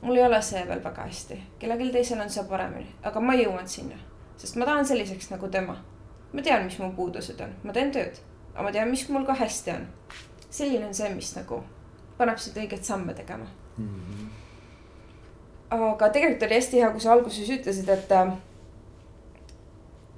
mul 0.00 0.16
ei 0.16 0.22
ole 0.22 0.38
see 0.46 0.60
veel 0.66 0.82
väga 0.84 1.04
hästi, 1.08 1.36
kellelgi 1.58 1.88
teisel 1.92 2.20
on 2.22 2.30
see 2.30 2.44
paremini, 2.46 2.86
aga 3.02 3.20
ma 3.20 3.34
jõuan 3.34 3.66
sinna, 3.68 3.96
sest 4.38 4.56
ma 4.56 4.68
tahan 4.68 4.86
selliseks 4.86 5.30
nagu 5.32 5.48
tema. 5.50 5.76
ma 6.32 6.42
tean, 6.42 6.64
mis 6.64 6.78
mu 6.78 6.92
puudused 6.94 7.40
on, 7.40 7.54
ma 7.64 7.72
teen 7.72 7.90
tööd, 7.92 8.20
aga 8.54 8.62
ma 8.62 8.72
tean, 8.72 8.90
mis 8.90 9.08
mul 9.08 9.26
ka 9.26 9.34
hästi 9.34 9.74
on. 9.74 9.88
selline 10.50 10.86
on 10.86 10.94
see, 10.94 11.10
mis 11.14 11.34
nagu 11.36 11.62
paneb 12.18 12.38
sind 12.38 12.56
õigeid 12.56 12.84
samme 12.84 13.14
tegema 13.14 13.46
mm. 13.76 13.88
-hmm. 13.88 14.28
Aga 15.70 16.10
tegelikult 16.12 16.46
oli 16.46 16.58
hästi 16.58 16.82
hea, 16.82 16.90
kui 16.92 17.00
sa 17.04 17.12
alguses 17.12 17.50
ütlesid, 17.58 17.88
et 17.88 18.12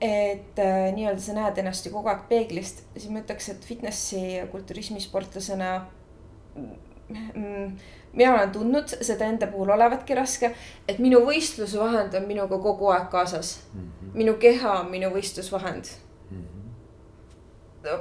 et 0.01 0.59
äh, 0.59 0.93
nii-öelda 0.97 1.21
sa 1.21 1.35
näed 1.37 1.59
ennast 1.61 1.85
ju 1.87 1.93
kogu 1.93 2.09
aeg 2.09 2.23
peeglist, 2.31 2.85
siis 2.97 3.11
ma 3.13 3.21
ütleks, 3.21 3.51
et 3.53 3.65
fitnessi 3.69 4.21
ja 4.39 4.47
kulturismisportlasena 4.49 5.73
mm, 7.11 7.75
mina 8.13 8.35
olen 8.35 8.53
tundnud 8.55 8.95
seda 9.05 9.29
enda 9.29 9.51
puhul 9.51 9.75
olevatki 9.77 10.17
raske, 10.17 10.55
et 10.89 11.03
minu 11.05 11.21
võistlusvahend 11.27 12.17
on 12.17 12.29
minuga 12.31 12.59
kogu 12.59 12.89
aeg 12.95 13.11
kaasas 13.13 13.59
mm. 13.75 13.81
-hmm. 13.81 14.15
minu 14.23 14.35
keha 14.41 14.79
on 14.81 14.91
minu 14.91 15.11
võistlusvahend 15.13 15.93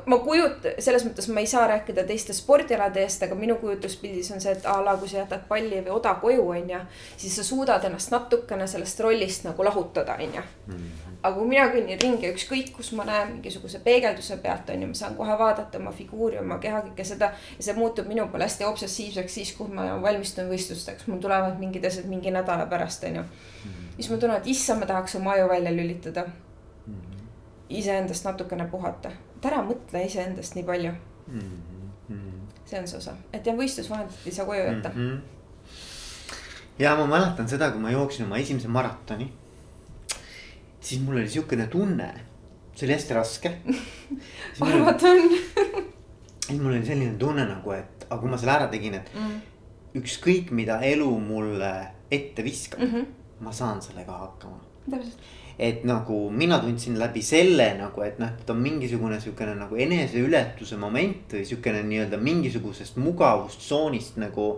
ma 0.05 0.17
kujut-, 0.19 0.65
selles 0.84 1.05
mõttes 1.07 1.30
ma 1.32 1.39
ei 1.43 1.47
saa 1.47 1.67
rääkida 1.69 2.03
teiste 2.07 2.34
spordialade 2.36 2.99
eest, 3.03 3.23
aga 3.23 3.36
minu 3.39 3.55
kujutluspildis 3.61 4.32
on 4.36 4.41
see, 4.43 4.51
et 4.57 4.65
a 4.67 4.75
la 4.84 4.95
kui 4.99 5.07
sa 5.07 5.21
jätad 5.21 5.45
palli 5.47 5.80
või 5.86 5.93
oda 5.95 6.15
koju, 6.19 6.47
onju. 6.55 6.80
siis 7.17 7.38
sa 7.39 7.45
suudad 7.47 7.86
ennast 7.88 8.11
natukene 8.11 8.67
sellest 8.67 8.99
rollist 8.99 9.47
nagu 9.47 9.63
lahutada, 9.63 10.17
onju. 10.19 10.43
Mhm. 10.67 10.89
aga 11.19 11.36
kui 11.36 11.47
mina 11.51 11.65
kõnnin 11.67 11.99
ringi 11.99 12.30
ükskõik, 12.32 12.71
kus 12.75 12.91
ma 12.95 13.03
näen 13.03 13.34
mingisuguse 13.34 13.80
peegelduse 13.84 14.38
pealt, 14.43 14.69
onju, 14.71 14.88
ma 14.88 14.93
saan 14.95 15.15
kohe 15.15 15.38
vaadata 15.39 15.77
oma 15.77 15.91
figuuri, 15.91 16.39
oma 16.39 16.59
keha, 16.59 16.82
kõike 16.89 17.05
seda. 17.05 17.32
ja 17.57 17.63
see 17.63 17.73
muutub 17.73 18.07
minu 18.07 18.27
poole 18.27 18.47
hästi 18.47 18.67
obsessiivseks 18.67 19.34
siis, 19.34 19.53
kui 19.55 19.67
ma 19.67 20.01
valmistun 20.01 20.51
võistlusteks, 20.51 21.07
mul 21.07 21.19
tulevad 21.19 21.59
mingid 21.59 21.86
asjad 21.86 22.05
mingi 22.05 22.32
nädala 22.32 22.65
pärast, 22.65 23.03
onju. 23.03 23.23
Mhm. 23.23 23.95
siis 23.95 24.09
ma 24.09 24.17
tunnen, 24.17 24.38
et 24.38 24.47
issand, 24.47 24.80
ma 24.80 24.86
tahaks 24.86 25.15
oma 25.15 25.32
aju 25.38 25.49
välja 25.49 25.71
lülitada. 25.71 26.27
Mhm. 26.88 27.18
Iseendast 27.70 28.26
natukene 28.26 28.67
puhata 28.67 29.11
et 29.39 29.47
ära 29.47 29.61
mõtle 29.63 30.03
iseendast 30.03 30.55
nii 30.57 30.65
palju 30.67 30.91
mm. 30.91 31.51
-hmm. 32.09 32.39
see 32.65 32.80
on 32.80 32.88
see 32.88 32.97
osa, 32.97 33.15
et 33.34 33.45
jah, 33.45 33.55
võistlusvahendit 33.55 34.26
ei 34.26 34.36
saa 34.36 34.45
koju 34.45 34.63
jätta 34.65 34.89
mm. 34.89 35.09
-hmm. 35.09 35.20
ja 36.80 36.95
ma 36.99 37.05
mäletan 37.07 37.49
seda, 37.49 37.72
kui 37.72 37.82
ma 37.82 37.91
jooksin 37.91 38.26
oma 38.26 38.38
esimese 38.38 38.67
maratoni. 38.67 39.32
siis 40.82 41.01
mul 41.01 41.17
oli 41.17 41.30
sihukene 41.30 41.67
tunne, 41.67 42.13
see 42.76 42.88
oli 42.88 42.93
hästi 42.93 43.13
raske 43.13 43.55
arvata 44.61 45.07
on 45.11 45.39
siis 46.47 46.61
mul 46.61 46.74
oli 46.74 46.86
selline 46.86 47.15
tunne 47.17 47.45
nagu, 47.45 47.72
et 47.72 48.05
aga 48.09 48.22
kui 48.22 48.30
ma 48.30 48.38
selle 48.38 48.57
ära 48.57 48.67
tegin, 48.67 48.93
et 48.99 49.11
mm. 49.15 49.41
ükskõik, 50.01 50.51
mida 50.51 50.82
elu 50.82 51.09
mulle 51.20 51.74
ette 52.11 52.43
viskab 52.43 52.82
mm, 52.82 52.93
-hmm. 52.93 53.05
ma 53.39 53.51
saan 53.51 53.82
sellega 53.82 54.11
hakkama. 54.11 54.59
täpselt 54.89 55.38
et 55.60 55.84
nagu 55.84 56.30
mina 56.32 56.60
tundsin 56.64 56.95
läbi 56.99 57.22
selle 57.26 57.74
nagu, 57.78 58.03
et 58.05 58.20
noh, 58.22 58.32
et 58.32 58.51
on 58.51 58.62
mingisugune 58.64 59.20
sihukene 59.20 59.57
nagu 59.60 59.76
eneseületuse 59.76 60.80
moment 60.80 61.36
või 61.36 61.43
sihukene 61.49 61.82
nii-öelda 61.88 62.20
mingisugusest 62.24 62.99
mugavustsoonist 63.03 64.22
nagu 64.24 64.53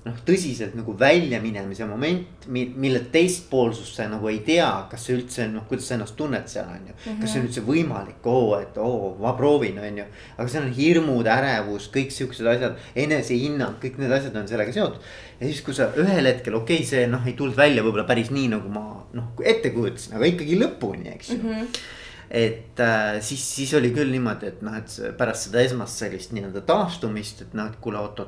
noh, 0.00 0.16
tõsiselt 0.24 0.72
nagu 0.78 0.94
väljaminemise 0.98 1.84
moment, 1.88 2.46
mille 2.48 3.02
teistpoolsust 3.12 3.98
sa 3.98 4.06
nagu 4.08 4.30
ei 4.30 4.38
tea, 4.46 4.68
kas 4.90 5.04
see 5.06 5.18
üldse 5.18 5.44
noh, 5.52 5.66
kuidas 5.68 5.90
sa 5.90 5.96
ennast 5.98 6.16
tunned 6.16 6.48
seal 6.48 6.70
on 6.72 6.86
ju 6.88 6.94
mm. 6.94 7.02
-hmm. 7.04 7.20
kas 7.20 7.32
see 7.32 7.42
on 7.42 7.48
üldse 7.48 7.64
võimalik, 7.66 8.24
oo, 8.24 8.56
et 8.60 8.78
oo, 8.80 9.12
ma 9.20 9.34
proovin, 9.36 9.78
on 9.78 9.98
ju. 10.02 10.06
aga 10.38 10.48
seal 10.48 10.64
on 10.64 10.72
hirmud, 10.72 11.28
ärevus, 11.36 11.90
kõik 11.92 12.16
siuksed 12.16 12.48
asjad, 12.54 12.80
enesehinnang, 12.96 13.76
kõik 13.82 14.00
need 14.00 14.16
asjad 14.16 14.36
on 14.40 14.48
sellega 14.48 14.72
seotud. 14.72 15.00
ja 15.40 15.46
siis, 15.46 15.62
kui 15.62 15.74
sa 15.74 15.92
ühel 15.96 16.32
hetkel, 16.32 16.54
okei 16.54 16.80
okay,, 16.80 16.86
see 16.86 17.06
noh, 17.06 17.26
ei 17.26 17.36
tulnud 17.36 17.56
välja 17.56 17.84
võib-olla 17.84 18.08
päris 18.08 18.30
nii, 18.30 18.48
nagu 18.56 18.68
ma 18.72 19.04
noh, 19.12 19.32
ette 19.44 19.70
kujutasin, 19.70 20.16
aga 20.16 20.32
ikkagi 20.32 20.60
lõpuni, 20.64 21.14
eks 21.14 21.34
ju 21.36 21.42
mm. 21.42 21.48
-hmm 21.56 21.96
et 22.30 22.78
äh, 22.78 23.20
siis, 23.20 23.42
siis 23.56 23.74
oli 23.74 23.90
küll 23.90 24.10
niimoodi, 24.14 24.46
et 24.46 24.60
noh, 24.62 24.76
et 24.78 25.16
pärast 25.18 25.48
seda 25.48 25.64
esmast 25.66 25.98
sellist 25.98 26.30
nii-öelda 26.30 26.60
taastumist, 26.62 27.42
et 27.42 27.56
noh, 27.58 27.66
et 27.66 27.80
kuule 27.82 27.98
oot, 27.98 28.20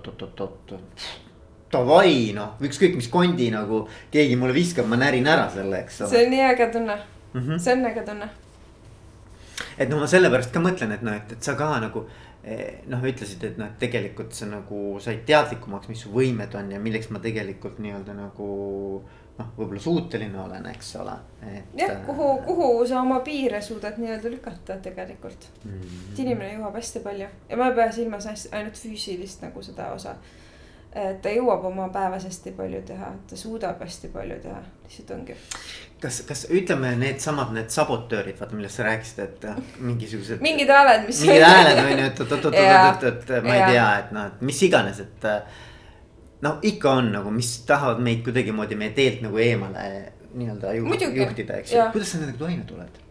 davai 1.72 2.32
noh, 2.36 2.56
ükskõik 2.62 2.96
mis 2.98 3.08
kondi 3.12 3.48
nagu 3.52 3.86
keegi 4.12 4.36
mulle 4.40 4.56
viskab, 4.56 4.88
ma 4.90 4.98
närin 5.00 5.28
ära 5.28 5.48
selle, 5.52 5.82
eks 5.84 6.02
ole. 6.02 6.12
see 6.12 6.26
on 6.26 6.34
nii 6.34 6.44
äge 6.50 6.68
tunne 6.74 6.98
mm, 6.98 7.40
-hmm. 7.40 7.62
see 7.62 7.76
on 7.76 7.86
äge 7.86 8.04
tunne. 8.08 8.28
et 9.78 9.88
noh, 9.88 10.02
ma 10.02 10.10
sellepärast 10.10 10.52
ka 10.52 10.60
mõtlen, 10.60 10.92
et 10.92 11.02
noh, 11.02 11.16
et, 11.16 11.32
et 11.32 11.42
sa 11.42 11.54
ka 11.56 11.70
nagu 11.80 12.04
eh, 12.44 12.82
noh, 12.92 13.02
ütlesid, 13.12 13.44
et 13.44 13.58
noh, 13.58 13.70
et 13.70 13.78
tegelikult 13.80 14.36
sa 14.36 14.46
nagu 14.50 15.00
said 15.00 15.24
teadlikumaks, 15.26 15.88
mis 15.88 16.04
su 16.04 16.12
võimed 16.12 16.54
on 16.58 16.70
ja 16.72 16.80
milleks 16.80 17.10
ma 17.10 17.22
tegelikult 17.24 17.78
nii-öelda 17.78 18.16
nagu 18.18 18.50
noh, 19.38 19.48
võib-olla 19.56 19.80
suuteline 19.80 20.38
olen, 20.44 20.68
eks 20.74 20.94
ole. 21.00 21.16
jah, 21.78 21.88
äh, 21.88 22.04
kuhu, 22.06 22.28
kuhu 22.44 22.86
sa 22.86 23.00
oma 23.00 23.20
piire 23.24 23.62
suudad 23.64 23.96
nii-öelda 23.96 24.30
lükata 24.30 24.76
tegelikult 24.82 25.48
mm. 25.64 25.70
-hmm. 25.70 26.12
et 26.12 26.18
inimene 26.26 26.52
jõuab 26.54 26.76
hästi 26.76 27.00
palju 27.00 27.32
ja 27.48 27.56
ma 27.56 27.72
ei 27.72 27.80
pea 27.80 27.92
silmas 27.92 28.28
ainult 28.52 28.76
füüsilist 28.76 29.42
nagu 29.42 29.62
seda 29.62 29.92
osa 29.96 30.16
et 30.18 30.41
ta 30.92 31.32
jõuab 31.32 31.64
oma 31.70 31.88
päevas 31.92 32.26
hästi 32.28 32.52
palju 32.56 32.82
teha, 32.88 33.08
ta 33.28 33.36
suudab 33.38 33.80
hästi 33.80 34.10
palju 34.12 34.36
teha, 34.42 34.58
lihtsalt 34.84 35.12
ongi. 35.16 35.36
kas, 36.02 36.20
kas 36.28 36.44
ütleme 36.52 36.92
needsamad, 37.00 37.54
need 37.56 37.72
sabotöörid, 37.72 38.36
vaata 38.40 38.58
millest 38.58 38.80
sa 38.80 38.86
rääkisid, 38.88 39.22
et 39.24 39.46
äh, 39.48 39.60
mingisugused. 39.78 40.42
mingid 40.44 40.72
hääled, 40.72 41.06
mis. 41.06 41.22
mingid 41.24 41.46
hääled 41.46 41.82
on 41.84 41.92
ju, 41.92 42.06
et 42.10 42.20
oot, 42.20 42.32
oot, 42.32 42.44
oot, 42.50 42.58
oot, 42.60 43.06
oot, 43.08 43.30
et 43.38 43.46
ma 43.46 43.54
ei 43.56 43.70
tea, 43.72 43.86
et 44.02 44.12
noh, 44.16 44.32
et 44.32 44.48
mis 44.52 44.64
iganes, 44.68 45.00
et. 45.06 45.28
Äh, 45.28 45.68
no 46.42 46.56
ikka 46.66 46.98
on 46.98 47.12
nagu, 47.14 47.30
mis 47.30 47.54
tahavad 47.66 48.02
meid 48.02 48.24
kuidagimoodi 48.26 48.76
meie 48.76 48.90
teelt 48.96 49.22
nagu 49.22 49.38
eemale 49.38 49.88
nii-öelda 50.34 50.72
juhtida, 50.74 51.60
eks 51.62 51.72
ju, 51.76 51.88
kuidas 51.94 52.14
sa 52.14 52.22
nendega 52.22 52.44
toime 52.44 52.64
tuled? 52.68 53.02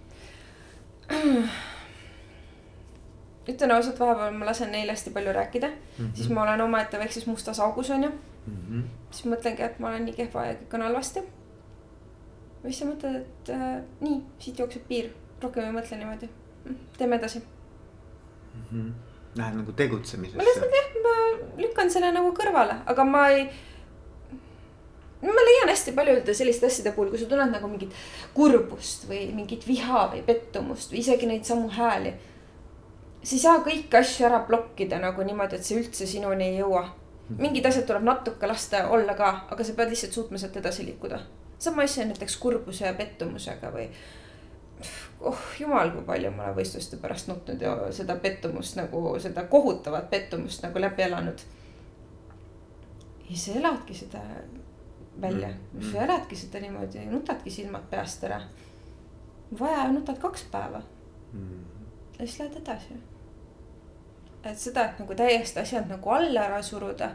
ütlen 3.49 3.71
ausalt, 3.73 3.99
vahepeal 3.99 4.33
ma 4.37 4.45
lasen 4.45 4.71
neile 4.71 4.93
hästi 4.93 5.13
palju 5.15 5.33
rääkida 5.33 5.67
mm, 5.67 5.75
-hmm. 5.97 6.15
siis 6.15 6.29
ma 6.29 6.43
olen 6.43 6.61
omaette 6.61 6.99
väikses 6.99 7.25
mustas 7.25 7.59
augus, 7.59 7.89
onju 7.89 8.09
mm. 8.09 8.57
-hmm. 8.69 8.83
siis 9.11 9.25
mõtlengi, 9.33 9.61
et 9.61 9.79
ma 9.79 9.89
olen 9.89 10.05
nii 10.05 10.13
kehva 10.13 10.45
ja 10.45 10.53
kõik 10.53 10.73
on 10.73 10.81
halvasti. 10.81 11.23
või 12.63 12.73
siis 12.73 12.79
sa 12.79 12.85
mõtled, 12.85 13.15
et 13.15 13.49
äh, 13.49 13.81
nii, 13.99 14.21
siit 14.39 14.59
jookseb 14.59 14.83
piir, 14.87 15.09
rohkem 15.41 15.63
ei 15.63 15.71
mõtle 15.71 15.97
niimoodi. 15.97 16.29
Hm, 16.65 16.75
teeme 16.97 17.15
edasi 17.15 17.39
mm. 17.39 18.61
-hmm. 18.71 18.91
Lähed 19.35 19.55
nagu 19.55 19.71
tegutsemisesse. 19.71 20.37
ma 20.37 20.43
lihtsalt 20.43 20.71
jah, 20.75 20.87
ma 21.03 21.13
lükkan 21.57 21.91
selle 21.91 22.11
nagu 22.11 22.33
kõrvale, 22.33 22.75
aga 22.85 23.03
ma 23.03 23.27
ei 23.29 23.49
ma 25.21 25.45
leian 25.45 25.69
hästi 25.69 25.91
paljude 25.91 26.33
selliste 26.33 26.65
asjade 26.65 26.91
puhul, 26.91 27.09
kui 27.09 27.19
sa 27.19 27.25
tunned 27.25 27.53
nagu 27.53 27.67
mingit 27.67 27.93
kurbust 28.33 29.07
või 29.09 29.33
mingit 29.35 29.67
viha 29.67 30.07
või 30.13 30.21
pettumust 30.25 30.91
või 30.91 30.99
isegi 30.99 31.25
neid 31.29 31.45
samu 31.45 31.69
hääli 31.69 32.13
sa 33.23 33.35
ei 33.35 33.41
saa 33.41 33.59
kõiki 33.65 33.97
asju 33.99 34.25
ära 34.25 34.39
blokkida 34.47 34.99
nagu 34.99 35.23
niimoodi, 35.23 35.59
et 35.59 35.65
see 35.65 35.77
üldse 35.81 36.07
sinuni 36.09 36.49
ei 36.51 36.57
jõua. 36.59 36.87
mingid 37.37 37.65
asjad 37.65 37.85
tuleb 37.87 38.03
natuke 38.03 38.47
lasta 38.47 38.87
olla 38.89 39.13
ka, 39.15 39.29
aga 39.51 39.63
sa 39.63 39.73
pead 39.73 39.89
lihtsalt 39.89 40.13
suutma 40.13 40.37
sealt 40.37 40.57
edasi 40.57 40.85
liikuda. 40.85 41.19
sama 41.59 41.81
on 41.81 42.07
näiteks 42.07 42.37
kurbuse 42.37 42.85
ja 42.85 42.93
pettumusega 42.93 43.71
või. 43.71 43.89
oh 45.19 45.39
jumal, 45.59 45.91
kui 45.91 46.01
palju 46.01 46.31
ma 46.31 46.43
olen 46.43 46.55
võistluste 46.55 46.97
pärast 46.97 47.27
nutnud 47.27 47.61
ja 47.61 47.91
seda 47.91 48.15
pettumust 48.15 48.75
nagu, 48.75 49.19
seda 49.19 49.43
kohutavat 49.43 50.09
pettumust 50.09 50.63
nagu 50.63 50.79
läbi 50.81 51.03
elanud. 51.03 51.39
ja 53.29 53.37
sa 53.37 53.51
eladki 53.51 53.93
seda 53.93 54.19
välja 55.21 55.47
Mm. 55.47 55.79
mm., 55.79 55.91
sa 55.91 56.03
eladki 56.03 56.35
seda 56.35 56.59
niimoodi, 56.59 57.05
nutadki 57.05 57.51
silmad 57.51 57.83
peast 57.89 58.23
ära. 58.23 58.41
vaja, 59.59 59.87
nutad 59.91 60.17
kaks 60.19 60.43
päeva 60.51 60.81
Mm. 61.33 61.63
ja 62.19 62.27
siis 62.27 62.39
lähed 62.39 62.57
edasi. 62.57 62.93
Et 64.43 64.57
seda, 64.57 64.85
et 64.85 64.99
nagu 65.01 65.15
täiesti 65.17 65.61
asjad 65.61 65.89
nagu 65.89 66.09
alla 66.09 66.45
ära 66.49 66.61
suruda, 66.63 67.11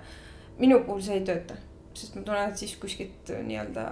minu 0.58 0.80
puhul 0.86 1.02
see 1.02 1.18
ei 1.20 1.24
tööta, 1.26 1.56
sest 1.94 2.16
ma 2.16 2.22
tunnen, 2.22 2.50
et 2.50 2.60
siis 2.60 2.76
kuskilt 2.80 3.32
nii-öelda 3.48 3.86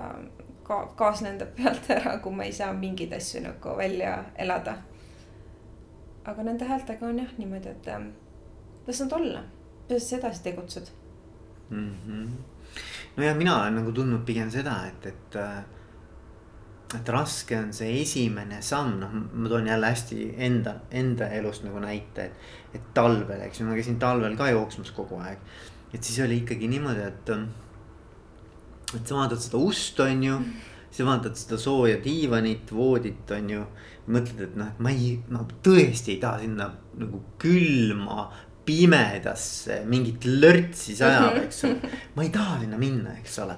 ka 0.65 0.81
gaas 0.99 1.23
lendab 1.25 1.53
pealt 1.59 1.91
ära, 1.93 2.19
kui 2.25 2.35
ma 2.35 2.47
ei 2.49 2.53
saa 2.57 2.73
mingeid 2.77 3.13
asju 3.17 3.45
nagu 3.45 3.77
välja 3.79 4.17
elada. 4.39 4.79
aga 6.25 6.43
nende 6.43 6.65
häältega 6.65 7.07
on 7.07 7.19
jah 7.19 7.33
niimoodi, 7.39 7.69
et 7.69 7.89
ähm, 7.93 8.09
las 8.87 9.01
nad 9.01 9.13
olla, 9.13 9.43
kuidas 9.87 10.11
sa 10.11 10.17
edasi 10.17 10.43
tegutsed. 10.43 10.87
mm. 11.71 11.95
-hmm. 12.07 12.29
nojah, 13.17 13.37
mina 13.37 13.61
olen 13.61 13.75
nagu 13.75 13.93
tundnud 13.93 14.25
pigem 14.27 14.51
seda, 14.51 14.87
et, 14.87 15.07
et. 15.07 15.37
Et 16.95 17.09
raske 17.11 17.57
on 17.59 17.73
see 17.75 18.01
esimene 18.03 18.61
samm, 18.63 18.99
noh, 19.01 19.15
ma 19.33 19.51
toon 19.51 19.67
jälle 19.71 19.91
hästi 19.91 20.27
enda, 20.47 20.77
enda 20.95 21.31
elust 21.39 21.65
nagu 21.67 21.81
näite, 21.83 22.29
et. 22.29 22.53
et 22.75 22.93
talvel, 22.95 23.41
eks 23.47 23.61
ju, 23.61 23.67
ma 23.69 23.77
käisin 23.79 23.99
talvel 24.03 24.37
ka 24.39 24.51
jooksmas 24.51 24.91
kogu 24.95 25.19
aeg. 25.23 25.43
et 25.95 26.03
siis 26.03 26.21
oli 26.25 26.43
ikkagi 26.43 26.69
niimoodi, 26.71 27.09
et. 27.09 27.35
et 28.95 29.03
sa 29.07 29.19
vaatad 29.19 29.43
seda 29.43 29.59
ust, 29.59 30.01
on 30.01 30.25
ju. 30.29 30.39
sa 30.95 31.09
vaatad 31.09 31.39
seda 31.39 31.59
sooja 31.59 31.99
diivanit, 32.05 32.73
voodit, 32.73 33.31
on 33.39 33.51
ju. 33.51 33.67
mõtled, 34.07 34.43
et 34.51 34.57
noh, 34.61 34.71
et 34.75 34.83
ma 34.85 34.93
ei, 34.93 35.15
ma 35.33 35.47
tõesti 35.65 36.15
ei 36.15 36.21
taha 36.23 36.43
sinna 36.45 36.69
nagu 37.01 37.23
külma 37.41 38.29
pimedasse 38.65 39.83
mingit 39.89 40.25
lörtsi 40.25 40.97
sajab, 40.97 41.39
eks 41.43 41.65
ole. 41.69 41.91
ma 42.17 42.25
ei 42.25 42.31
taha 42.33 42.61
sinna 42.63 42.79
minna, 42.81 43.17
eks 43.21 43.39
ole. 43.45 43.57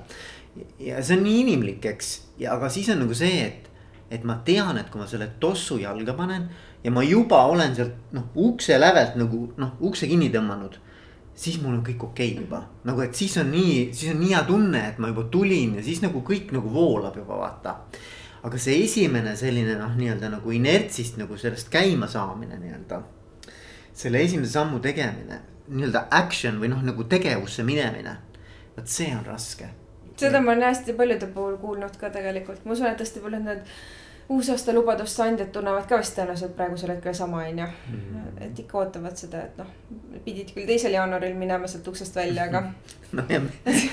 Ja 0.80 1.02
see 1.02 1.18
on 1.18 1.24
nii 1.26 1.40
inimlik, 1.44 1.84
eks, 1.92 2.12
ja 2.40 2.54
aga 2.56 2.70
siis 2.72 2.88
on 2.94 3.02
nagu 3.04 3.14
see, 3.16 3.44
et, 3.44 3.68
et 4.10 4.24
ma 4.24 4.38
tean, 4.46 4.78
et 4.78 4.90
kui 4.90 5.00
ma 5.00 5.08
selle 5.10 5.28
tossu 5.40 5.80
jalga 5.82 6.14
panen 6.18 6.48
ja 6.84 6.92
ma 6.94 7.04
juba 7.04 7.42
olen 7.50 7.74
sealt 7.76 8.12
noh, 8.16 8.30
ukse 8.48 8.78
lävelt 8.78 9.16
nagu 9.20 9.48
noh, 9.58 9.78
ukse 9.84 10.08
kinni 10.10 10.30
tõmmanud 10.34 10.80
siis 11.36 11.58
mul 11.60 11.76
on 11.76 11.82
kõik 11.84 12.04
okei 12.08 12.30
okay 12.32 12.44
juba, 12.44 12.62
nagu 12.88 13.02
et 13.04 13.16
siis 13.16 13.34
on 13.40 13.50
nii, 13.52 13.90
siis 13.94 14.12
on 14.14 14.20
nii 14.22 14.32
hea 14.32 14.42
tunne, 14.48 14.82
et 14.90 15.00
ma 15.02 15.10
juba 15.12 15.26
tulin 15.32 15.76
ja 15.76 15.84
siis 15.84 16.00
nagu 16.04 16.22
kõik 16.24 16.52
nagu 16.56 16.72
voolab 16.72 17.18
juba 17.20 17.40
vaata. 17.42 17.76
aga 18.46 18.58
see 18.62 18.84
esimene 18.84 19.34
selline 19.36 19.74
noh, 19.74 19.96
nii-öelda 19.98 20.30
nagu 20.30 20.52
inertsist 20.54 21.16
nagu 21.18 21.36
sellest 21.36 21.68
käima 21.72 22.08
saamine 22.08 22.58
nii-öelda. 22.60 23.02
selle 23.92 24.22
esimese 24.22 24.52
sammu 24.52 24.80
tegemine, 24.80 25.40
nii-öelda 25.68 26.06
action 26.10 26.60
või 26.60 26.70
noh, 26.72 26.82
nagu 26.82 27.04
tegevusse 27.04 27.62
minemine. 27.62 28.16
vot 28.76 28.88
see 28.88 29.12
on 29.16 29.24
raske. 29.26 29.68
Seda 30.16 30.40
ma 30.40 30.52
olen 30.52 30.68
hästi 30.70 30.96
paljude 30.96 31.28
puhul 31.34 31.56
kuulnud 31.62 31.96
ka 32.00 32.10
tegelikult, 32.10 32.64
ma 32.64 32.76
usun, 32.76 32.90
et 32.90 33.00
hästi 33.00 33.22
paljud 33.24 33.46
need 33.46 33.64
uusaasta 34.28 34.72
lubaduste 34.74 35.22
andjad 35.22 35.50
tunnevad 35.54 35.86
ka 35.86 35.98
vist 36.00 36.16
tõenäoliselt 36.18 36.54
praegusel 36.58 36.90
hetkel 36.96 37.14
sama, 37.14 37.44
onju. 37.46 37.66
et 38.42 38.58
ikka 38.58 38.78
ootavad 38.80 39.18
seda, 39.18 39.44
et 39.46 39.58
noh, 39.60 39.68
pidid 40.24 40.50
küll 40.54 40.66
teisel 40.66 40.96
jaanuaril 40.96 41.36
minema 41.38 41.70
sealt 41.70 41.86
uksest 41.92 42.16
välja, 42.18 42.48
aga 42.48 42.64
ja 43.34 43.42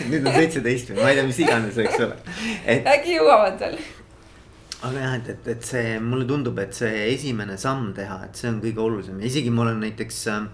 nüüd 0.09 0.25
on 0.25 0.33
seitseteist 0.33 0.89
või 0.93 1.03
ma 1.03 1.11
ei 1.11 1.19
tea, 1.19 1.27
mis 1.27 1.41
iganes, 1.45 1.77
eks 1.85 1.99
ole. 2.07 2.17
et 2.65 2.89
äkki 2.95 3.19
jõuavad 3.19 3.61
veel. 3.61 3.77
aga 4.81 5.05
jah, 5.05 5.15
et, 5.19 5.31
et, 5.35 5.51
et 5.53 5.69
see 5.69 5.95
mulle 6.01 6.25
tundub, 6.29 6.57
et 6.65 6.73
see 6.81 7.07
esimene 7.13 7.59
samm 7.61 7.91
teha, 7.97 8.23
et 8.25 8.41
see 8.41 8.49
on 8.49 8.61
kõige 8.63 8.81
olulisem 8.81 9.21
isegi 9.21 9.53
ma 9.53 9.67
olen 9.67 9.85
näiteks 9.85 10.27
äh, 10.33 10.47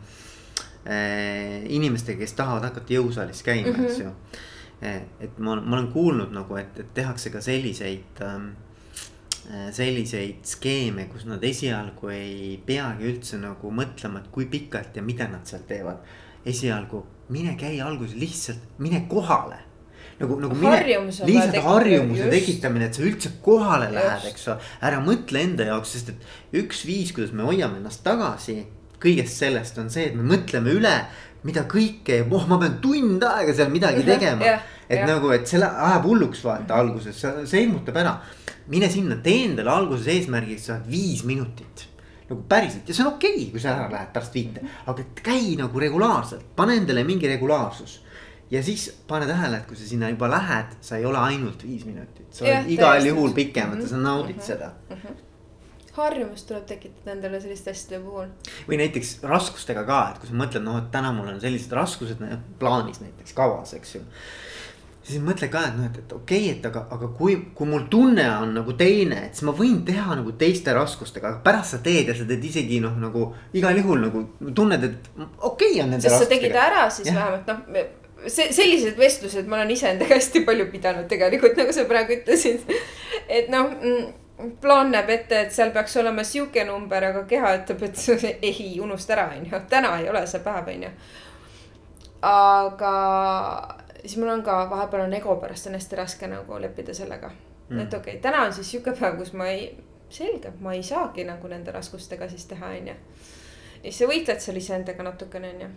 äh, 0.90 1.66
inimestega, 1.72 2.20
kes 2.26 2.36
tahavad 2.36 2.68
hakata 2.68 3.00
jõusaalis 3.00 3.44
käima 3.48 3.72
mm, 3.72 3.76
-hmm. 3.80 3.90
eks 3.90 4.00
ju. 4.04 4.12
Et 4.82 5.38
ma, 5.38 5.58
ma 5.60 5.78
olen 5.78 5.92
kuulnud 5.92 6.34
nagu, 6.36 6.56
et, 6.60 6.78
et 6.80 6.92
tehakse 6.96 7.32
ka 7.34 7.42
selliseid 7.44 8.22
ähm, 8.24 8.50
äh, 9.52 9.70
selliseid 9.76 10.46
skeeme, 10.48 11.10
kus 11.12 11.26
nad 11.28 11.44
esialgu 11.44 12.12
ei 12.16 12.58
peagi 12.66 13.10
üldse 13.12 13.40
nagu 13.42 13.72
mõtlema, 13.76 14.24
et 14.24 14.30
kui 14.32 14.48
pikalt 14.52 14.96
ja 14.96 15.04
mida 15.06 15.28
nad 15.32 15.48
seal 15.50 15.66
teevad. 15.68 16.06
esialgu 16.48 17.04
mine 17.30 17.58
käi 17.60 17.82
alguses 17.84 18.16
lihtsalt, 18.16 18.62
mine 18.80 19.04
kohale. 19.10 19.60
nagu, 20.20 20.40
nagu 20.40 20.56
mine 20.56 20.80
lihtsalt 21.28 21.64
harjumuse 21.64 22.24
just. 22.24 22.34
tekitamine, 22.34 22.90
et 22.90 22.98
sa 22.98 23.04
üldse 23.04 23.30
kohale 23.44 23.92
lähed, 23.94 24.24
Just. 24.24 24.32
eks 24.34 24.48
ole. 24.48 24.72
ära 24.82 25.00
mõtle 25.04 25.44
enda 25.44 25.68
jaoks, 25.70 25.96
sest 25.96 26.12
et 26.16 26.60
üks 26.64 26.84
viis, 26.88 27.14
kuidas 27.16 27.32
me 27.36 27.48
hoiame 27.48 27.80
ennast 27.80 28.04
tagasi 28.04 28.62
kõigest 29.00 29.40
sellest 29.40 29.78
on 29.80 29.90
see, 29.92 30.10
et 30.10 30.16
me 30.18 30.26
mõtleme 30.28 30.74
üle, 30.76 30.94
mida 31.48 31.64
kõike, 31.70 32.20
oh, 32.28 32.48
ma 32.50 32.58
pean 32.60 32.80
tund 32.84 33.24
aega 33.24 33.54
seal 33.56 33.70
midagi 33.72 34.04
tegema 34.08 34.46
jah, 34.46 34.66
et 34.90 35.00
jah. 35.00 35.08
nagu, 35.08 35.32
et 35.36 35.48
see 35.48 35.62
ajab 35.62 36.08
hulluks 36.10 36.42
vaata 36.44 36.80
alguses, 36.82 37.22
see 37.22 37.62
hirmutab 37.62 38.00
ära. 38.02 38.18
mine 38.70 38.90
sinna, 38.92 39.18
tee 39.24 39.46
endale 39.48 39.72
alguses 39.72 40.10
eesmärgiks, 40.14 40.68
sa 40.68 40.76
oled 40.76 40.92
viis 40.92 41.24
minutit. 41.24 41.88
nagu 42.30 42.44
päriselt 42.50 42.90
ja 42.90 42.94
see 42.94 43.06
on 43.06 43.14
okei 43.14 43.32
okay,, 43.38 43.48
kui 43.54 43.64
sa 43.64 43.72
ära 43.78 43.88
lähed 43.94 44.12
pärast 44.14 44.36
viite, 44.36 44.66
aga 44.86 45.08
käi 45.24 45.56
nagu 45.58 45.80
regulaarselt, 45.80 46.52
pane 46.56 46.76
endale 46.82 47.06
mingi 47.08 47.32
regulaarsus. 47.32 48.02
ja 48.52 48.64
siis 48.64 48.90
pane 49.08 49.30
tähele, 49.30 49.64
et 49.64 49.68
kui 49.70 49.80
sa 49.80 49.88
sinna 49.88 50.12
juba 50.12 50.28
lähed, 50.30 50.76
sa 50.82 50.98
ei 50.98 51.06
ole 51.06 51.24
ainult 51.32 51.64
viis 51.64 51.88
minutit, 51.88 52.28
sa 52.32 52.46
oled 52.46 52.54
Jah, 52.54 52.70
igal 52.76 53.10
juhul 53.14 53.34
ja 53.34 53.80
Mhm, 53.80 53.88
sa 53.88 53.98
naudid 53.98 54.36
mhm. 54.36 54.46
seda. 54.46 54.74
Harjumust 56.04 56.48
tuleb 56.50 56.68
tekitada 56.70 57.16
endale 57.16 57.42
selliste 57.44 57.74
asjade 57.74 58.02
puhul. 58.04 58.30
või 58.68 58.82
näiteks 58.84 59.20
raskustega 59.30 59.86
ka, 59.88 60.02
et 60.12 60.22
kui 60.22 60.30
sa 60.30 60.38
mõtled, 60.38 60.66
noh, 60.66 60.78
et 60.82 60.92
täna 60.94 61.12
mul 61.16 61.32
on 61.32 61.42
sellised 61.42 61.74
raskused 61.76 62.24
plaanis 62.62 63.02
näiteks 63.04 63.36
kavas, 63.38 63.74
eks 63.78 63.96
ju. 63.96 64.02
siis 65.10 65.22
mõtle 65.26 65.50
ka, 65.52 65.64
et 65.70 65.78
noh, 65.78 65.90
et, 65.90 66.02
et 66.04 66.18
okei 66.18 66.42
okay,, 66.46 66.58
et 66.58 66.66
aga, 66.70 66.86
aga 66.96 67.12
kui, 67.20 67.38
kui 67.58 67.70
mul 67.70 67.88
tunne 67.92 68.26
on 68.40 68.54
nagu 68.60 68.76
teine, 68.80 69.24
et 69.30 69.38
siis 69.38 69.48
ma 69.50 69.56
võin 69.58 69.80
teha 69.86 70.20
nagu 70.20 70.36
teiste 70.42 70.76
raskustega, 70.76 71.34
aga 71.34 71.44
pärast 71.46 71.78
sa 71.78 71.84
teed 71.86 72.12
ja 72.12 72.18
sa 72.18 72.28
teed 72.30 72.44
isegi 72.52 72.82
noh, 72.84 72.98
nagu 73.02 73.32
igal 73.58 73.80
juhul 73.82 74.06
nagu 74.08 74.26
tunned, 74.56 74.86
et 74.86 75.10
okei 75.20 75.74
okay 75.76 75.82
on 75.86 75.96
nende 75.96 76.06
sest 76.06 76.26
sa 76.26 76.30
tegid 76.30 76.54
raskustega. 76.54 76.68
ära, 76.68 76.90
siis 76.94 77.10
ja. 77.10 77.18
vähemalt 77.22 77.50
noh, 77.50 77.96
see 78.28 78.50
sellised 78.56 78.98
vestlused 79.00 79.48
ma 79.48 79.60
olen 79.60 79.72
iseendaga 79.76 80.18
hästi 80.18 80.44
palju 80.48 80.68
pidanud 80.74 81.08
tegelikult, 81.12 81.56
nagu 81.60 81.76
sa 81.76 81.86
praegu 81.90 82.18
ütlesid. 82.18 82.66
et 83.40 83.50
noh, 83.54 83.72
plaan 84.62 84.92
näeb 84.92 85.10
ette, 85.10 85.42
et 85.42 85.52
seal 85.52 85.72
peaks 85.76 85.98
olema 85.98 86.24
sihuke 86.24 86.64
number, 86.68 87.04
aga 87.12 87.24
keha 87.28 87.54
ütleb, 87.60 87.84
et 87.90 88.04
ei, 88.50 88.70
unusta 88.82 89.16
ära, 89.16 89.28
onju, 89.38 89.62
täna 89.70 89.98
ei 90.00 90.10
ole 90.10 90.24
see 90.28 90.42
päev, 90.46 90.72
onju. 90.76 90.92
aga 92.30 92.94
siis 94.02 94.18
mul 94.20 94.32
on 94.34 94.44
ka 94.44 94.62
vahepeal 94.70 95.06
on 95.06 95.14
ego 95.14 95.36
pärast 95.40 95.68
on 95.68 95.76
hästi 95.76 95.96
raske 95.96 96.28
nagu 96.28 96.62
leppida 96.62 96.94
sellega 96.94 97.30
mm.. 97.70 97.80
et 97.80 97.94
okei 97.94 98.14
okay,, 98.14 98.22
täna 98.22 98.46
on 98.46 98.54
siis 98.54 98.72
sihuke 98.72 98.94
päev, 99.00 99.18
kus 99.20 99.34
ma 99.34 99.48
ei, 99.52 99.70
selge, 100.10 100.54
ma 100.60 100.74
ei 100.74 100.84
saagi 100.84 101.24
nagu 101.28 101.48
nende 101.48 101.72
raskustega 101.72 102.30
siis 102.30 102.46
teha, 102.52 102.74
onju. 102.80 102.96
ja 102.96 103.84
siis 103.84 104.00
sa 104.04 104.12
võitled 104.12 104.44
seal 104.44 104.62
iseendaga 104.62 105.04
natukene, 105.04 105.52
onju. 105.56 105.72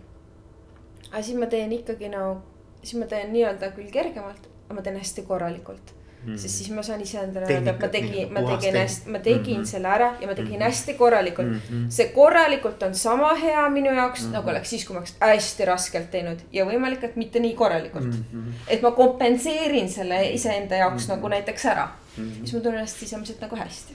aga 1.10 1.22
siis 1.22 1.38
ma 1.38 1.50
teen 1.50 1.74
ikkagi 1.78 2.12
nagu, 2.14 2.38
siis 2.82 3.00
ma 3.00 3.10
teen 3.10 3.34
nii-öelda 3.34 3.72
küll 3.74 3.90
kergemalt, 3.90 4.46
aga 4.68 4.78
ma 4.78 4.86
teen 4.86 5.02
hästi 5.02 5.26
korralikult 5.26 5.94
mm.. 6.26 6.36
sest 6.38 6.54
siis 6.58 6.70
ma 6.70 6.82
saan 6.82 7.00
iseendale 7.00 7.46
öelda, 7.46 7.70
et 7.70 7.80
ma 7.80 7.88
tegin, 7.88 8.32
ma 8.32 8.40
tegin 8.46 8.76
hästi, 8.80 9.10
ma 9.10 9.18
tegin 9.18 9.40
mm 9.40 9.50
Mhm. 9.52 9.62
-hmm. 9.62 9.70
selle 9.70 9.88
ära 9.88 10.08
ja 10.20 10.26
ma 10.26 10.34
tegin 10.34 10.44
mm 10.44 10.52
Mhm. 10.52 10.60
-hmm. 10.62 10.64
hästi 10.64 10.94
korralikult 10.94 11.46
mm. 11.48 11.54
Mhm. 11.70 11.84
-hmm. 11.84 11.90
see 11.90 12.06
korralikult 12.08 12.82
on 12.82 12.94
sama 12.94 13.34
hea 13.34 13.68
minu 13.70 13.94
jaoks 13.94 14.20
mm, 14.20 14.26
Mhm. 14.26 14.30
-hmm. 14.34 14.36
nagu 14.38 14.50
oleks 14.50 14.70
siis, 14.70 14.84
kui 14.86 14.94
ma 14.94 15.00
oleks 15.00 15.14
hästi 15.20 15.64
raskelt 15.64 16.10
teinud 16.10 16.38
ja 16.52 16.64
võimalik, 16.64 17.04
et 17.04 17.16
mitte 17.16 17.40
nii 17.40 17.54
korralikult 17.54 18.04
mm. 18.04 18.24
Mhm. 18.32 18.38
-hmm. 18.48 18.52
et 18.68 18.82
ma 18.82 18.90
kompenseerin 18.90 19.88
selle 19.88 20.30
iseenda 20.30 20.76
jaoks 20.76 20.92
mm 20.92 20.96
Mhm. 20.96 21.12
-hmm. 21.12 21.16
nagu 21.16 21.28
näiteks 21.28 21.64
ära 21.66 21.86
mm. 21.86 22.24
Mhm. 22.24 22.32
-hmm. 22.32 22.38
siis 22.40 22.52
ma 22.54 22.60
tunnen 22.60 22.78
ennast 22.78 22.96
sisemiselt 22.98 23.40
nagu 23.40 23.56
hästi. 23.56 23.94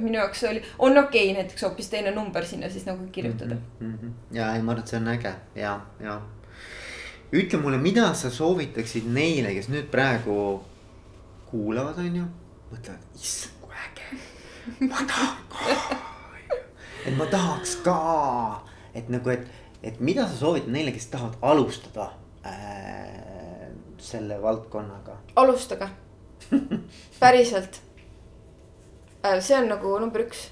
minu 0.00 0.14
jaoks 0.18 0.44
oli, 0.44 0.62
on 0.78 0.98
okei 0.98 1.30
okay, 1.30 1.42
näiteks 1.42 1.62
hoopis 1.62 1.88
teine 1.88 2.10
number 2.10 2.44
sinna 2.46 2.68
siis 2.70 2.86
nagu 2.86 2.98
kirjutada 3.12 3.54
mm. 3.80 3.92
-hmm. 4.02 4.10
ja 4.36 4.54
ei, 4.54 4.62
ma 4.62 4.72
arvan, 4.72 4.82
et 4.84 4.88
see 4.88 5.00
on 5.00 5.08
äge 5.08 5.32
ja, 5.54 5.80
ja. 6.00 6.20
ütle 7.32 7.58
mulle, 7.60 7.78
mida 7.78 8.14
sa 8.14 8.30
soovitaksid 8.30 9.06
neile, 9.06 9.52
kes 9.54 9.68
nüüd 9.68 9.86
praegu 9.90 10.64
kuulavad, 11.50 11.98
on 11.98 12.16
ju. 12.16 12.26
mõtlevad, 12.70 13.06
issand, 13.18 13.56
kui 13.62 13.74
äge, 13.84 14.18
ma 14.86 15.02
tahan 15.10 15.40
ka. 15.50 15.96
et 17.06 17.16
ma 17.18 17.26
tahaks 17.30 17.74
ka, 17.84 17.96
et 18.94 19.10
nagu, 19.10 19.32
et, 19.34 19.48
et 19.82 19.98
mida 20.00 20.28
sa 20.28 20.38
soovitad 20.44 20.70
neile, 20.70 20.94
kes 20.94 21.08
tahavad 21.10 21.38
alustada 21.42 22.12
äh, 22.46 23.66
selle 23.98 24.38
valdkonnaga. 24.42 25.18
alustage, 25.36 25.88
päriselt. 27.20 27.82
see 29.40 29.58
on 29.58 29.68
nagu 29.68 29.98
number 29.98 30.22
üks. 30.24 30.46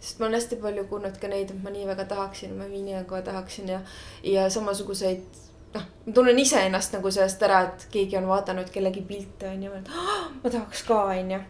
sest 0.00 0.18
ma 0.20 0.26
olen 0.26 0.40
hästi 0.40 0.58
palju 0.60 0.84
kuulnud 0.90 1.16
ka 1.20 1.30
neid, 1.30 1.54
et 1.54 1.62
ma 1.62 1.70
nii 1.72 1.86
väga 1.88 2.04
tahaksin, 2.10 2.58
ma 2.58 2.66
nii 2.68 2.98
väga 2.98 3.22
tahaksin 3.30 3.70
ja, 3.76 3.80
ja 4.22 4.50
samasuguseid. 4.50 5.43
noh, 5.74 5.84
ma 6.06 6.12
tunnen 6.14 6.38
iseennast 6.38 6.94
nagu 6.96 7.10
sellest 7.10 7.42
ära, 7.42 7.60
et 7.68 7.86
keegi 7.92 8.18
on 8.20 8.28
vaadanud 8.30 8.70
kellegi 8.74 9.02
pilte 9.08 9.48
on 9.50 9.62
ju, 9.62 9.72
et 9.72 9.88
"Ah, 9.90 10.30
ma 10.42 10.50
tahaks 10.50 10.82
ka, 10.82 11.04
on 11.04 11.30
ju. 11.30 11.40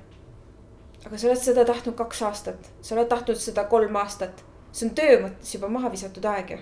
aga 1.07 1.19
sa 1.19 1.27
oled 1.27 1.41
seda 1.41 1.65
tahtnud 1.65 1.97
kaks 1.97 2.23
aastat, 2.23 2.71
sa 2.81 2.95
oled 2.95 3.09
tahtnud 3.09 3.37
seda 3.37 3.65
kolm 3.65 3.97
aastat, 3.97 4.45
see 4.73 4.89
on 4.89 4.95
töö 4.95 5.19
mõttes 5.27 5.55
juba 5.55 5.69
maha 5.69 5.91
visatud 5.93 6.25
aeg 6.25 6.51
ju. 6.51 6.59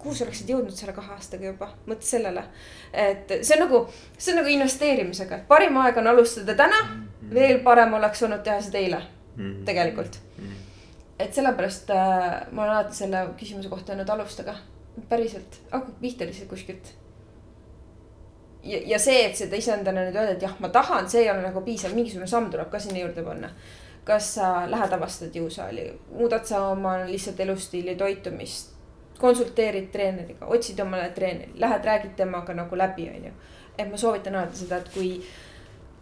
kuhu 0.00 0.14
sa 0.16 0.24
oleksid 0.24 0.48
jõudnud 0.48 0.72
selle 0.72 0.94
kahe 0.96 1.12
aastaga 1.12 1.44
juba, 1.44 1.66
mõtle 1.86 2.06
sellele. 2.08 2.44
et 2.92 3.28
see 3.42 3.54
on 3.56 3.66
nagu, 3.66 3.86
see 4.18 4.32
on 4.32 4.40
nagu 4.40 4.48
investeerimisega, 4.48 5.36
et 5.36 5.48
parim 5.48 5.76
aeg 5.76 5.96
on 5.96 6.06
alustada 6.06 6.54
täna 6.54 6.82
mm. 6.82 7.06
-hmm. 7.22 7.34
veel 7.34 7.60
parem 7.60 7.94
oleks 7.94 8.22
olnud 8.22 8.42
teha 8.42 8.60
seda 8.60 8.78
eile 8.78 9.02
mm, 9.36 9.44
-hmm. 9.44 9.64
tegelikult 9.64 10.18
mm. 10.38 10.44
-hmm. 10.44 10.54
et 11.18 11.34
sellepärast 11.34 11.90
äh, 11.90 12.52
ma 12.52 12.62
olen 12.62 12.74
alati 12.74 12.96
selle 12.96 13.28
küsimuse 13.36 13.68
kohta 13.68 13.92
öelnud 13.92 14.08
alustage, 14.08 14.54
päriselt, 15.08 15.60
hakake 15.70 16.00
pihta 16.00 16.28
lihtsalt 16.28 16.50
kuskilt 16.50 16.94
ja, 18.62 18.80
ja 18.94 18.98
see, 18.98 19.22
et 19.26 19.36
seda 19.36 19.56
iseendale 19.56 20.08
nüüd 20.08 20.16
öelda, 20.16 20.36
et 20.36 20.42
jah, 20.44 20.56
ma 20.60 20.68
tahan, 20.72 21.08
see 21.10 21.24
ei 21.24 21.30
ole 21.32 21.44
nagu 21.44 21.62
piisav, 21.64 21.94
mingisugune 21.96 22.28
samm 22.30 22.50
tuleb 22.52 22.70
ka 22.72 22.82
sinna 22.82 23.02
juurde 23.04 23.24
panna 23.24 23.54
kas 24.04 24.34
sa 24.34 24.48
lähed 24.70 24.92
avastad 24.96 25.34
jõusaali, 25.36 25.86
muudad 26.16 26.46
sa 26.48 26.64
oma 26.72 26.96
lihtsalt 27.08 27.40
elustiili, 27.44 27.96
toitumist, 28.00 28.72
konsulteerid 29.20 29.90
treeneriga, 29.92 30.48
otsid 30.48 30.80
omale 30.80 31.10
treeneri, 31.16 31.52
lähed 31.60 31.84
räägid 31.84 32.16
temaga 32.16 32.56
nagu 32.56 32.78
läbi, 32.78 33.10
onju. 33.12 33.32
et 33.78 33.90
ma 33.90 33.96
soovitan 33.96 34.34
alati 34.36 34.64
seda, 34.64 34.80
et 34.80 34.88
kui 34.94 35.12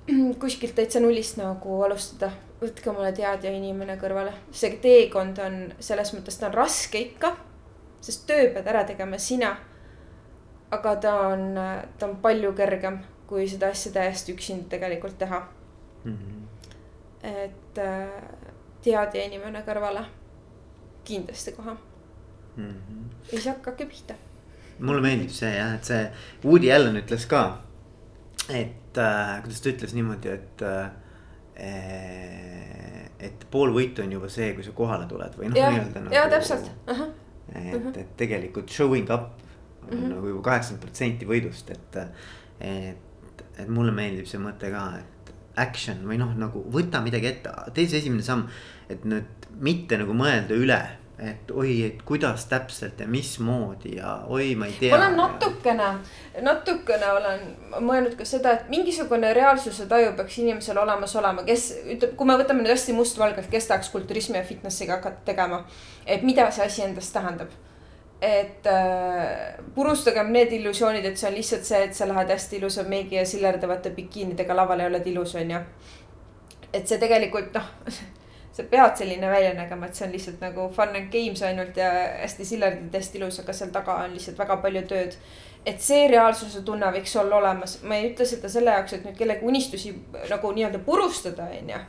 kuskilt 0.43 0.75
täitsa 0.79 1.03
nullist 1.03 1.37
nagu 1.41 1.83
alustada, 1.85 2.31
võtke 2.63 2.91
omale 2.91 3.13
teadja 3.13 3.53
inimene 3.55 3.99
kõrvale. 4.01 4.33
see 4.53 4.79
teekond 4.83 5.39
on 5.43 5.61
selles 5.81 6.15
mõttes, 6.15 6.39
ta 6.39 6.49
on 6.49 6.57
raske 6.57 7.03
ikka, 7.03 7.35
sest 8.01 8.27
töö 8.27 8.51
pead 8.55 8.67
ära 8.67 8.85
tegema 8.85 9.19
sina. 9.19 9.57
aga 10.71 10.97
ta 10.97 11.13
on, 11.29 11.55
ta 11.99 12.07
on 12.07 12.17
palju 12.23 12.53
kergem, 12.53 12.99
kui 13.27 13.49
seda 13.49 13.71
asja 13.73 13.93
täiesti 13.93 14.35
üksinda 14.35 14.69
tegelikult 14.69 15.19
teha 15.19 15.41
mm. 16.05 16.13
-hmm 16.13 16.39
et 17.23 17.79
äh, 17.79 18.09
teadja 18.85 19.25
inimene 19.27 19.63
kõrvale, 19.67 20.05
kindlasti 21.07 21.53
kohe 21.57 21.75
mm. 22.57 22.75
-hmm. 22.75 23.05
ja 23.25 23.31
siis 23.31 23.47
hakake 23.47 23.87
pihta. 23.87 24.15
mulle 24.79 25.01
meeldib 25.03 25.31
see 25.35 25.57
jah, 25.57 25.75
et 25.75 25.85
see 25.85 26.11
Woody 26.45 26.73
Allen 26.73 26.97
ütles 27.03 27.27
ka, 27.27 27.63
et 28.49 28.99
äh, 28.99 29.43
kuidas 29.43 29.61
ta 29.61 29.69
ütles 29.71 29.95
niimoodi, 29.95 30.29
et 30.29 30.63
äh, 30.63 30.91
et 33.19 33.47
pool 33.51 33.73
võitu 33.75 34.03
on 34.03 34.13
juba 34.13 34.29
see, 34.31 34.53
kui 34.55 34.63
sa 34.65 34.71
kohale 34.71 35.07
tuled 35.11 35.35
või 35.39 35.49
noh, 35.49 35.57
nii-öelda 35.59 36.01
nagu. 36.05 36.31
täpselt 36.31 36.71
uh. 36.87 37.09
Et 37.55 37.75
uh, 37.75 37.83
-huh. 37.83 37.99
et 37.99 38.17
tegelikult 38.17 38.71
showing 38.71 39.11
up 39.11 39.31
on 39.91 39.99
uh 39.99 40.05
-huh. 40.05 40.09
nagu 40.15 40.29
juba 40.29 40.43
kaheksakümmend 40.51 40.85
protsenti 40.85 41.27
võidust, 41.27 41.71
et, 41.71 41.97
et, 42.61 43.45
et 43.59 43.69
mulle 43.69 43.93
meeldib 43.93 44.27
see 44.27 44.41
mõte 44.41 44.71
ka, 44.71 44.85
et 44.99 45.33
action 45.57 46.05
või 46.07 46.19
noh, 46.19 46.35
nagu 46.39 46.65
võta 46.73 47.01
midagi 47.03 47.27
ette, 47.27 47.53
tee 47.75 47.89
see 47.89 47.99
esimene 47.99 48.23
samm. 48.23 48.49
et 48.89 49.05
nüüd 49.05 49.49
mitte 49.61 49.99
nagu 49.99 50.15
mõelda 50.17 50.55
üle, 50.55 50.79
et 51.19 51.51
oi, 51.51 51.73
et 51.85 52.03
kuidas 52.07 52.45
täpselt 52.47 53.01
ja 53.01 53.07
mismoodi 53.11 53.97
ja 53.97 54.15
oi, 54.31 54.55
ma 54.55 54.67
ei 54.67 54.77
tea. 54.79 54.93
ma 54.93 55.01
olen 55.03 55.17
natukene, 55.19 55.89
natukene 56.47 57.13
olen 57.13 57.47
mõelnud 57.75 58.15
ka 58.19 58.27
seda, 58.29 58.53
et 58.55 58.69
mingisugune 58.71 59.33
reaalsuse 59.35 59.89
taju 59.91 60.13
peaks 60.19 60.39
inimesel 60.39 60.79
olemas 60.79 61.17
olema, 61.19 61.43
kes 61.49 61.71
ütleb, 61.97 62.15
kui 62.19 62.29
me 62.29 62.39
võtame 62.39 62.63
nüüd 62.63 62.75
hästi 62.75 62.95
mustvalgelt, 62.95 63.51
kes 63.51 63.67
tahaks 63.71 63.91
kulturismi 63.95 64.39
ja 64.39 64.45
fitnessiga 64.47 65.01
hakata 65.01 65.27
tegema. 65.27 65.65
et 66.07 66.23
mida 66.23 66.51
see 66.51 66.67
asi 66.67 66.83
endast 66.87 67.13
tähendab 67.13 67.51
et 68.21 68.67
äh, 68.67 69.59
purustagem 69.75 70.33
need 70.33 70.53
illusioonid, 70.53 71.05
et 71.05 71.19
see 71.19 71.29
on 71.29 71.37
lihtsalt 71.37 71.67
see, 71.67 71.83
et 71.87 71.95
sa 71.95 72.09
lähed 72.09 72.31
hästi 72.35 72.59
ilusa 72.59 72.83
meigi 72.83 73.15
ja 73.15 73.27
sillerdavate 73.27 73.91
bikiinidega 73.95 74.57
lavale 74.57 74.87
ja 74.87 74.91
oled 74.91 75.07
ilus, 75.07 75.35
on 75.39 75.51
ju. 75.55 75.61
et 76.73 76.87
see 76.87 76.99
tegelikult 76.99 77.55
noh, 77.55 77.69
sa 78.59 78.67
pead 78.71 78.97
selline 78.99 79.31
välja 79.31 79.55
nägema, 79.55 79.87
et 79.87 79.99
see 79.99 80.07
on 80.09 80.15
lihtsalt 80.17 80.43
nagu 80.43 80.69
fun 80.75 80.97
and 80.99 81.13
games 81.15 81.43
ainult 81.47 81.77
ja 81.79 81.91
hästi 82.25 82.47
sillerdad, 82.49 82.91
hästi 82.99 83.21
ilus, 83.21 83.39
aga 83.43 83.55
seal 83.55 83.71
taga 83.75 84.01
on 84.05 84.17
lihtsalt 84.17 84.39
väga 84.39 84.59
palju 84.65 84.83
tööd. 84.91 85.17
et 85.67 85.83
see 85.85 86.07
reaalsuse 86.09 86.63
tunne 86.65 86.87
võiks 86.95 87.17
olla 87.21 87.37
olemas, 87.37 87.81
ma 87.83 87.99
ei 87.99 88.13
ütle 88.13 88.27
seda 88.27 88.49
selle 88.49 88.73
jaoks, 88.73 88.95
et 88.97 89.05
nüüd 89.05 89.19
kellegi 89.19 89.45
unistusi 89.45 89.93
nagu 90.31 90.53
nii-öelda 90.55 90.79
purustada, 90.87 91.51
on 91.59 91.75
ju 91.75 91.81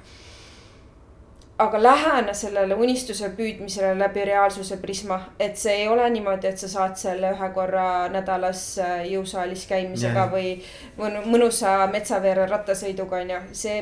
aga 1.59 1.83
lähene 1.83 2.33
sellele 2.33 2.75
unistuse 2.75 3.29
püüdmisele 3.35 3.91
läbi 3.99 4.23
reaalsuse 4.29 4.77
prisma, 4.79 5.19
et 5.39 5.57
see 5.59 5.73
ei 5.81 5.87
ole 5.91 6.05
niimoodi, 6.13 6.47
et 6.47 6.61
sa 6.61 6.69
saad 6.71 6.95
selle 6.99 7.33
ühe 7.35 7.49
korra 7.55 8.07
nädalas 8.13 8.63
äh, 8.79 9.01
jõusaalis 9.11 9.65
käimisega 9.67 10.27
yeah. 10.29 10.31
või 10.31 11.25
mõnusa 11.27 11.75
metsaveere 11.91 12.47
rattasõiduga 12.47 13.23
on 13.23 13.33
ju, 13.35 13.41
see. 13.63 13.79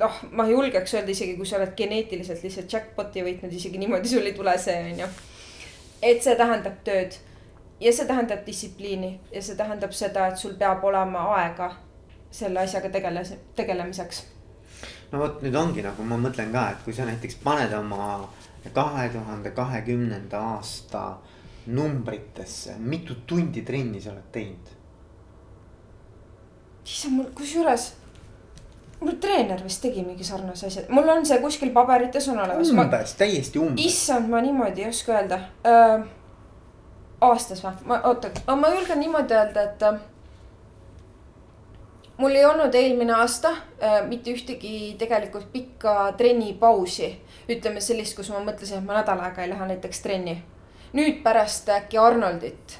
Noh, 0.00 0.20
ma 0.32 0.46
julgeks 0.48 0.94
öelda 0.94 1.12
isegi, 1.14 1.36
kui 1.36 1.46
sa 1.46 1.58
oled 1.58 1.74
geneetiliselt 1.78 2.42
lihtsalt 2.44 2.72
jackpot'i 2.72 3.24
võitnud, 3.26 3.52
isegi 3.54 3.80
niimoodi 3.82 4.10
sul 4.10 4.26
ei 4.26 4.36
tule 4.36 4.54
see 4.58 4.78
on 4.92 5.02
ju. 5.04 5.10
et 6.02 6.22
see 6.22 6.36
tähendab 6.38 6.80
tööd 6.86 7.18
ja 7.80 7.92
see 7.92 8.06
tähendab 8.06 8.46
distsipliini 8.46 9.12
ja 9.32 9.42
see 9.42 9.58
tähendab 9.58 9.94
seda, 9.96 10.28
et 10.28 10.38
sul 10.38 10.56
peab 10.58 10.84
olema 10.84 11.28
aega 11.38 11.72
selle 12.30 12.60
asjaga 12.64 12.90
tegele-, 12.94 13.38
tegelemiseks 13.56 14.24
no 15.12 15.22
vot 15.22 15.42
nüüd 15.42 15.56
ongi 15.56 15.84
nagu 15.84 16.04
ma 16.06 16.18
mõtlen 16.20 16.52
ka, 16.54 16.68
et 16.72 16.84
kui 16.84 16.94
sa 16.94 17.08
näiteks 17.08 17.40
paned 17.44 17.72
oma 17.78 18.28
kahe 18.74 19.08
tuhande 19.12 19.50
kahekümnenda 19.56 20.40
aasta 20.54 21.04
numbritesse, 21.68 22.76
mitu 22.78 23.22
tundi 23.26 23.62
trenni 23.62 24.00
sa 24.00 24.12
oled 24.14 24.28
teinud? 24.32 24.74
issand, 26.88 27.18
mul 27.18 27.26
kusjuures, 27.36 27.90
mul 29.00 29.16
treener 29.22 29.62
vist 29.64 29.82
tegi 29.82 30.02
mingi 30.02 30.26
sarnase 30.26 30.66
asja, 30.66 30.84
mul 30.88 31.08
on 31.08 31.26
see 31.26 31.38
kuskil 31.42 31.72
paberites 31.74 32.28
on 32.28 32.40
olemas. 32.44 32.70
umbes 32.74 33.14
täiesti 33.18 33.58
umbes. 33.62 33.84
issand, 33.84 34.28
ma 34.28 34.40
niimoodi 34.42 34.82
ei 34.82 34.88
oska 34.90 35.14
öelda 35.14 35.40
äh,. 35.66 36.06
aastas 37.20 37.64
või, 37.64 37.74
ma 37.90 38.00
oota, 38.10 38.30
ma 38.56 38.70
julgen 38.74 39.00
niimoodi 39.00 39.38
öelda, 39.38 39.68
et 39.70 39.86
mul 42.18 42.34
ei 42.34 42.44
olnud 42.44 42.74
eelmine 42.74 43.14
aasta 43.14 43.50
äh, 43.50 44.00
mitte 44.08 44.34
ühtegi 44.34 44.96
tegelikult 44.98 45.52
pikka 45.52 46.12
trennipausi. 46.16 47.16
ütleme 47.48 47.80
sellist, 47.80 48.16
kus 48.16 48.30
ma 48.34 48.42
mõtlesin, 48.44 48.82
et 48.82 48.84
ma 48.84 48.98
nädal 48.98 49.20
aega 49.24 49.42
ei 49.42 49.50
lähe 49.52 49.72
näiteks 49.72 50.02
trenni. 50.02 50.42
nüüd 50.92 51.22
pärast 51.22 51.68
äkki 51.68 51.98
Arnoldit. 51.98 52.78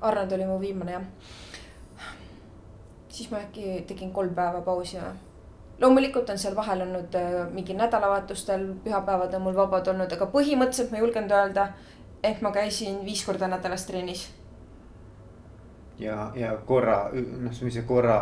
Arnold 0.00 0.32
oli 0.32 0.46
mu 0.46 0.60
viimane 0.60 0.92
jah. 0.92 1.04
Siis 3.14 3.30
ma 3.30 3.38
äkki 3.38 3.84
tegin 3.88 4.12
kolm 4.12 4.34
päeva 4.34 4.60
pausi 4.66 4.98
või 4.98 5.14
loomulikult 5.80 6.30
on 6.30 6.38
seal 6.38 6.56
vahel 6.56 6.82
olnud 6.86 7.14
äh, 7.18 7.34
mingi 7.52 7.74
nädalavahetustel, 7.78 8.66
pühapäevad 8.84 9.34
on 9.34 9.42
mul 9.42 9.56
vabad 9.58 9.90
olnud, 9.90 10.12
aga 10.12 10.30
põhimõtteliselt 10.30 10.94
ma 10.94 11.02
julgen 11.02 11.30
öelda, 11.30 11.68
et 12.22 12.42
ma 12.42 12.52
käisin 12.54 13.02
viis 13.06 13.24
korda 13.26 13.50
nädalas 13.50 13.86
trennis 13.86 14.28
ja, 15.98 16.30
ja 16.38 16.54
korra, 16.66 16.98
noh, 17.14 17.54
see 17.54 17.82
korra, 17.86 18.18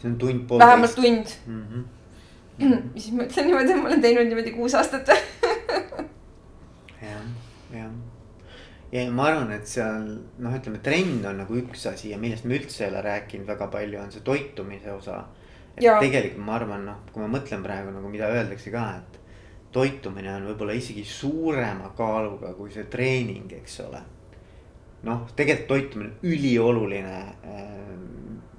see 0.00 0.10
on 0.10 0.18
tund 0.18 0.58
vähemalt 0.58 0.94
tund 0.94 1.36
mm. 1.46 1.62
-hmm. 1.70 1.84
ja 2.94 3.00
siis 3.00 3.12
ma 3.14 3.22
ütlen 3.22 3.46
niimoodi, 3.46 3.72
et 3.72 3.82
ma 3.82 3.88
olen 3.88 4.02
teinud 4.02 4.30
niimoodi 4.30 4.52
kuus 4.52 4.74
aastat. 4.74 5.10
ja 8.92 9.04
ma 9.10 9.28
arvan, 9.30 9.52
et 9.56 9.66
seal 9.70 10.06
noh, 10.38 10.54
ütleme 10.54 10.80
trenn 10.84 11.24
on 11.26 11.42
nagu 11.42 11.58
üks 11.58 11.86
asi 11.90 12.12
ja 12.12 12.20
millest 12.22 12.46
me 12.46 12.58
üldse 12.58 12.86
ei 12.86 12.92
ole 12.92 13.02
rääkinud 13.06 13.48
väga 13.50 13.70
palju, 13.72 14.00
on 14.00 14.12
see 14.14 14.24
toitumise 14.26 14.92
osa. 14.92 15.24
et 15.76 15.84
ja. 15.84 15.98
tegelikult 16.00 16.44
ma 16.46 16.58
arvan, 16.60 16.86
noh, 16.88 17.04
kui 17.12 17.24
ma 17.24 17.30
mõtlen 17.38 17.64
praegu 17.66 17.94
nagu 17.94 18.10
mida 18.10 18.30
öeldakse 18.32 18.72
ka, 18.74 18.88
et 19.00 19.22
toitumine 19.74 20.32
on 20.34 20.46
võib-olla 20.50 20.76
isegi 20.78 21.04
suurema 21.04 21.90
kaaluga 21.96 22.54
kui 22.56 22.70
see 22.72 22.86
treening, 22.90 23.52
eks 23.58 23.80
ole 23.84 24.04
noh, 25.06 25.26
tegelikult 25.36 25.68
toitumine 25.68 26.10
on 26.10 26.30
ülioluline. 26.30 27.18
Äh, 27.44 27.76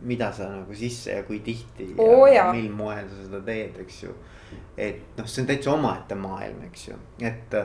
mida 0.08 0.32
sa 0.32 0.46
nagu 0.52 0.76
sisse 0.78 1.12
ja 1.12 1.24
kui 1.26 1.40
tihti 1.44 1.88
oh, 1.98 2.28
ja 2.30 2.46
mil 2.54 2.70
moel 2.72 3.08
sa 3.10 3.24
seda 3.26 3.40
teed, 3.44 3.80
eks 3.82 4.04
ju. 4.04 4.12
et 4.78 5.18
noh, 5.18 5.26
see 5.28 5.42
on 5.42 5.48
täitsa 5.50 5.72
omaette 5.74 6.16
maailm, 6.16 6.62
eks 6.70 6.90
ju, 6.92 7.00
et. 7.26 7.58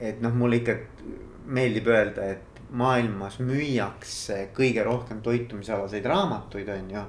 Et 0.00 0.20
noh, 0.20 0.34
mulle 0.34 0.60
ikka 0.62 0.76
meeldib 1.46 1.88
öelda, 1.90 2.30
et 2.36 2.62
maailmas 2.70 3.38
müüakse 3.40 4.48
kõige 4.56 4.84
rohkem 4.84 5.22
toitumisalaseid 5.24 6.04
raamatuid, 6.06 6.68
on 6.68 6.90
ju 6.92 7.04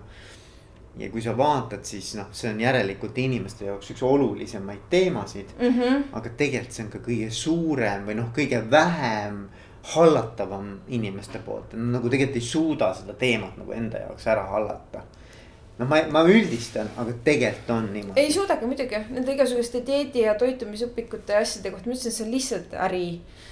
ja 1.00 1.10
kui 1.12 1.22
sa 1.22 1.36
vaatad, 1.38 1.84
siis 1.88 2.14
noh, 2.18 2.28
see 2.36 2.50
on 2.52 2.60
järelikult 2.60 3.18
inimeste 3.22 3.68
jaoks 3.70 3.92
üks 3.94 4.04
olulisemaid 4.04 4.88
teemasid 4.90 5.54
mm. 5.60 5.80
-hmm. 5.80 6.04
aga 6.12 6.30
tegelikult 6.38 6.76
see 6.76 6.86
on 6.86 6.92
ka 6.92 7.02
kõige 7.06 7.30
suurem 7.32 8.06
või 8.08 8.16
noh, 8.20 8.32
kõige 8.36 8.62
vähem 8.72 9.48
hallatavam 9.94 10.80
inimeste 10.88 11.40
poolt, 11.46 11.74
nagu 11.74 12.10
tegelikult 12.10 12.36
ei 12.36 12.50
suuda 12.50 12.94
seda 12.94 13.14
teemat 13.14 13.58
nagu 13.58 13.72
enda 13.72 13.98
jaoks 13.98 14.28
ära 14.28 14.44
hallata 14.52 15.04
noh, 15.80 15.88
ma, 15.88 16.02
ma 16.12 16.24
üldistan, 16.28 16.90
aga 17.00 17.14
tegelikult 17.26 17.72
on 17.76 17.88
niimoodi. 17.94 18.22
ei 18.22 18.34
suudagi 18.34 18.68
muidugi, 18.68 19.00
nende 19.16 19.36
igasuguste 19.36 19.82
dieedi 19.88 20.26
ja 20.26 20.36
toitumisõpikute 20.40 21.38
ja 21.38 21.44
asjade 21.46 21.72
kohta, 21.74 21.88
ma 21.90 21.96
ütlesin, 21.96 22.16
see 22.16 22.26
on 22.26 22.34
lihtsalt 22.34 22.76
äri. 22.88 23.06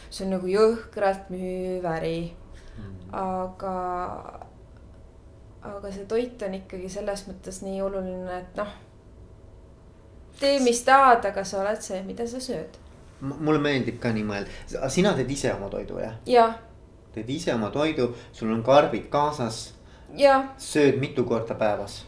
see 0.10 0.26
on 0.26 0.36
nagu 0.36 0.52
jõhkralt 0.52 1.32
müüv 1.34 1.88
äri 1.92 2.18
mm.. 2.78 2.98
aga, 3.22 3.78
aga 5.72 5.94
see 5.94 6.10
toit 6.10 6.44
on 6.48 6.60
ikkagi 6.60 6.92
selles 6.92 7.24
mõttes 7.30 7.62
nii 7.64 7.80
oluline, 7.86 8.42
et 8.42 8.60
noh. 8.60 8.76
tee, 10.40 10.60
mis 10.66 10.84
tahad, 10.88 11.26
aga 11.32 11.48
sa 11.48 11.64
oled 11.64 11.82
see, 11.84 12.04
mida 12.08 12.28
sa 12.28 12.44
sööd 12.44 12.84
mulle 13.22 13.58
meeldib 13.58 13.96
ka 14.02 14.12
nii 14.14 14.26
mõelda, 14.28 14.90
sina 14.94 15.16
teed 15.18 15.32
ise 15.34 15.50
oma 15.56 15.72
toidu 15.74 15.98
jah? 16.02 16.20
jah. 16.30 16.60
teed 17.16 17.30
ise 17.34 17.56
oma 17.56 17.72
toidu, 17.74 18.12
sul 18.36 18.52
on 18.54 18.62
karbid 18.64 19.08
kaasas. 19.10 19.72
sööd 20.62 21.00
mitu 21.02 21.26
korda 21.26 21.56
päevas? 21.58 22.04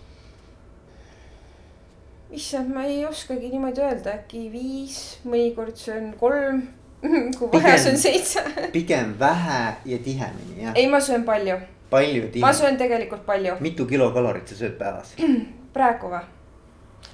Issand, 2.31 2.73
ma 2.73 2.83
ei 2.85 3.05
oskagi 3.05 3.49
niimoodi 3.49 3.81
öelda, 3.81 4.13
äkki 4.19 4.45
viis, 4.53 4.99
mõnikord 5.25 5.79
söön 5.79 6.11
kolm 6.19 6.61
kui 7.37 7.49
vaja, 7.53 7.77
söön 7.79 7.97
seitse 7.97 8.43
pigem 8.75 9.15
vähe 9.19 9.61
ja 9.85 9.99
tihemini 10.03 10.63
jah? 10.63 10.75
ei, 10.75 10.87
ma 10.91 10.99
söön 10.99 11.23
palju. 11.25 11.57
palju 11.89 12.21
tihemini? 12.21 12.45
ma 12.45 12.53
söön 12.53 12.77
tegelikult 12.77 13.25
palju. 13.25 13.55
mitu 13.59 13.85
kilokalorit 13.89 14.47
sa 14.47 14.59
sööd 14.59 14.77
päevas? 14.81 15.15
praegu 15.75 16.11
või? 16.13 16.23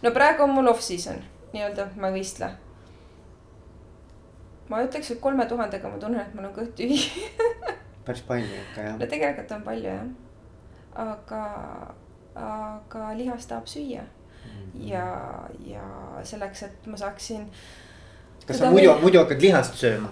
no 0.04 0.12
praegu 0.12 0.44
on 0.44 0.56
mul 0.58 0.74
off-season, 0.74 1.24
nii-öelda 1.54 1.90
ma 1.96 2.12
ei 2.12 2.20
võistle. 2.20 2.52
ma 4.70 4.84
ütleks, 4.84 5.14
et 5.16 5.24
kolme 5.24 5.48
tuhandega 5.48 5.90
ma 5.90 6.02
tunnen, 6.02 6.22
et 6.26 6.36
mul 6.36 6.50
on 6.50 6.56
kõht 6.60 6.76
tühi 6.80 7.00
päris 8.06 8.22
palju 8.22 8.62
ikka 8.70 8.82
jah. 8.90 9.00
no 9.00 9.08
tegelikult 9.10 9.52
on 9.52 9.64
palju 9.66 9.90
jah. 9.90 10.06
aga, 11.06 11.42
aga 12.36 13.10
lihast 13.18 13.50
tahab 13.50 13.68
süüa. 13.70 14.06
Ja, 14.86 15.06
ja 15.66 15.86
selleks, 16.24 16.64
et 16.64 16.92
ma 16.92 16.98
saaksin. 16.98 17.48
kas 18.46 18.60
sa 18.60 18.74
muidu, 18.74 18.98
muidu 19.02 19.24
hakkad 19.24 19.42
lihast 19.42 19.80
sööma? 19.80 20.12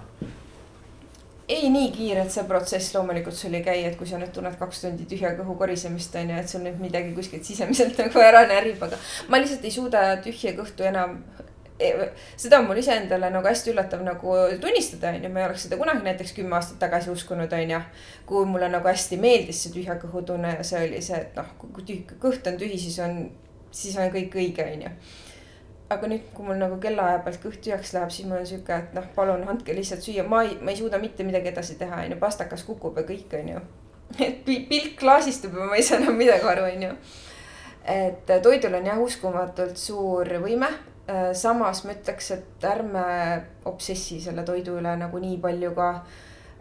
ei 1.48 1.68
nii 1.70 1.90
kiirelt 1.92 2.32
see 2.32 2.44
protsess 2.48 2.94
loomulikult 2.94 3.36
sul 3.36 3.54
ei 3.54 3.64
käi, 3.64 3.82
et 3.84 3.96
kui 4.00 4.08
sa 4.08 4.18
nüüd 4.20 4.32
tunned 4.32 4.56
kaks 4.60 4.84
tundi 4.84 5.04
tühja 5.08 5.34
kõhu 5.36 5.58
korisemist 5.60 6.14
on 6.16 6.30
ju, 6.32 6.38
et 6.40 6.48
sul 6.48 6.64
nüüd 6.64 6.78
midagi 6.80 7.12
kuskilt 7.16 7.44
sisemiselt 7.44 7.98
nagu 8.00 8.22
ära 8.24 8.46
närib, 8.48 8.80
aga. 8.84 9.00
ma 9.28 9.40
lihtsalt 9.42 9.66
ei 9.66 9.74
suuda 9.74 10.06
tühja 10.24 10.54
kõhtu 10.56 10.88
enam. 10.88 11.18
E, 11.74 11.90
seda 12.38 12.60
on 12.62 12.68
mul 12.68 12.78
iseendale 12.78 13.28
nagu 13.34 13.48
hästi 13.50 13.72
üllatav 13.72 14.04
nagu 14.06 14.36
tunnistada, 14.62 15.10
on 15.10 15.26
ju, 15.26 15.30
ma 15.34 15.42
ei 15.42 15.48
oleks 15.50 15.66
seda 15.66 15.76
kunagi 15.76 16.06
näiteks 16.06 16.32
kümme 16.36 16.56
aastat 16.56 16.78
tagasi 16.80 17.10
uskunud, 17.12 17.52
on 17.52 17.72
ju. 17.76 17.80
kui 18.30 18.48
mulle 18.48 18.70
nagu 18.72 18.88
hästi 18.88 19.18
meeldis 19.20 19.64
see 19.64 19.74
tühja 19.74 19.98
kõhu 20.00 20.24
tunne 20.24 20.54
ja 20.54 20.64
see 20.64 20.84
oli 20.86 21.02
see, 21.04 21.18
et 21.18 21.36
noh, 21.36 21.50
kui 21.60 21.84
tühi, 21.84 22.04
kõht 22.22 22.46
on 22.48 22.60
tühi, 22.62 22.78
siis 22.80 22.96
on, 23.04 23.26
siis 23.74 23.98
on 23.98 24.10
kõik 24.14 24.36
õige, 24.38 24.66
on 24.72 24.88
ju 24.88 24.96
aga 25.94 26.08
nüüd, 26.08 26.28
kui 26.34 26.46
mul 26.46 26.58
nagu 26.60 26.78
kellaaja 26.82 27.20
pealt 27.24 27.40
kõht 27.42 27.60
tühjaks 27.64 27.92
läheb, 27.96 28.12
siis 28.12 28.28
mul 28.28 28.40
on 28.40 28.48
sihuke, 28.48 28.76
et 28.76 28.94
noh, 28.96 29.04
palun 29.16 29.44
andke 29.50 29.76
lihtsalt 29.76 30.04
süüa, 30.04 30.24
ma 30.28 30.42
ei, 30.46 30.56
ma 30.62 30.72
ei 30.72 30.80
suuda 30.80 31.00
mitte 31.02 31.26
midagi 31.26 31.50
edasi 31.52 31.76
teha, 31.80 32.02
onju, 32.06 32.18
pastakas 32.22 32.64
kukub 32.66 32.98
ja 33.00 33.04
kõik, 33.08 33.28
onju. 33.40 33.60
et 34.26 34.42
pilk 34.46 34.98
klaasistub 35.00 35.56
ja 35.58 35.68
ma 35.68 35.78
ei 35.78 35.86
saa 35.86 36.00
enam 36.00 36.18
midagi 36.18 36.48
aru, 36.50 36.66
onju. 36.70 36.90
et 37.94 38.34
toidul 38.42 38.78
on 38.78 38.86
jah 38.88 39.00
uskumatult 39.00 39.80
suur 39.80 40.28
võime. 40.40 40.70
samas 41.36 41.82
ma 41.84 41.92
ütleks, 41.92 42.30
et 42.32 42.64
ärme 42.64 43.02
obsessi 43.68 44.22
selle 44.24 44.44
toidu 44.44 44.78
üle 44.80 44.94
nagu 44.96 45.18
nii 45.20 45.36
palju 45.42 45.74
ka. 45.76 45.88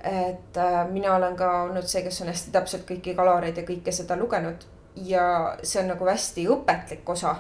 et 0.03 0.59
mina 0.91 1.15
olen 1.15 1.35
ka 1.39 1.51
olnud 1.63 1.87
see, 1.87 2.03
kes 2.03 2.21
on 2.21 2.31
hästi 2.33 2.51
täpselt 2.51 2.83
kõiki 2.89 3.15
kaloreid 3.15 3.57
ja 3.57 3.63
kõike 3.63 3.91
seda 3.95 4.19
lugenud 4.19 4.67
ja 4.95 5.57
see 5.63 5.81
on 5.81 5.87
nagu 5.93 6.05
hästi 6.05 6.47
õpetlik 6.47 7.09
osa 7.09 7.35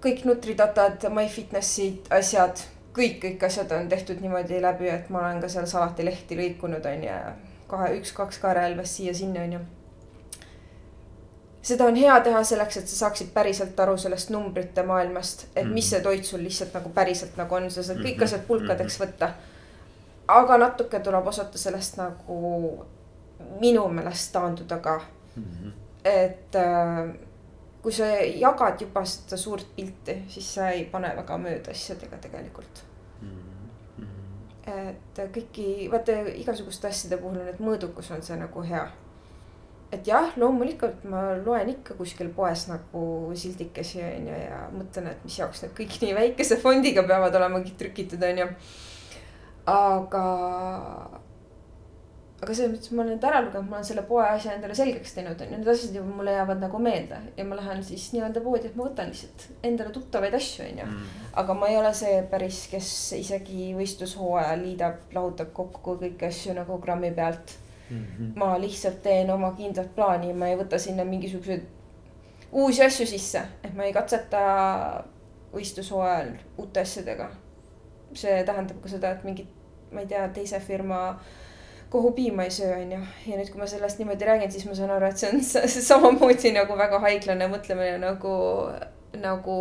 kõik 0.00 0.24
Nutridatad, 0.24 1.04
MyFitnessid, 1.12 2.08
asjad, 2.14 2.62
kõik, 2.96 3.20
kõik 3.24 3.44
asjad 3.46 3.72
on 3.76 3.88
tehtud 3.88 4.20
niimoodi 4.22 4.60
läbi, 4.62 4.88
et 4.88 5.10
ma 5.12 5.26
olen 5.26 5.42
ka 5.42 5.50
seal 5.52 5.68
salatilehti 5.68 6.38
lõikunud, 6.38 6.86
on 6.86 7.04
ju. 7.04 7.18
kahe, 7.70 7.92
üks-kaks 8.00 8.40
kaarelvest 8.42 8.98
siia-sinna, 8.98 9.44
on 9.44 9.52
ju. 9.52 9.60
seda 11.62 11.86
on 11.86 11.96
hea 11.96 12.16
teha 12.24 12.42
selleks, 12.44 12.80
et 12.80 12.88
sa 12.88 12.96
saaksid 13.04 13.30
päriselt 13.34 13.80
aru 13.80 13.96
sellest 14.00 14.32
numbrite 14.32 14.82
maailmast, 14.82 15.46
et 15.54 15.66
mis 15.66 15.84
mhm. 15.84 15.90
see 15.90 16.00
toit 16.00 16.24
sul 16.24 16.42
lihtsalt 16.44 16.74
nagu 16.74 16.90
päriselt 16.96 17.36
nagu 17.36 17.54
on, 17.54 17.70
sa 17.70 17.82
saad 17.82 18.00
kõik 18.00 18.16
mhm. 18.16 18.24
asjad 18.24 18.46
pulkadeks 18.48 18.98
mhm. 18.98 19.06
võtta. 19.06 19.32
aga 20.28 20.56
natuke 20.58 21.00
tuleb 21.00 21.26
osata 21.26 21.58
sellest 21.58 21.96
nagu 21.98 22.86
minu 23.60 23.88
meelest 23.88 24.32
taanduda 24.32 24.78
ka 24.78 25.00
mm. 25.36 25.44
-hmm. 25.44 25.72
Et 26.04 26.56
äh, 26.56 27.10
kui 27.82 27.92
sa 27.92 28.08
jagad 28.20 28.80
juba 28.80 29.02
seda 29.08 29.38
suurt 29.40 29.74
pilti, 29.76 30.20
siis 30.28 30.48
sa 30.56 30.70
ei 30.74 30.84
pane 30.92 31.12
väga 31.16 31.36
mööda 31.40 31.72
asjadega 31.74 32.18
tegelikult 32.20 32.82
mm. 33.20 33.36
-hmm. 33.98 34.08
et 34.72 35.20
kõiki, 35.36 35.68
vaata 35.92 36.18
igasuguste 36.42 36.88
asjade 36.88 37.20
puhul 37.20 37.40
on, 37.40 37.48
et 37.48 37.60
mõõdukus 37.60 38.10
on 38.14 38.22
see 38.22 38.36
nagu 38.36 38.62
hea. 38.62 38.88
et 39.92 40.06
jah, 40.06 40.36
loomulikult 40.36 41.04
ma 41.04 41.22
loen 41.46 41.68
ikka 41.68 41.94
kuskil 41.94 42.28
poes 42.34 42.68
nagu 42.68 43.32
sildikesi 43.34 44.02
on 44.02 44.28
ju 44.28 44.36
ja 44.42 44.60
mõtlen, 44.72 45.10
et 45.10 45.24
mis 45.24 45.38
jaoks 45.38 45.62
need 45.62 45.74
kõik 45.80 45.96
nii 46.02 46.14
väikese 46.14 46.56
fondiga 46.56 47.02
peavad 47.02 47.34
olema 47.34 47.60
trükitud, 47.78 48.22
on 48.22 48.38
ju. 48.38 48.46
aga 49.66 51.19
aga 52.40 52.54
selles 52.56 52.72
mõttes 52.72 52.92
ma 52.94 53.02
olen 53.02 53.12
need 53.14 53.24
ära 53.28 53.40
lugenud, 53.44 53.68
ma 53.68 53.76
olen 53.76 53.86
selle 53.86 54.02
poe 54.08 54.22
asja 54.24 54.54
endale 54.56 54.76
selgeks 54.76 55.12
teinud, 55.12 55.42
need 55.50 55.66
asjad 55.68 55.96
juba 55.98 56.14
mulle 56.16 56.32
jäävad 56.32 56.62
nagu 56.62 56.78
meelde 56.80 57.18
ja 57.36 57.44
ma 57.44 57.58
lähen 57.58 57.82
siis 57.84 58.06
nii-öelda 58.14 58.40
poodi, 58.44 58.70
et 58.70 58.78
ma 58.78 58.86
võtan 58.86 59.10
lihtsalt 59.12 59.44
endale 59.68 59.92
tuttavaid 59.92 60.36
asju, 60.38 60.64
on 60.64 60.78
ju. 60.80 60.86
Mm. 60.86 61.26
aga 61.42 61.56
ma 61.58 61.68
ei 61.68 61.76
ole 61.76 61.90
see 61.98 62.14
päris, 62.30 62.62
kes 62.72 62.92
isegi 63.18 63.66
võistlushooajal 63.76 64.64
liidab, 64.64 65.02
lahutab 65.16 65.50
kokku 65.56 65.98
kõiki 66.00 66.28
asju 66.30 66.54
nagu 66.56 66.78
grammi 66.80 67.10
pealt 67.18 67.52
mm. 67.90 68.06
-hmm. 68.06 68.32
ma 68.40 68.54
lihtsalt 68.62 69.02
teen 69.04 69.34
oma 69.34 69.52
kindlat 69.58 69.92
plaani, 69.98 70.32
ma 70.32 70.48
ei 70.48 70.56
võta 70.62 70.80
sinna 70.80 71.04
mingisuguseid 71.04 71.68
uusi 72.52 72.84
asju 72.86 73.06
sisse, 73.06 73.44
et 73.62 73.76
ma 73.76 73.84
ei 73.84 73.92
katseta 73.92 74.40
võistlushooajal 75.52 76.32
uute 76.56 76.80
asjadega. 76.80 77.28
see 78.14 78.40
tähendab 78.44 78.80
ka 78.82 78.88
seda, 78.88 79.10
et 79.12 79.24
mingit, 79.24 79.48
ma 79.92 80.00
ei 80.00 80.06
tea, 80.06 80.24
teise 80.34 80.58
firma 80.60 81.02
äh, 81.10 81.39
kohupiima 81.90 82.42
ei 82.42 82.50
söö, 82.50 82.76
onju. 82.76 82.98
ja 83.26 83.36
nüüd, 83.36 83.50
kui 83.50 83.60
ma 83.60 83.66
sellest 83.66 83.98
niimoodi 83.98 84.26
räägin, 84.26 84.52
siis 84.52 84.66
ma 84.66 84.74
saan 84.78 84.92
aru, 84.94 85.08
et 85.10 85.18
see 85.18 85.30
on 85.32 85.42
samamoodi 85.90 86.52
nagu 86.54 86.76
väga 86.78 87.00
haiglane 87.02 87.48
mõtlemine 87.50 87.98
nagu, 87.98 88.34
nagu 89.18 89.56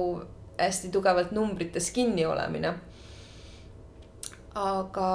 hästi 0.59 0.91
tugevalt 0.93 1.31
numbrites 1.33 1.89
kinni 1.95 2.25
olemine. 2.29 2.73
aga, 4.55 5.09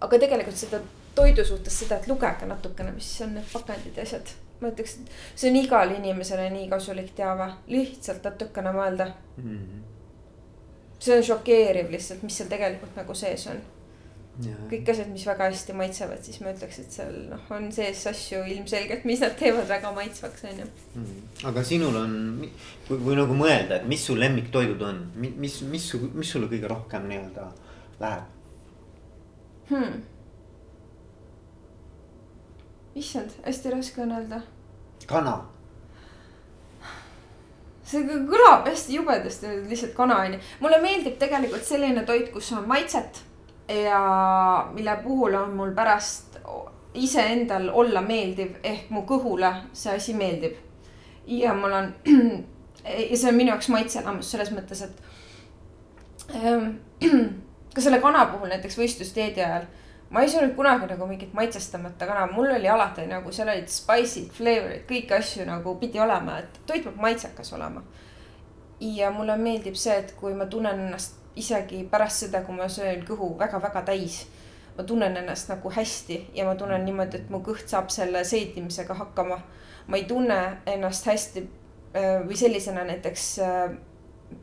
aga 0.00 0.18
tegelikult 0.18 0.58
seda 0.58 0.80
toidu 1.14 1.44
suhtes 1.44 1.78
seda, 1.84 2.00
et 2.00 2.10
lugege 2.10 2.48
natukene, 2.50 2.92
mis 2.96 3.12
on 3.22 3.36
need 3.38 3.46
pakendid 3.52 3.96
ja 3.96 4.08
asjad. 4.08 4.34
ma 4.60 4.72
ütleks, 4.72 4.98
et 4.98 5.38
see 5.38 5.50
on 5.52 5.60
igale 5.60 5.98
inimesele 6.00 6.48
nii 6.50 6.66
kasulik 6.72 7.14
teave, 7.14 7.50
lihtsalt 7.70 8.24
natukene 8.24 8.72
mõelda 8.72 9.10
mm. 9.36 9.48
-hmm. 9.54 9.80
see 10.98 11.16
on 11.16 11.24
šokeeriv 11.30 11.94
lihtsalt, 11.94 12.22
mis 12.26 12.38
seal 12.40 12.48
tegelikult 12.50 12.96
nagu 12.96 13.14
sees 13.14 13.46
on 13.52 13.60
kõik 14.44 14.90
asjad, 14.92 15.08
mis 15.08 15.24
väga 15.24 15.48
hästi 15.48 15.74
maitsevad, 15.76 16.20
siis 16.24 16.42
ma 16.44 16.52
ütleks, 16.52 16.78
et 16.82 16.92
seal 16.92 17.14
noh, 17.30 17.44
on 17.56 17.70
sees 17.72 18.02
asju 18.10 18.42
ilmselgelt, 18.52 19.06
mis 19.08 19.22
nad 19.24 19.32
teevad 19.38 19.68
väga 19.70 19.92
maitsvaks, 19.96 20.44
on 20.50 20.60
ju. 20.60 20.66
Mm. 21.00 21.22
aga 21.48 21.64
sinul 21.64 21.96
on, 22.02 22.16
kui, 22.86 22.98
kui 22.98 23.16
nagu 23.16 23.36
mõelda, 23.36 23.80
et 23.80 23.88
mis 23.88 24.04
su 24.04 24.16
lemmiktoidud 24.18 24.84
on, 24.84 25.00
mis, 25.16 25.62
mis, 25.64 25.88
mis 26.12 26.34
sulle 26.34 26.50
kõige 26.52 26.68
rohkem 26.72 27.08
nii-öelda 27.08 27.48
läheb 28.02 28.32
hmm.? 29.70 30.00
issand, 33.00 33.38
hästi 33.46 33.72
raske 33.72 34.04
on 34.04 34.16
öelda. 34.18 34.42
kana 35.08 35.38
see 37.86 38.02
kõlab 38.04 38.66
hästi 38.68 38.98
jubedasti, 38.98 39.54
lihtsalt 39.70 39.96
kana 39.96 40.20
on 40.26 40.36
ju. 40.36 40.42
mulle 40.60 40.82
meeldib 40.82 41.16
tegelikult 41.22 41.64
selline 41.64 42.04
toit, 42.04 42.28
kus 42.34 42.52
on 42.52 42.68
maitset 42.68 43.22
ja 43.68 44.00
mille 44.72 44.96
puhul 45.02 45.34
on 45.34 45.54
mul 45.56 45.74
pärast 45.74 46.38
iseendal 46.94 47.68
olla 47.72 48.00
meeldiv, 48.00 48.56
ehk 48.62 48.90
mu 48.90 49.02
kõhule 49.08 49.52
see 49.72 49.96
asi 49.96 50.14
meeldib. 50.14 50.54
ja 51.26 51.54
mul 51.54 51.72
on, 51.72 51.94
ja 53.10 53.16
see 53.16 53.30
on 53.30 53.34
minu 53.34 53.50
jaoks 53.50 53.68
maitseelamus 53.68 54.30
selles 54.30 54.52
mõttes, 54.54 54.82
et 54.86 56.34
ähm, 56.34 56.76
ka 57.74 57.82
selle 57.82 58.00
kana 58.00 58.26
puhul 58.30 58.48
näiteks 58.54 58.78
võistlusdieedi 58.78 59.42
ajal 59.42 59.66
ma 60.10 60.22
ei 60.22 60.30
söönud 60.30 60.54
kunagi 60.54 60.86
nagu 60.86 61.06
mingit 61.06 61.32
maitsestamata 61.34 62.06
kana, 62.06 62.26
mul 62.32 62.50
oli 62.54 62.68
alati 62.68 63.06
nagu 63.10 63.32
seal 63.32 63.50
olid 63.50 63.68
spice'id, 63.70 64.30
flavor'id, 64.32 64.84
kõiki 64.88 65.16
asju 65.18 65.46
nagu 65.48 65.74
pidi 65.80 66.00
olema, 66.00 66.38
et 66.38 66.60
toit 66.66 66.84
peab 66.84 67.00
maitsekas 67.02 67.52
olema. 67.52 67.82
ja 68.80 69.10
mulle 69.10 69.36
meeldib 69.40 69.74
see, 69.74 69.94
et 69.98 70.12
kui 70.20 70.34
ma 70.34 70.46
tunnen 70.46 70.80
ennast 70.86 71.25
isegi 71.36 71.84
pärast 71.90 72.24
seda, 72.24 72.42
kui 72.44 72.56
ma 72.56 72.68
söön 72.68 73.04
kõhu 73.06 73.34
väga-väga 73.38 73.84
täis. 73.90 74.26
ma 74.76 74.84
tunnen 74.84 75.16
ennast 75.16 75.48
nagu 75.48 75.70
hästi 75.72 76.18
ja 76.34 76.44
ma 76.44 76.54
tunnen 76.54 76.84
niimoodi, 76.84 77.16
et 77.16 77.30
mu 77.32 77.38
kõht 77.40 77.68
saab 77.68 77.88
selle 77.90 78.24
seedimisega 78.24 78.94
hakkama. 78.94 79.40
ma 79.86 79.96
ei 79.96 80.04
tunne 80.04 80.58
ennast 80.66 81.06
hästi 81.06 81.46
äh, 81.94 82.26
või 82.26 82.36
sellisena 82.36 82.84
näiteks 82.84 83.38
äh, 83.38 83.70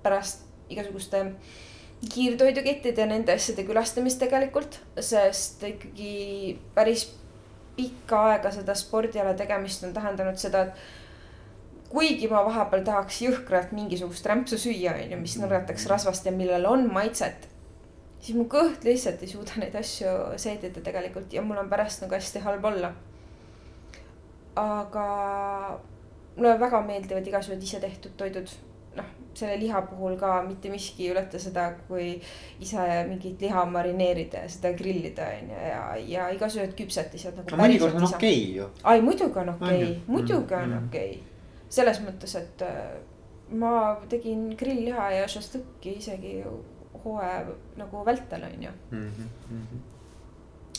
pärast 0.04 0.46
igasuguste 0.70 1.26
kiirtoidukettide 2.14 3.02
ja 3.02 3.08
nende 3.08 3.34
asjade 3.34 3.64
külastamist 3.64 4.20
tegelikult, 4.20 4.80
sest 5.00 5.64
ikkagi 5.64 6.60
päris 6.76 7.08
pikka 7.78 8.20
aega 8.32 8.52
seda 8.54 8.76
spordiala 8.76 9.34
tegemist 9.38 9.84
on 9.84 9.94
tähendanud 9.94 10.38
seda, 10.38 10.68
et 10.68 11.03
kuigi 11.94 12.28
ma 12.32 12.42
vahepeal 12.48 12.84
tahaks 12.88 13.22
jõhkralt 13.22 13.74
mingisugust 13.76 14.26
rämpsu 14.30 14.58
süüa, 14.58 14.96
onju, 14.98 15.20
mis 15.22 15.38
nõretaks 15.42 15.86
rasvast 15.92 16.26
ja 16.26 16.34
millel 16.34 16.66
on 16.70 16.88
maitset. 16.94 17.50
siis 18.24 18.38
mu 18.38 18.46
kõht 18.48 18.86
lihtsalt 18.88 19.22
ei 19.22 19.28
suuda 19.28 19.60
neid 19.60 19.74
asju 19.76 20.12
seedida 20.40 20.82
tegelikult 20.82 21.34
ja 21.34 21.42
mul 21.44 21.60
on 21.60 21.70
pärast 21.70 22.02
nagu 22.02 22.16
hästi 22.16 22.40
halb 22.46 22.66
olla. 22.66 22.94
aga 24.56 25.08
mulle 26.36 26.60
väga 26.60 26.82
meeldivad 26.82 27.28
igasugused 27.28 27.64
isetehtud 27.68 28.16
toidud, 28.18 28.50
noh, 28.98 29.10
selle 29.38 29.58
liha 29.60 29.82
puhul 29.90 30.16
ka 30.18 30.40
mitte 30.48 30.72
miski 30.74 31.08
ei 31.08 31.12
ületa 31.14 31.42
seda, 31.42 31.68
kui 31.88 32.08
ise 32.62 32.88
mingit 33.10 33.42
liha 33.42 33.66
marineerida 33.66 34.46
ja 34.46 34.50
seda 34.50 34.72
grillida 34.78 35.28
on 35.36 35.54
ju 35.54 35.68
ja, 35.68 35.84
ja 36.16 36.32
igasugused 36.34 36.74
küpsetised 36.80 37.38
nagu. 37.38 37.62
mõnikord 37.62 38.02
on 38.02 38.10
okei 38.10 38.18
okay, 38.18 38.58
ju. 38.58 38.72
ai, 38.84 39.06
muidugi 39.06 39.40
on 39.44 39.54
okei 39.56 39.78
okay., 39.84 39.94
muidugi 40.08 40.58
on 40.58 40.70
mm. 40.70 40.90
okei 40.90 41.14
okay. 41.20 41.33
Selles 41.74 42.00
mõttes, 42.04 42.36
et 42.38 42.62
äh, 42.68 42.94
ma 43.58 43.74
tegin 44.10 44.52
grillliha 44.58 45.10
ja 45.18 45.26
šašlõkki 45.32 45.98
isegi 46.00 46.36
hooaja 47.04 47.42
nagu 47.80 48.06
vältel 48.06 48.46
on 48.48 48.64
ju 48.64 48.72
mm. 48.92 49.10
-hmm. 49.50 49.82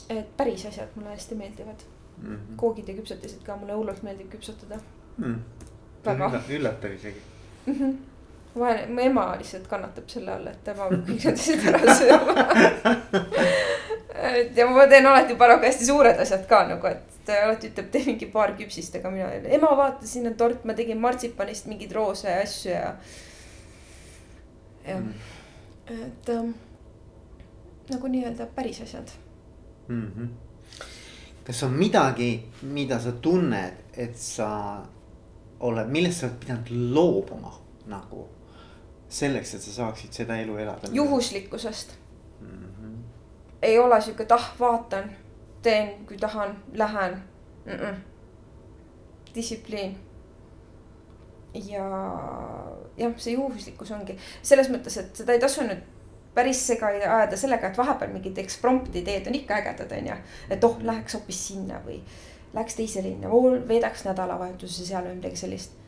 et 0.09 0.37
päris 0.37 0.67
asjad 0.67 0.89
mulle 0.95 1.11
hästi 1.11 1.35
meeldivad 1.35 1.85
mm. 2.19 2.35
-hmm. 2.35 2.57
koogid 2.57 2.89
ja 2.89 2.95
küpsetised 2.95 3.45
ka 3.45 3.57
mulle 3.57 3.73
hullult 3.73 4.03
meeldib 4.03 4.31
küpsetada 4.31 4.81
mm.. 5.17 5.39
väga. 6.05 6.43
üllatav 6.49 6.93
isegi 6.93 7.23
mm. 7.67 7.75
-hmm 7.75 7.95
vahel 8.59 8.93
mu 8.93 9.01
ema 9.01 9.37
lihtsalt 9.39 9.67
kannatab 9.67 10.09
selle 10.09 10.33
all, 10.33 10.47
et 10.47 10.65
tema 10.65 10.89
peab 10.89 11.09
kõik 11.09 11.25
need 11.25 11.39
asjad 11.39 11.65
ära 11.71 11.95
sööma 11.99 12.35
et 14.39 14.57
ja 14.57 14.67
ma 14.71 14.87
teen 14.91 15.07
alati 15.11 15.35
paraku 15.41 15.67
hästi 15.67 15.89
suured 15.89 16.21
asjad 16.23 16.47
ka 16.51 16.61
nagu, 16.69 16.87
et 16.87 17.14
ta 17.25 17.39
alati 17.45 17.71
ütleb, 17.71 17.91
tee 17.93 18.05
mingi 18.07 18.29
paar 18.33 18.55
küpsist, 18.59 18.97
aga 18.99 19.11
mina 19.11 19.31
ema 19.57 19.73
vaata, 19.79 20.07
siin 20.07 20.29
on 20.31 20.37
tort, 20.41 20.65
ma 20.69 20.77
tegin 20.77 21.01
martsipanist 21.01 21.69
mingeid 21.71 21.93
roose 21.97 22.31
asju 22.43 22.71
ja. 22.73 22.91
jah 24.85 25.01
mm., 25.01 25.33
et 25.85 26.29
ähm, 26.33 26.55
nagu 27.91 28.09
nii-öelda 28.09 28.47
päris 28.57 28.81
asjad 28.81 29.11
mm. 29.89 30.13
-hmm. 30.17 30.29
kas 31.45 31.63
on 31.63 31.73
midagi, 31.73 32.49
mida 32.63 33.01
sa 33.01 33.13
tunned, 33.13 33.73
et 33.97 34.17
sa 34.19 34.79
oled, 35.61 35.89
millest 35.89 36.21
sa 36.21 36.27
oled 36.27 36.39
pidanud 36.41 36.71
loobuma 36.95 37.53
nagu 37.87 38.29
selleks, 39.09 39.55
et 39.55 39.63
sa 39.63 39.73
saaksid 39.73 40.13
seda 40.13 40.37
elu 40.37 40.57
elada? 40.57 40.89
juhuslikkusest 40.93 41.95
mm. 42.41 42.49
-hmm. 42.49 42.97
ei 43.63 43.79
ole 43.79 44.01
sihuke, 44.01 44.23
et 44.23 44.33
ah, 44.33 44.55
vaatan, 44.61 45.11
teen, 45.65 45.95
kui 46.09 46.19
tahan, 46.21 46.57
lähen 46.73 47.17
mm. 47.65 47.73
-mm. 47.73 47.95
distsipliin. 49.35 49.97
ja 51.55 51.85
jah, 52.97 53.13
see 53.17 53.35
juhuslikkus 53.35 53.91
ongi 53.95 54.19
selles 54.43 54.71
mõttes, 54.71 54.99
et 54.99 55.17
seda 55.17 55.33
ei 55.33 55.43
tasu 55.43 55.63
nüüd 55.63 55.83
päris 56.35 56.67
sega 56.67 56.91
ajada 56.91 57.37
sellega, 57.39 57.71
et 57.71 57.79
vahepeal 57.79 58.13
mingid 58.13 58.39
eksprompti 58.43 59.01
ideed 59.03 59.27
on 59.31 59.39
ikka 59.39 59.61
ägedad, 59.61 59.93
onju. 59.99 60.17
et 60.51 60.65
oh, 60.65 60.79
läheks 60.83 61.15
hoopis 61.15 61.47
sinna 61.49 61.81
või 61.87 62.01
läheks 62.55 62.75
teise 62.79 63.03
linna, 63.03 63.31
veedaks 63.69 64.05
nädalavahetuse 64.09 64.87
seal 64.87 65.07
või 65.07 65.19
midagi 65.21 65.37
sellist. 65.37 65.79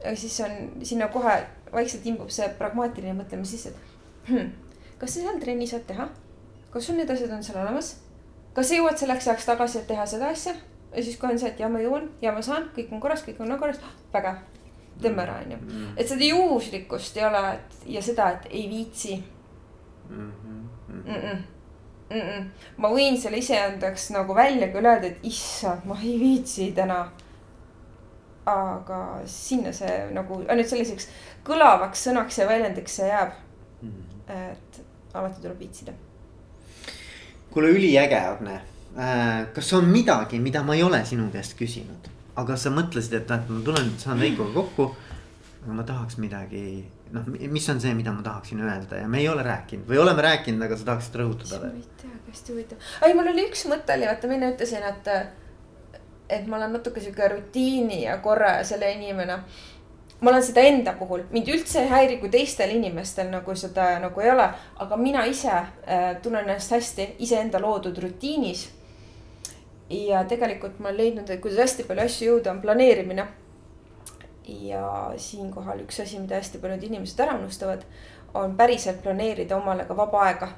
aga 0.00 0.16
siis 0.16 0.40
on 0.40 0.82
sinna 0.82 1.08
kohe 1.08 1.36
vaikselt 1.72 2.06
imbub 2.06 2.30
see 2.30 2.48
pragmaatiline 2.58 3.14
mõtlemine 3.20 3.48
sisse, 3.48 3.68
et 3.68 4.30
hmm, 4.30 4.52
kas 4.98 5.14
sa 5.14 5.20
seal 5.20 5.40
trenni 5.40 5.68
saad 5.68 5.84
teha? 5.86 6.08
kas 6.72 6.88
sul 6.88 6.96
need 6.96 7.10
asjad 7.10 7.36
on 7.36 7.44
seal 7.44 7.60
olemas? 7.60 7.94
Kas 8.54 8.68
sa 8.68 8.78
jõuad 8.78 8.98
selleks 9.00 9.28
ajaks 9.28 9.48
tagasi, 9.48 9.78
et 9.78 9.86
teha 9.90 10.06
seda 10.06 10.30
asja? 10.32 10.54
ja 10.92 11.02
siis 11.02 11.16
kohe 11.16 11.32
on 11.32 11.38
see, 11.40 11.48
et 11.48 11.60
ja 11.60 11.68
ma 11.72 11.80
jõuan 11.80 12.10
ja 12.22 12.34
ma 12.36 12.42
saan, 12.44 12.68
kõik 12.76 12.92
on 12.92 13.00
korras, 13.00 13.24
kõik 13.24 13.40
on 13.40 13.54
korras, 13.58 13.80
vägev. 14.12 14.42
teeme 15.00 15.22
ära, 15.22 15.38
onju. 15.44 15.56
Mm. 15.62 15.94
et 15.96 16.08
seda 16.08 16.28
juhuslikkust 16.28 17.16
ei 17.16 17.24
ole, 17.24 17.42
et 17.54 17.88
ja 17.96 18.02
seda, 18.02 18.28
et 18.36 18.46
ei 18.50 18.68
viitsi 18.70 19.16
mm. 20.10 20.32
-hmm. 20.32 20.62
Mm 20.88 21.02
-mm. 21.14 21.42
Mm 22.10 22.20
-mm. 22.20 22.48
ma 22.76 22.88
võin 22.88 23.16
selle 23.20 23.38
iseendaks 23.38 24.10
nagu 24.10 24.34
välja 24.34 24.68
küll 24.68 24.86
öelda, 24.86 25.06
et 25.06 25.18
issand, 25.22 25.84
ma 25.84 25.96
ei 26.02 26.20
viitsi 26.20 26.72
täna 26.72 27.10
aga 28.46 29.22
sinna 29.26 29.72
see 29.72 30.10
nagu 30.10 30.40
ainult 30.48 30.68
selliseks 30.68 31.08
kõlavaks 31.46 32.08
sõnaks 32.08 32.38
ja 32.40 32.46
väljendiks 32.48 32.96
see 32.96 33.08
jääb 33.08 33.36
mm. 33.82 33.90
-hmm. 33.90 34.50
et 34.52 34.82
alati 35.14 35.40
tuleb 35.40 35.58
viitsida. 35.58 35.92
Kuule, 37.52 37.72
üliäge, 37.76 38.18
Agne. 38.18 38.60
Äh, 38.98 39.46
kas 39.54 39.72
on 39.72 39.88
midagi, 39.88 40.40
mida 40.40 40.62
ma 40.62 40.76
ei 40.76 40.82
ole 40.84 41.00
sinu 41.08 41.30
käest 41.32 41.54
küsinud, 41.56 42.10
aga 42.36 42.56
sa 42.60 42.72
mõtlesid, 42.74 43.14
et 43.20 43.30
näed, 43.32 43.48
ma 43.48 43.62
tulen, 43.64 43.92
saan 44.00 44.20
Veikoga 44.20 44.52
kokku. 44.60 44.90
aga 45.62 45.76
ma 45.78 45.84
tahaks 45.86 46.18
midagi, 46.18 46.82
noh, 47.14 47.28
mis 47.54 47.68
on 47.70 47.80
see, 47.80 47.92
mida 47.94 48.12
ma 48.12 48.24
tahaksin 48.26 48.60
öelda 48.60 48.98
ja 48.98 49.08
me 49.08 49.20
ei 49.22 49.28
ole 49.30 49.44
rääkinud 49.46 49.86
või 49.88 50.00
oleme 50.02 50.24
rääkinud, 50.26 50.64
aga 50.66 50.76
sa 50.76 50.88
tahaksid 50.88 51.18
rõhutada 51.20 51.60
veel? 51.62 51.76
ma 51.76 51.84
ei 51.84 52.00
tea, 52.00 52.16
hästi 52.32 52.52
huvitav, 52.52 52.88
ei, 53.06 53.14
mul 53.14 53.30
oli 53.30 53.44
üks 53.46 53.62
mõte 53.70 53.94
oli, 53.94 54.08
vaata, 54.10 54.28
ma 54.28 54.36
enne 54.38 54.50
ütlesin, 54.56 54.88
et. 54.88 55.12
et 56.32 56.50
ma 56.50 56.58
olen 56.58 56.74
natuke 56.74 57.00
sihuke 57.04 57.28
rutiini 57.30 58.02
ja 58.02 58.18
korra 58.24 58.56
ja 58.58 58.66
selle 58.66 58.90
inimene 58.96 59.38
ma 60.22 60.30
olen 60.30 60.42
seda 60.42 60.62
enda 60.66 60.94
puhul, 60.98 61.24
mind 61.34 61.48
üldse 61.50 61.82
ei 61.82 61.90
häiri, 61.90 62.18
kui 62.20 62.30
teistel 62.30 62.70
inimestel 62.76 63.30
nagu 63.32 63.54
seda 63.58 63.88
nagu 64.02 64.22
ei 64.22 64.30
ole, 64.30 64.46
aga 64.84 64.96
mina 64.96 65.24
ise 65.26 65.50
äh, 65.50 66.04
tunnen 66.22 66.46
ennast 66.46 66.70
hästi 66.70 67.08
iseenda 67.26 67.60
loodud 67.62 67.98
rutiinis. 68.04 68.68
ja 69.90 70.22
tegelikult 70.24 70.78
ma 70.78 70.88
olen 70.88 70.98
leidnud, 70.98 71.30
et 71.30 71.40
kuidas 71.42 71.58
hästi 71.66 71.84
palju 71.88 72.04
asju 72.06 72.28
jõuda, 72.28 72.54
on 72.54 72.62
planeerimine. 72.62 73.26
ja 74.48 75.12
siinkohal 75.16 75.82
üks 75.82 76.00
asi, 76.02 76.18
mida 76.18 76.38
hästi 76.38 76.58
paljud 76.58 76.82
inimesed 76.82 77.20
ära 77.20 77.34
unustavad, 77.38 77.82
on 78.34 78.56
päriselt 78.56 79.02
planeerida 79.02 79.56
omale 79.56 79.84
ka 79.84 79.96
vaba 79.96 80.22
aega 80.28 80.48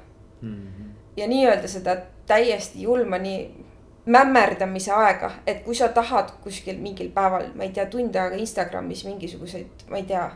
mm. 0.41 0.67
-hmm. 0.67 0.91
ja 1.17 1.27
nii-öelda 1.27 1.67
seda 1.67 1.97
täiesti 2.27 2.81
julma, 2.81 3.17
nii 3.17 3.64
mämmerdamise 4.05 4.91
aega, 4.91 5.31
et 5.47 5.63
kui 5.63 5.75
sa 5.75 5.89
tahad 5.89 6.29
kuskil 6.43 6.77
mingil 6.81 7.09
päeval, 7.13 7.47
ma 7.55 7.65
ei 7.65 7.73
tea, 7.73 7.85
tund 7.89 8.15
aega 8.15 8.37
Instagramis 8.37 9.05
mingisuguseid, 9.05 9.87
ma 9.89 9.97
ei 9.97 10.07
tea. 10.09 10.29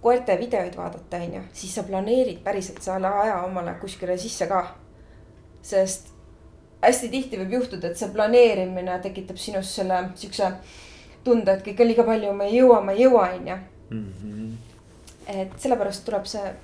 koerte 0.00 0.38
videoid 0.40 0.76
vaadata, 0.76 1.16
on 1.16 1.34
ju, 1.34 1.40
siis 1.52 1.74
sa 1.74 1.82
planeerid 1.84 2.38
päriselt 2.44 2.80
selle 2.82 3.08
aja 3.08 3.42
omale 3.44 3.74
kuskile 3.80 4.16
sisse 4.18 4.46
ka. 4.46 4.62
sest 5.62 6.08
hästi 6.82 7.08
tihti 7.08 7.38
võib 7.38 7.52
juhtuda, 7.58 7.90
et 7.90 7.96
see 8.00 8.08
planeerimine 8.08 8.98
tekitab 9.04 9.36
sinus 9.36 9.74
selle 9.76 9.98
siukse 10.14 10.48
tunde, 11.24 11.52
et 11.52 11.64
kõike 11.66 11.86
liiga 11.86 12.04
palju, 12.04 12.32
ma 12.32 12.48
ei 12.48 12.56
jõua, 12.56 12.80
ma 12.80 12.96
ei 12.96 13.04
jõua, 13.04 13.28
on 13.36 13.48
ju. 13.48 13.60
Mhm. 13.90 14.52
et 15.26 15.52
sellepärast 15.58 16.04
tuleb 16.04 16.24
see, 16.26 16.54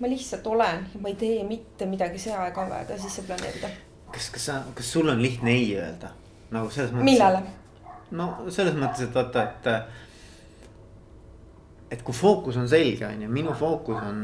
ma 0.00 0.08
lihtsalt 0.08 0.46
olen 0.46 0.86
ma 1.00 1.08
ei 1.08 1.14
tee 1.14 1.44
mitte 1.44 1.86
midagi, 1.86 2.18
see 2.18 2.32
aeg 2.32 2.58
on 2.58 2.70
vaja 2.70 2.84
ka 2.88 2.98
sisse 2.98 3.22
planeerida 3.22 3.68
kas, 4.12 4.30
kas 4.34 4.46
sa, 4.50 4.62
kas 4.74 4.92
sul 4.92 5.08
on 5.08 5.22
lihtne 5.22 5.52
ei 5.52 5.70
öelda 5.76 6.12
nagu 6.54 6.70
selles 6.70 6.92
mõttes? 6.94 7.06
millele? 7.08 7.42
no 8.16 8.28
selles 8.54 8.76
mõttes, 8.78 9.06
et 9.08 9.14
vaata, 9.14 9.42
et. 9.42 9.64
et 11.96 12.02
kui 12.06 12.14
fookus 12.14 12.58
on 12.60 12.68
selge, 12.70 13.06
on 13.06 13.22
ju, 13.26 13.30
minu 13.32 13.54
fookus 13.58 14.02
on 14.02 14.18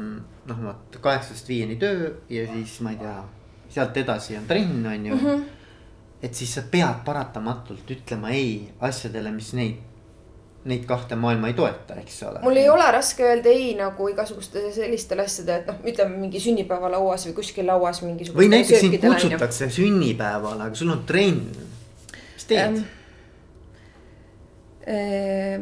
noh, 0.48 0.64
vot 0.68 1.00
kaheksast 1.02 1.48
viieni 1.48 1.78
töö 1.80 2.12
ja 2.30 2.46
siis 2.50 2.80
ma 2.84 2.94
ei 2.94 3.00
tea, 3.02 3.16
sealt 3.72 3.96
edasi 4.02 4.36
on 4.38 4.46
trenn, 4.50 4.86
on 4.86 5.06
ju 5.06 5.14
mm. 5.14 5.26
-hmm. 5.26 5.44
et 6.22 6.34
siis 6.34 6.54
sa 6.54 6.62
pead 6.70 7.04
paratamatult 7.04 7.90
ütlema 7.90 8.30
ei 8.30 8.72
asjadele, 8.80 9.30
mis 9.30 9.52
neid 9.58 9.91
neid 10.64 10.84
kahte 10.86 11.16
maailma 11.18 11.50
ei 11.50 11.56
toeta, 11.58 11.96
eks 11.98 12.20
ole. 12.28 12.40
mul 12.44 12.56
ei 12.60 12.68
ole 12.70 12.86
raske 12.94 13.24
öelda 13.26 13.50
ei 13.50 13.72
nagu 13.78 14.08
igasuguste 14.12 14.68
sellistele 14.74 15.26
asjadele, 15.26 15.62
et 15.62 15.70
noh, 15.72 15.80
ütleme 15.90 16.20
mingi 16.22 16.42
sünnipäevalauas 16.42 17.26
või 17.28 17.36
kuskil 17.40 17.66
lauas 17.66 18.02
mingisugune. 18.04 18.44
või 18.44 18.50
näiteks 18.52 18.84
sind 18.84 18.98
kutsutakse 19.02 19.70
sünnipäevale, 19.74 20.68
aga 20.68 20.78
sul 20.78 20.94
on 20.94 21.02
trenn, 21.08 21.42
mis 22.14 22.46
teed 22.46 22.78
ähm,? 22.78 22.84
äh, 24.86 25.58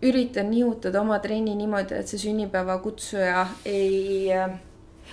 üritan 0.00 0.48
nihutada 0.50 1.00
oma 1.04 1.20
trenni 1.20 1.54
niimoodi, 1.58 2.00
et 2.00 2.08
see 2.08 2.24
sünnipäevakutsuja 2.24 3.46
ei 3.68 4.32
äh, 4.32 4.56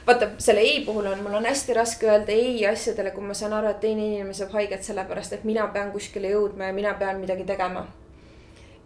vaata 0.08 0.30
selle 0.38 0.60
ei 0.60 0.86
puhul 0.86 1.05
on, 1.05 1.20
mul 1.24 1.34
on 1.34 1.45
hästi 1.45 1.74
raske 1.74 2.08
öelda 2.08 2.32
ei 2.32 2.68
asjadele, 2.68 3.12
kui 3.12 3.24
ma 3.24 3.34
saan 3.34 3.53
aru, 3.53 3.68
et 3.68 3.80
teine 3.80 4.05
inimene 4.05 4.34
saab 4.34 4.55
haiget 4.55 4.84
sellepärast, 4.84 5.34
et 5.36 5.43
mina 5.43 5.68
pean 5.74 5.91
kuskile 5.91 6.32
jõudma 6.32 6.70
ja 6.70 6.74
mina 6.74 6.93
pean 6.99 7.20
midagi 7.20 7.43
tegema. 7.43 7.88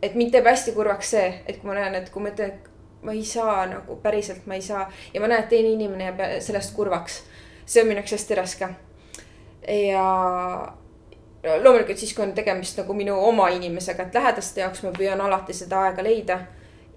et 0.02 0.16
mind 0.16 0.32
teeb 0.34 0.48
hästi 0.50 0.72
kurvaks 0.74 1.12
see, 1.14 1.28
et 1.46 1.60
kui 1.62 1.70
ma 1.70 1.78
näen, 1.78 1.96
et 1.96 2.10
kui 2.10 2.24
ma 2.24 2.32
ütlen, 2.32 2.56
et 2.56 2.70
ma 3.06 3.14
ei 3.14 3.26
saa 3.26 3.66
nagu 3.70 3.96
päriselt 4.02 4.46
ma 4.46 4.58
ei 4.58 4.62
saa 4.62 4.92
ja 5.14 5.22
ma 5.22 5.28
näen, 5.28 5.44
et 5.44 5.50
teine 5.50 5.70
inimene 5.70 6.10
jääb 6.10 6.42
sellest 6.42 6.76
kurvaks. 6.76 7.24
see 7.66 7.84
on 7.84 7.88
minu 7.88 8.00
jaoks 8.02 8.18
hästi 8.18 8.36
raske. 8.36 8.70
ja 9.68 10.74
loomulikult 11.64 11.98
siis, 11.98 12.14
kui 12.14 12.26
on 12.26 12.34
tegemist 12.34 12.78
nagu 12.78 12.94
minu 12.94 13.20
oma 13.28 13.50
inimesega, 13.50 14.04
et 14.04 14.14
lähedaste 14.14 14.62
jaoks 14.62 14.84
ma 14.84 14.92
püüan 14.98 15.22
alati 15.22 15.54
seda 15.54 15.86
aega 15.86 16.04
leida. 16.04 16.40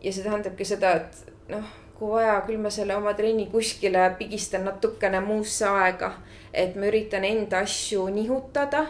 ja 0.00 0.12
see 0.12 0.24
tähendabki 0.24 0.64
seda, 0.64 0.96
et 0.96 1.48
noh 1.48 1.83
kui 1.98 2.10
vaja, 2.10 2.40
küll 2.46 2.58
ma 2.62 2.70
selle 2.74 2.96
oma 2.96 3.14
trenni 3.14 3.46
kuskile 3.52 4.08
pigistan 4.18 4.66
natukene 4.68 5.20
muusse 5.24 5.66
aega. 5.68 6.12
et 6.54 6.76
ma 6.76 6.86
üritan 6.86 7.24
enda 7.24 7.58
asju 7.58 8.08
nihutada. 8.14 8.86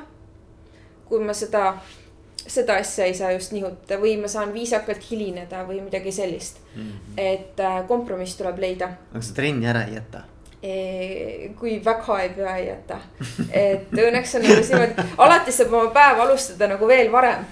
kui 1.08 1.20
ma 1.24 1.32
seda, 1.32 1.76
seda 2.46 2.76
asja 2.80 3.04
ei 3.04 3.14
saa 3.14 3.32
just 3.32 3.52
nihutada 3.52 4.00
või 4.00 4.16
ma 4.20 4.28
saan 4.28 4.52
viisakalt 4.52 5.10
hilineda 5.10 5.64
või 5.68 5.80
midagi 5.80 6.12
sellist 6.12 6.60
mm. 6.74 6.82
-hmm. 6.82 7.16
et 7.16 7.60
äh, 7.60 7.86
kompromiss 7.88 8.36
tuleb 8.36 8.58
leida. 8.58 8.88
aga 9.12 9.22
sa 9.22 9.34
trenni 9.34 9.66
ära 9.66 9.84
ei 9.84 9.94
jäta? 9.94 10.24
kui 11.58 11.80
väga 11.84 12.20
ei 12.22 12.28
pea 12.28 12.56
ei 12.56 12.66
jäta, 12.66 12.96
et 13.52 13.92
õnneks 13.92 14.36
on 14.36 14.42
nagu 14.42 14.62
niimoodi, 14.62 15.10
alati 15.18 15.52
saab 15.52 15.72
oma 15.72 15.90
päeva 15.92 16.22
alustada 16.24 16.68
nagu 16.72 16.88
veel 16.88 17.12
varem 17.12 17.44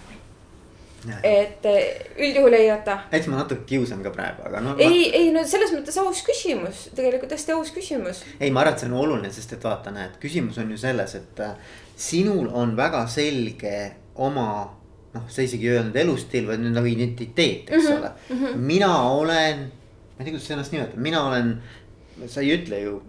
et 1.22 1.66
eh, 1.66 2.03
üldjuhul 2.18 2.55
ei 2.55 2.66
jäta. 2.66 2.98
eks 3.12 3.26
ma 3.30 3.40
natuke 3.40 3.64
kiusan 3.66 4.03
ka 4.05 4.12
praegu, 4.14 4.44
aga 4.46 4.61
noh. 4.62 4.76
ei 4.78 4.88
ma..., 4.88 5.16
ei 5.18 5.32
no 5.34 5.42
selles 5.48 5.72
mõttes 5.74 5.98
aus 5.98 6.22
küsimus, 6.26 6.84
tegelikult 6.96 7.34
hästi 7.34 7.57
aus 7.57 7.72
küsimus. 7.74 8.22
ei, 8.38 8.50
ma 8.50 8.62
arvan, 8.62 8.76
et 8.76 8.84
see 8.84 8.90
on 8.90 8.98
oluline, 9.00 9.32
sest 9.34 9.57
et 9.57 9.66
vaata, 9.66 9.94
näed, 9.94 10.14
küsimus 10.22 10.61
on 10.62 10.70
ju 10.70 10.78
selles, 10.78 11.16
et 11.18 11.42
äh, 11.42 11.74
sinul 11.98 12.53
on 12.55 12.76
väga 12.78 13.03
selge 13.11 13.74
oma 14.14 14.48
noh, 15.12 15.28
sa 15.28 15.44
isegi 15.44 15.68
ei 15.68 15.76
öelnud 15.76 15.96
elustiil, 16.05 16.48
vaid 16.48 16.62
nagu 16.64 16.88
identiteet, 16.88 17.70
eks 17.70 17.84
mm 17.84 17.88
-hmm, 17.88 17.98
ole 17.98 18.11
mm. 18.11 18.44
-hmm. 18.44 18.66
mina 18.72 18.92
olen, 19.03 19.59
ma 19.68 20.18
ei 20.18 20.24
tea, 20.24 20.32
kuidas 20.32 20.46
sa 20.46 20.55
ennast 20.55 20.72
nimetad, 20.72 20.96
mina 20.96 21.24
olen, 21.28 21.57
sa 22.26 22.40
ei 22.40 22.55
ütle 22.57 22.80
ju. 22.80 23.03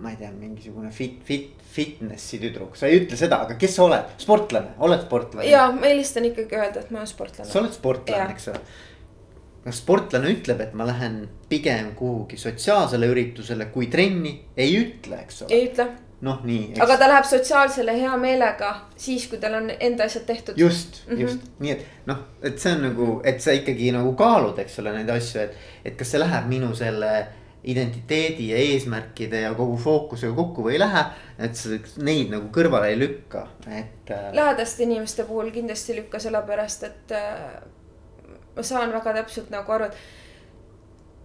ma 0.00 0.10
ei 0.10 0.16
tea, 0.16 0.30
mingisugune 0.32 0.90
fit, 0.90 1.18
fit, 1.24 1.50
fitnessi 1.70 2.40
tüdruk, 2.42 2.76
sa 2.78 2.90
ei 2.90 3.00
ütle 3.04 3.18
seda, 3.18 3.44
aga 3.46 3.56
kes 3.60 3.76
sa 3.78 3.86
oled, 3.86 4.12
sportlane, 4.20 4.74
oled 4.82 5.02
sportlane? 5.04 5.48
ja 5.48 5.68
ma 5.74 5.90
eelistan 5.90 6.26
ikkagi 6.30 6.58
öelda, 6.58 6.84
et 6.84 6.90
ma 6.90 7.02
olen 7.02 7.10
sportlane. 7.10 7.50
sa 7.50 7.60
oled 7.62 7.74
sportlane, 7.76 8.28
eks 8.34 8.50
ole. 8.50 8.60
kas 9.64 9.80
sportlane 9.84 10.34
ütleb, 10.34 10.62
et 10.66 10.76
ma 10.78 10.88
lähen 10.88 11.22
pigem 11.50 11.94
kuhugi 11.98 12.38
sotsiaalsele 12.40 13.10
üritusele 13.12 13.70
kui 13.74 13.90
trenni, 13.92 14.34
ei 14.56 14.76
ütle, 14.80 15.22
eks 15.24 15.44
ole. 15.46 15.56
ei 15.56 15.68
ütle 15.70 15.90
noh, 16.26 16.40
nii. 16.44 16.74
aga 16.82 16.96
ta 17.00 17.08
läheb 17.08 17.26
sotsiaalsele 17.28 17.94
hea 17.96 18.16
meelega 18.20 18.72
siis, 19.00 19.26
kui 19.30 19.40
tal 19.40 19.56
on 19.60 19.70
enda 19.72 20.04
asjad 20.10 20.26
tehtud. 20.28 20.58
just 20.58 21.02
mm, 21.06 21.14
-hmm. 21.14 21.20
just 21.20 21.50
nii, 21.58 21.70
et 21.70 22.06
noh, 22.06 22.24
et 22.42 22.58
see 22.58 22.72
on 22.72 22.82
nagu, 22.88 23.10
et 23.24 23.40
sa 23.40 23.54
ikkagi 23.56 23.92
nagu 23.96 24.12
kaalud, 24.18 24.58
eks 24.58 24.78
ole, 24.82 24.92
neid 24.98 25.10
asju, 25.16 25.40
et. 25.40 25.56
et 25.84 25.96
kas 25.96 26.10
see 26.10 26.20
läheb 26.20 26.48
minu 26.48 26.74
selle 26.74 27.12
identiteedi 27.64 28.48
ja 28.48 28.56
eesmärkide 28.56 29.40
ja 29.40 29.54
kogu 29.54 29.76
fookusega 29.76 30.32
kokku 30.34 30.64
või 30.64 30.78
ei 30.78 30.80
lähe. 30.80 31.04
et 31.38 31.56
sa 31.56 31.76
neid 32.00 32.30
nagu 32.32 32.48
kõrvale 32.52 32.92
ei 32.92 32.98
lükka, 32.98 33.46
et 33.68 34.10
äh.... 34.10 34.30
lähedaste 34.32 34.82
inimeste 34.82 35.24
puhul 35.24 35.50
kindlasti 35.52 35.92
ei 35.92 36.00
lükka, 36.00 36.18
sellepärast 36.18 36.86
et 36.88 37.12
äh, 37.16 37.60
ma 38.56 38.62
saan 38.62 38.92
väga 38.92 39.12
täpselt 39.20 39.50
nagu 39.52 39.72
aru, 39.72 39.90
et 39.90 39.96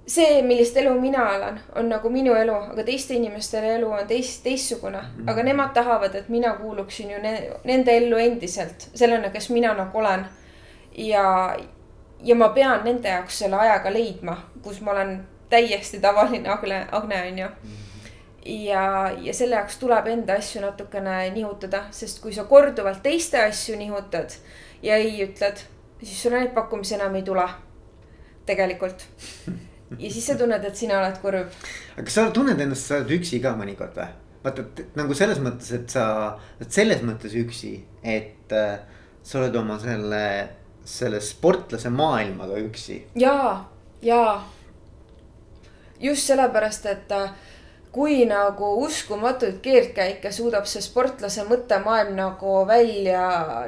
see, 0.07 0.41
millist 0.45 0.77
elu 0.77 0.93
mina 0.99 1.27
elan, 1.35 1.59
on 1.75 1.87
nagu 1.89 2.09
minu 2.13 2.35
elu, 2.37 2.55
aga 2.73 2.83
teiste 2.87 3.15
inimeste 3.15 3.61
elu 3.75 3.91
on 3.91 4.07
teist, 4.07 4.43
teistsugune 4.43 4.97
mm. 5.01 5.13
-hmm. 5.17 5.31
aga 5.31 5.43
nemad 5.43 5.73
tahavad, 5.73 6.15
et 6.15 6.29
mina 6.29 6.53
kuuluksin 6.53 7.11
ju 7.11 7.21
ne, 7.21 7.51
nende 7.63 7.97
ellu 7.97 8.17
endiselt, 8.17 8.89
sellena, 8.95 9.29
kes 9.29 9.49
mina 9.49 9.73
nagu 9.73 9.97
olen. 9.97 10.25
ja, 10.97 11.55
ja 12.23 12.35
ma 12.35 12.49
pean 12.49 12.83
nende 12.83 13.09
jaoks 13.09 13.39
selle 13.39 13.55
ajaga 13.55 13.93
leidma, 13.93 14.37
kus 14.61 14.81
ma 14.81 14.91
olen 14.91 15.27
täiesti 15.55 16.01
tavaline 16.03 16.51
Agne, 16.51 16.83
Agne 16.91 17.21
on 17.29 17.43
ju. 17.43 17.49
Ja, 18.45 19.11
ja 19.21 19.33
selle 19.33 19.57
jaoks 19.57 19.79
tuleb 19.81 20.07
enda 20.11 20.35
asju 20.37 20.61
natukene 20.61 21.23
nihutada, 21.33 21.87
sest 21.95 22.19
kui 22.21 22.33
sa 22.33 22.45
korduvalt 22.45 23.01
teiste 23.05 23.39
asju 23.41 23.77
nihutad 23.79 24.35
ja 24.85 24.99
ei 25.01 25.15
ütled, 25.25 25.63
siis 26.03 26.19
sulle 26.21 26.43
neid 26.43 26.53
pakkumisi 26.53 26.93
enam 26.99 27.15
ei 27.17 27.25
tule. 27.25 27.47
tegelikult 28.45 29.07
ja 29.99 30.11
siis 30.11 30.27
sa 30.27 30.35
tunned, 30.37 30.63
et 30.65 30.77
sina 30.77 30.99
oled 30.99 31.17
kurb. 31.21 31.49
aga 31.95 32.05
kas 32.05 32.17
sa 32.17 32.27
tunned 32.33 32.61
ennast, 32.61 32.89
sa 32.89 32.99
oled 32.99 33.15
üksi 33.17 33.39
ka 33.41 33.55
mõnikord 33.57 33.97
või? 33.97 34.11
vaata, 34.45 34.65
et 34.65 34.97
nagu 34.99 35.17
selles 35.17 35.41
mõttes, 35.41 35.71
et 35.73 35.89
sa 35.89 36.05
oled 36.59 36.73
selles 36.73 37.01
mõttes 37.05 37.33
üksi, 37.39 37.73
et 38.03 38.53
äh, 38.53 38.77
sa 39.25 39.39
oled 39.41 39.57
oma 39.57 39.79
selle, 39.81 40.25
selle 40.85 41.21
sportlase 41.23 41.89
maailmaga 41.89 42.59
üksi. 42.61 42.99
ja, 43.17 43.37
ja 44.05 44.21
just 45.99 46.27
sellepärast, 46.27 46.85
et 46.85 47.11
äh, 47.11 47.29
kui 47.95 48.25
nagu 48.27 48.73
uskumatuid 48.83 49.61
keerdkäike 49.63 50.31
suudab 50.35 50.67
see 50.67 50.83
sportlase 50.83 51.45
mõttemaailm 51.47 52.11
nagu 52.17 52.57
välja 52.67 53.21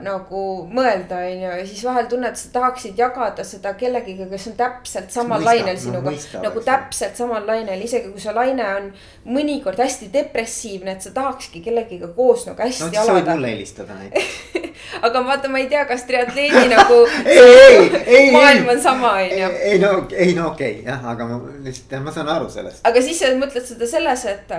nagu 0.04 0.44
mõelda, 0.68 1.22
on 1.30 1.46
ju. 1.46 1.54
ja 1.62 1.68
siis 1.70 1.86
vahel 1.88 2.10
tunned, 2.12 2.36
sa 2.36 2.52
tahaksid 2.58 3.00
jagada 3.00 3.46
seda 3.48 3.72
kellegiga, 3.80 4.28
kes 4.32 4.50
on 4.52 4.58
täpselt 4.60 5.16
samal 5.16 5.40
mõista, 5.40 5.54
lainel 5.54 5.80
sinuga 5.80 6.12
no,. 6.12 6.44
nagu 6.44 6.66
täpselt 6.68 7.20
samal 7.20 7.48
lainel, 7.48 7.88
isegi 7.88 8.12
kui 8.12 8.24
see 8.24 8.36
laine 8.36 8.68
on 8.68 8.92
mõnikord 9.38 9.80
hästi 9.80 10.12
depressiivne, 10.14 10.98
et 10.98 11.08
sa 11.08 11.16
tahakski 11.16 11.64
kellegiga 11.64 12.12
koos 12.18 12.50
nagu 12.50 12.68
hästi 12.68 12.90
no, 12.90 12.92
alada. 12.92 13.08
sa 13.08 13.20
võid 13.20 13.32
mulle 13.32 13.56
helistada 13.56 14.02
näiteks 14.02 14.66
aga 15.08 15.22
vaata, 15.26 15.50
ma 15.50 15.60
ei 15.62 15.68
tea, 15.72 15.84
kas 15.90 16.04
triatleeni 16.08 16.68
nagu 16.76 16.98
ei, 17.26 17.40
ei, 17.40 17.90
ei, 18.06 18.32
maailm 18.32 18.70
on 18.74 18.82
sama, 18.82 19.14
on 19.22 19.40
ju. 19.40 19.50
ei 19.72 19.80
no, 19.82 19.92
ei 20.12 20.36
no 20.38 20.48
okei 20.52 20.80
okay, 20.80 20.86
jah, 20.88 21.06
aga 21.14 21.28
ma 21.30 21.40
lihtsalt, 21.66 21.98
ma 22.04 22.14
saan 22.16 22.32
aru 22.34 22.50
sellest. 22.54 22.84
aga 22.88 23.04
siis 23.04 23.20
sa 23.22 23.32
mõtled 23.40 23.68
seda 23.68 23.90
selles, 23.90 24.17
et, 24.26 24.52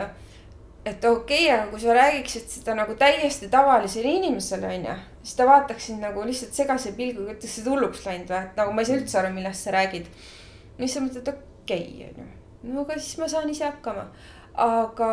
et 0.84 1.04
okei 1.04 1.46
okay,, 1.46 1.54
aga 1.54 1.70
kui 1.70 1.80
sa 1.80 1.94
räägiksid 1.96 2.48
seda 2.52 2.74
nagu 2.78 2.94
täiesti 2.98 3.48
tavalisele 3.52 4.16
inimesele, 4.20 4.72
on 4.78 4.88
ju. 4.90 4.96
siis 5.22 5.36
ta 5.36 5.46
vaataks 5.46 5.86
sind 5.90 6.04
nagu 6.04 6.24
lihtsalt 6.26 6.54
segase 6.54 6.92
pilguga, 6.96 7.34
ütleks, 7.36 7.58
et 7.60 7.70
hulluks 7.70 8.04
läinud 8.06 8.32
või, 8.32 8.42
et 8.44 8.60
nagu 8.60 8.74
ma 8.74 8.84
ei 8.84 8.90
saa 8.90 9.00
üldse 9.00 9.18
aru, 9.20 9.32
millest 9.34 9.64
sa 9.64 9.74
räägid. 9.74 10.10
siis 10.78 10.94
sa 10.94 11.04
mõtled, 11.04 11.32
okei 11.62 11.86
okay,, 11.86 12.10
on 12.10 12.22
ju. 12.22 12.72
no 12.72 12.86
aga 12.86 13.00
siis 13.00 13.18
ma 13.18 13.28
saan 13.28 13.50
ise 13.50 13.64
hakkama. 13.64 14.08
aga 14.54 15.10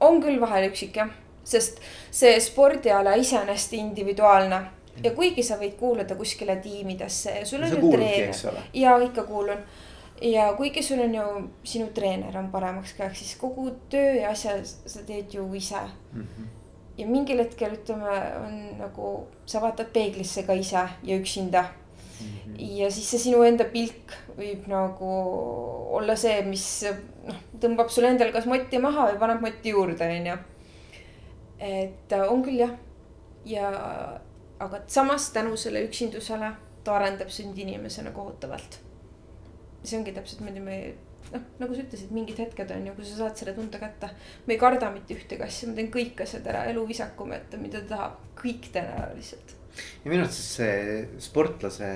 on 0.00 0.22
küll 0.22 0.40
vahel 0.40 0.70
üksik 0.70 0.96
jah 0.96 1.12
sest 1.44 1.80
see 2.10 2.40
spordiala 2.40 3.14
ise 3.20 3.36
on 3.38 3.48
hästi 3.52 3.76
individuaalne 3.76 4.60
ja 5.02 5.10
kuigi 5.14 5.42
sa 5.42 5.58
võid 5.60 5.76
kuuluda 5.78 6.16
kuskile 6.16 6.56
tiimidesse 6.62 7.38
ja 7.40 7.46
sul 7.46 7.64
on 7.66 7.74
ju 7.74 7.90
treener. 7.92 8.62
ja 8.72 8.96
ikka 9.02 9.26
kuulun. 9.28 9.64
Ja 10.22 10.52
kuigi 10.56 10.82
sul 10.82 11.00
on 11.04 11.14
ju, 11.14 11.24
sinu 11.64 11.88
treener 11.94 12.36
on 12.38 12.50
paremaks 12.52 12.94
käeks, 12.98 13.18
siis 13.18 13.36
kogu 13.40 13.70
töö 13.90 14.14
ja 14.20 14.30
asja 14.30 14.58
sa 14.64 15.02
teed 15.06 15.34
ju 15.34 15.46
ise 15.54 15.80
mm. 16.12 16.22
-hmm. 16.22 16.46
ja 16.98 17.06
mingil 17.06 17.38
hetkel 17.38 17.74
ütleme, 17.74 18.18
on 18.46 18.78
nagu 18.78 19.26
sa 19.46 19.60
vaatad 19.60 19.92
peeglisse 19.92 20.42
ka 20.42 20.52
ise 20.52 20.88
ja 21.02 21.16
üksinda 21.16 21.62
mm. 21.62 22.26
-hmm. 22.26 22.78
ja 22.78 22.90
siis 22.90 23.10
see 23.10 23.18
sinu 23.18 23.42
enda 23.42 23.64
pilk 23.64 24.14
võib 24.38 24.66
nagu 24.66 25.10
olla 25.96 26.16
see, 26.16 26.42
mis 26.42 26.84
noh, 27.26 27.36
tõmbab 27.60 27.88
sul 27.88 28.04
endal 28.04 28.32
kas 28.32 28.46
motti 28.46 28.78
maha 28.78 29.12
või 29.12 29.18
paneb 29.18 29.40
motti 29.40 29.70
juurde, 29.70 30.04
on 30.04 30.26
ju 30.26 30.36
et 31.58 32.12
äh, 32.12 32.32
on 32.32 32.42
küll 32.44 32.60
jah, 32.60 32.72
ja 33.44 33.70
aga 34.60 34.80
samas 34.86 35.30
tänu 35.32 35.56
selle 35.56 35.84
üksindusele 35.86 36.52
ta 36.84 36.96
arendab 36.98 37.30
sind 37.32 37.58
inimesena 37.58 38.10
kohutavalt. 38.10 38.80
See 39.84 39.98
ongi 40.00 40.14
täpselt 40.16 40.40
niimoodi 40.42 40.64
me 40.64 40.78
noh, 41.32 41.46
nagu 41.60 41.76
sa 41.76 41.84
ütlesid, 41.84 42.12
mingid 42.14 42.40
hetked 42.40 42.72
on 42.74 42.88
ju, 42.88 42.94
kui 42.96 43.08
sa 43.08 43.18
saad 43.22 43.40
selle 43.40 43.54
tunde 43.56 43.80
kätte. 43.80 44.10
ma 44.46 44.54
ei 44.54 44.60
karda 44.60 44.90
mitte 44.94 45.16
ühtegi 45.16 45.44
asja, 45.46 45.70
ma 45.70 45.78
teen 45.78 45.90
kõik 45.94 46.22
asjad 46.24 46.46
ära, 46.52 46.64
elu 46.72 46.84
visakuma, 46.88 47.40
et 47.40 47.56
mida 47.60 47.82
ta 47.84 47.94
tahab, 47.94 48.20
kõik 48.40 48.70
teen 48.74 48.90
ära 48.92 49.10
lihtsalt. 49.14 49.56
ja 50.04 50.10
minu 50.12 50.22
arvates 50.22 50.44
see 50.58 51.02
sportlase 51.22 51.90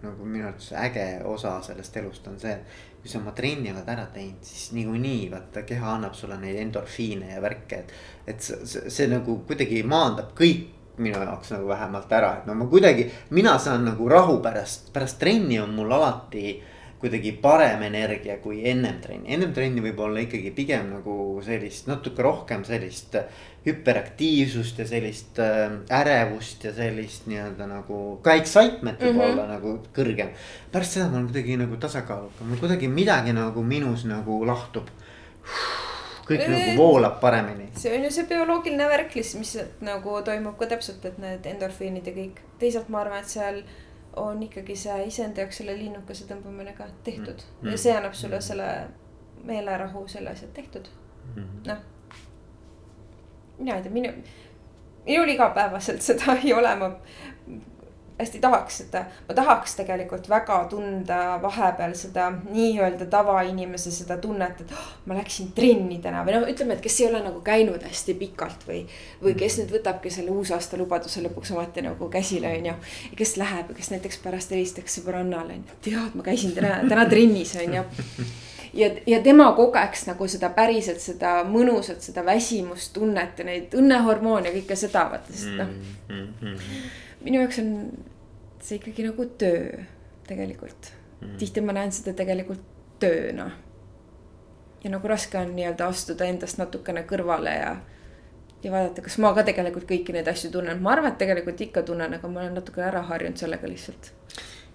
nagu 0.00 0.24
minu 0.24 0.48
arvates 0.48 0.72
äge 0.80 1.06
osa 1.28 1.58
sellest 1.64 1.96
elust 2.00 2.28
on 2.30 2.38
see, 2.40 2.56
kui 3.00 3.12
sa 3.12 3.20
oma 3.20 3.34
trenni 3.36 3.72
oled 3.72 3.88
ära 3.88 4.06
teinud, 4.14 4.42
siis 4.44 4.72
niikuinii 4.76 5.30
vaata 5.32 5.64
keha 5.68 5.96
annab 5.96 6.16
sulle 6.16 6.38
neid 6.40 6.58
endorfiine 6.60 7.34
ja 7.34 7.40
värke, 7.44 7.84
et. 7.84 7.96
et 8.26 8.44
see, 8.44 8.60
see, 8.68 8.92
see 8.92 9.08
nagu 9.10 9.40
kuidagi 9.48 9.82
maandab 9.88 10.34
kõik 10.38 10.76
minu 11.00 11.16
jaoks 11.16 11.54
nagu 11.54 11.68
vähemalt 11.70 12.10
ära, 12.12 12.34
et 12.38 12.48
no 12.48 12.54
ma 12.56 12.66
kuidagi, 12.68 13.06
mina 13.36 13.54
saan 13.58 13.86
nagu 13.88 14.08
rahu 14.08 14.36
pärast, 14.44 14.90
pärast 14.92 15.16
trenni 15.20 15.56
on 15.60 15.72
mul 15.76 15.92
alati 15.96 16.58
kuidagi 17.00 17.32
parem 17.40 17.82
energia 17.86 18.36
kui 18.42 18.60
ennem 18.68 18.98
trenni, 19.00 19.32
ennem 19.32 19.54
trenni 19.56 19.80
võib 19.84 20.02
olla 20.04 20.20
ikkagi 20.20 20.52
pigem 20.56 20.90
nagu 20.92 21.14
sellist 21.44 21.88
natuke 21.88 22.22
rohkem 22.22 22.64
sellist 22.68 23.16
hüperaktiivsust 23.64 24.78
ja 24.80 24.86
sellist 24.88 25.40
äh, 25.40 25.72
ärevust 26.00 26.64
ja 26.64 26.72
sellist 26.76 27.26
nii-öelda 27.28 27.68
nagu 27.68 28.00
ka 28.24 28.36
excitement 28.40 29.00
võib 29.00 29.14
mm 29.14 29.20
-hmm. 29.20 29.32
olla 29.32 29.46
nagu 29.48 29.74
kõrgem. 29.96 30.32
pärast 30.72 30.96
seda 30.96 31.08
ma 31.08 31.16
olen 31.16 31.28
kuidagi 31.32 31.56
nagu 31.56 31.76
tasakaalukam, 31.76 32.56
kuidagi 32.60 32.88
midagi 32.88 33.32
nagu 33.32 33.62
minus 33.62 34.04
nagu 34.04 34.46
lahtub. 34.46 34.88
kõik 36.28 36.40
e 36.40 36.48
nagu 36.48 36.76
voolab 36.76 37.20
paremini. 37.20 37.68
see 37.76 37.96
on 37.96 38.04
ju 38.04 38.10
see 38.10 38.24
bioloogiline 38.24 38.88
värk 38.88 39.14
lihtsalt, 39.14 39.38
mis 39.38 39.58
nagu 39.80 40.22
toimub 40.22 40.58
ka 40.58 40.66
täpselt, 40.66 41.04
et 41.04 41.18
need 41.18 41.46
endorfiinid 41.46 42.06
ja 42.06 42.12
kõik. 42.12 42.40
teisalt 42.58 42.88
ma 42.88 43.00
arvan, 43.00 43.18
et 43.18 43.28
seal 43.28 43.62
on 44.16 44.42
ikkagi 44.42 44.76
see 44.76 45.06
iseenda 45.06 45.44
jaoks 45.44 45.60
selle 45.60 45.76
linnukese 45.78 46.26
tõmbamine 46.28 46.74
ka 46.76 46.88
tehtud. 47.04 47.42
Mm. 47.42 47.62
-hmm. 47.62 47.70
ja 47.70 47.78
see 47.78 47.96
annab 47.96 48.14
sulle 48.14 48.40
selle 48.40 48.68
meelerahu, 49.44 50.08
selle 50.08 50.30
asjad 50.30 50.52
tehtud. 50.54 50.88
Mm 51.36 51.42
-hmm.. 51.42 51.68
noh. 51.68 51.78
Mina 53.58 53.76
ei 53.76 53.82
tea, 53.82 53.92
minu, 53.92 54.12
minul 55.06 55.28
igapäevaselt 55.28 56.02
seda 56.02 56.36
ei 56.44 56.52
ole, 56.52 56.76
ma 56.76 56.90
hästi 58.20 58.40
tahaks 58.42 58.80
seda, 58.82 59.04
ma 59.28 59.36
tahaks 59.36 59.76
tegelikult 59.78 60.28
väga 60.30 60.58
tunda 60.70 61.20
vahepeal 61.42 61.94
seda 61.98 62.28
nii-öelda 62.50 63.08
tavainimese 63.10 63.92
seda 63.94 64.18
tunnet, 64.22 64.60
et 64.60 64.74
oh, 64.76 64.90
ma 65.10 65.16
läksin 65.18 65.52
trenni 65.56 66.00
täna 66.04 66.24
või 66.26 66.36
noh, 66.36 66.46
ütleme, 66.50 66.76
et 66.76 66.84
kes 66.84 67.00
ei 67.00 67.08
ole 67.08 67.22
nagu 67.24 67.40
käinud 67.44 67.82
hästi 67.86 68.16
pikalt 68.20 68.66
või. 68.68 68.84
või 69.22 69.34
kes 69.40 69.58
nüüd 69.60 69.74
võtabki 69.78 70.12
selle 70.12 70.34
uusaasta 70.34 70.78
lubaduse 70.80 71.24
lõpuks 71.24 71.54
ometi 71.56 71.84
nagu 71.86 72.10
käsile, 72.12 72.52
on 72.60 72.70
ju. 72.72 72.76
ja 73.10 73.18
kes 73.22 73.36
läheb 73.40 73.72
ja 73.72 73.80
kes 73.80 73.90
näiteks 73.94 74.22
pärast 74.24 74.54
helistaks 74.54 75.00
sõbrannale, 75.00 75.60
tead, 75.82 76.14
ma 76.14 76.26
käisin 76.26 76.54
täna, 76.56 76.78
täna 76.88 77.08
trennis, 77.10 77.56
on 77.60 77.80
ju 77.80 77.84
ja, 78.72 78.90
ja 79.06 79.22
tema 79.22 79.52
kogeks 79.52 80.06
nagu 80.08 80.28
seda 80.30 80.50
päriselt 80.54 81.02
seda 81.02 81.40
mõnusat, 81.48 82.02
seda 82.04 82.24
väsimustunnet 82.26 83.40
ja 83.40 83.46
neid 83.46 83.74
õnnehormoone, 83.76 84.52
kõike 84.60 84.78
seda, 84.78 85.06
vaata, 85.12 85.32
sest 85.32 85.56
noh 85.58 85.72
mm 86.08 86.28
-hmm.. 86.40 86.86
minu 87.24 87.42
jaoks 87.42 87.58
on 87.62 87.74
see 88.64 88.78
ikkagi 88.80 89.06
nagu 89.08 89.26
töö 89.40 89.82
tegelikult 90.28 90.92
mm. 91.20 91.36
tihti 91.40 91.64
ma 91.64 91.74
näen 91.76 91.92
seda 91.92 92.14
tegelikult 92.16 92.64
tööna. 93.00 93.50
ja 94.84 94.90
nagu 94.90 95.08
raske 95.08 95.38
on 95.38 95.54
nii-öelda 95.56 95.88
astuda 95.88 96.28
endast 96.28 96.60
natukene 96.60 97.04
kõrvale 97.08 97.56
ja 97.56 97.74
ja 98.64 98.72
vaadata, 98.72 99.02
kas 99.02 99.16
ma 99.18 99.32
ka 99.34 99.44
tegelikult 99.48 99.86
kõiki 99.88 100.12
neid 100.12 100.28
asju 100.28 100.50
tunnen, 100.52 100.82
ma 100.84 100.92
arvan, 100.92 101.14
et 101.14 101.20
tegelikult 101.22 101.60
ikka 101.64 101.82
tunnen, 101.88 102.12
aga 102.14 102.28
ma 102.28 102.42
olen 102.42 102.58
natukene 102.60 102.90
ära 102.90 103.02
harjunud 103.08 103.40
sellega 103.40 103.68
lihtsalt 103.68 104.12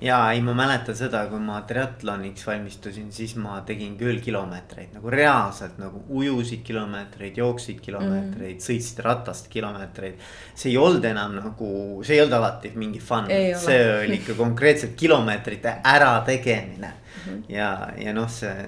ja 0.02 0.32
ei, 0.32 0.42
ma 0.42 0.54
mäletan 0.54 0.96
seda, 0.98 1.22
kui 1.32 1.40
ma 1.40 1.62
triatloniks 1.68 2.44
valmistusin, 2.48 3.08
siis 3.16 3.36
ma 3.40 3.62
tegin 3.68 3.96
küll 4.00 4.20
kilomeetreid 4.24 4.96
nagu 4.98 5.12
reaalselt 5.12 5.78
nagu 5.80 6.02
ujusid 6.20 6.66
kilomeetreid, 6.68 7.38
jooksid 7.40 7.80
kilomeetreid 7.84 8.58
mm., 8.58 8.66
sõitsid 8.66 9.00
ratast 9.06 9.48
kilomeetreid. 9.52 10.20
see 10.56 10.74
ei 10.74 10.78
olnud 10.78 11.06
enam 11.08 11.38
nagu, 11.40 11.70
see 12.04 12.18
ei 12.18 12.26
olnud 12.26 12.38
alati 12.40 12.74
mingi 12.76 13.00
fun, 13.00 13.32
see 13.62 13.80
oli 14.02 14.20
ikka 14.20 14.36
konkreetselt 14.40 14.98
kilomeetrite 15.00 15.78
ärategemine 15.94 16.92
mm. 16.92 17.32
-hmm. 17.32 17.42
ja, 17.50 17.72
ja 17.98 18.14
noh, 18.14 18.30
see 18.30 18.68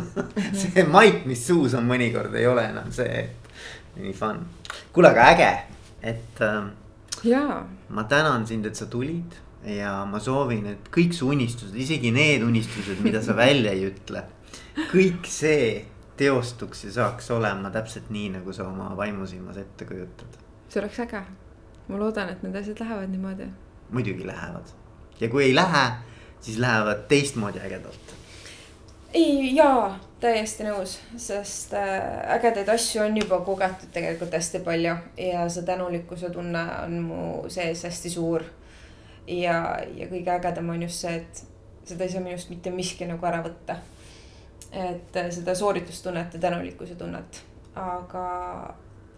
see 0.60 0.84
maik, 0.84 1.24
mis 1.24 1.46
suus 1.46 1.74
on 1.74 1.88
mõnikord 1.88 2.36
ei 2.36 2.46
ole 2.46 2.68
enam 2.68 2.92
see, 2.92 3.24
nii 3.96 4.12
fun. 4.12 4.44
kuule, 4.92 5.16
aga 5.16 5.32
äge, 5.32 5.52
et 6.02 6.44
ähm,. 6.44 6.72
jaa. 7.24 7.64
ma 7.88 8.04
tänan 8.04 8.46
sind, 8.46 8.66
et 8.66 8.76
sa 8.76 8.86
tulid 8.86 9.47
ja 9.76 9.92
ma 10.08 10.20
soovin, 10.22 10.66
et 10.72 10.88
kõik 10.94 11.12
su 11.16 11.28
unistused, 11.28 11.76
isegi 11.76 12.12
need 12.14 12.42
unistused, 12.46 13.00
mida 13.04 13.22
sa 13.24 13.36
välja 13.36 13.72
ei 13.76 13.88
ütle. 13.90 14.24
kõik 14.92 15.26
see 15.26 15.84
teostuks 16.18 16.84
ja 16.84 16.92
saaks 16.92 17.30
olema 17.34 17.70
täpselt 17.74 18.10
nii, 18.14 18.30
nagu 18.38 18.52
sa 18.54 18.66
oma 18.68 18.90
vaimusilmas 18.96 19.56
ette 19.60 19.84
kujutad. 19.84 20.40
see 20.68 20.82
oleks 20.82 21.00
äge. 21.06 21.22
ma 21.88 22.00
loodan, 22.00 22.28
et 22.32 22.42
need 22.42 22.56
asjad 22.56 22.80
lähevad 22.80 23.10
niimoodi. 23.10 23.48
muidugi 23.90 24.26
lähevad 24.26 24.76
ja 25.20 25.28
kui 25.28 25.44
ei 25.44 25.54
lähe, 25.54 25.90
siis 26.40 26.58
lähevad 26.58 27.06
teistmoodi 27.08 27.60
ägedalt. 27.60 28.14
ei, 29.14 29.54
jaa, 29.56 29.98
täiesti 30.20 30.64
nõus, 30.64 30.98
sest 31.16 31.74
äh, 31.74 32.34
ägedaid 32.36 32.68
asju 32.68 33.02
on 33.04 33.16
juba 33.16 33.40
kogetud 33.40 33.92
tegelikult 33.92 34.32
hästi 34.32 34.60
palju 34.64 34.94
ja 35.16 35.48
see 35.48 35.64
tänulikkuse 35.66 36.30
tunne 36.30 36.64
on 36.84 37.02
mu 37.02 37.20
sees 37.52 37.84
hästi 37.84 38.10
suur 38.10 38.44
ja, 39.28 39.60
ja 39.96 40.08
kõige 40.08 40.32
ägedam 40.34 40.72
on 40.72 40.82
just 40.86 41.04
see, 41.04 41.20
et 41.20 41.44
seda 41.88 42.04
ei 42.04 42.12
saa 42.12 42.24
minust 42.24 42.50
mitte 42.52 42.72
miski 42.74 43.08
nagu 43.08 43.26
ära 43.28 43.40
võtta. 43.44 43.78
et 44.72 45.16
äh, 45.16 45.30
seda 45.32 45.54
sooritustunnet 45.56 46.34
ja 46.36 46.40
tänulikkuse 46.40 46.98
tunnet, 47.00 47.40
aga, 47.80 48.24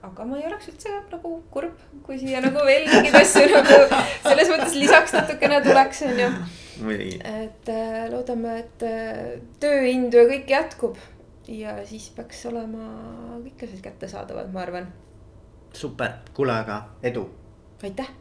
aga 0.06 0.26
ma 0.28 0.38
ei 0.38 0.46
oleks 0.46 0.68
üldse 0.70 0.92
nagu 1.10 1.32
kurb, 1.50 1.80
kui 2.06 2.18
siia 2.20 2.42
nagu 2.44 2.62
veel 2.66 2.86
mingeid 2.86 3.18
asju 3.18 3.48
nagu 3.50 3.80
selles 4.28 4.52
mõttes 4.52 4.78
lisaks 4.78 5.16
natukene 5.16 5.58
tuleks, 5.66 6.04
on 6.06 6.22
ju. 6.22 6.30
et 6.92 7.72
äh, 7.74 8.04
loodame, 8.12 8.60
et 8.62 8.86
äh, 8.86 9.34
tööindu 9.62 10.22
ja 10.22 10.30
kõik 10.30 10.54
jätkub 10.54 11.02
ja 11.50 11.80
siis 11.88 12.12
peaks 12.14 12.46
olema 12.46 12.86
kõik 13.42 13.66
asjad 13.66 13.82
kättesaadavad, 13.90 14.54
ma 14.54 14.62
arvan. 14.68 14.90
super, 15.74 16.20
kuule 16.34 16.54
aga 16.62 16.84
edu. 17.02 17.26
aitäh 17.82 18.19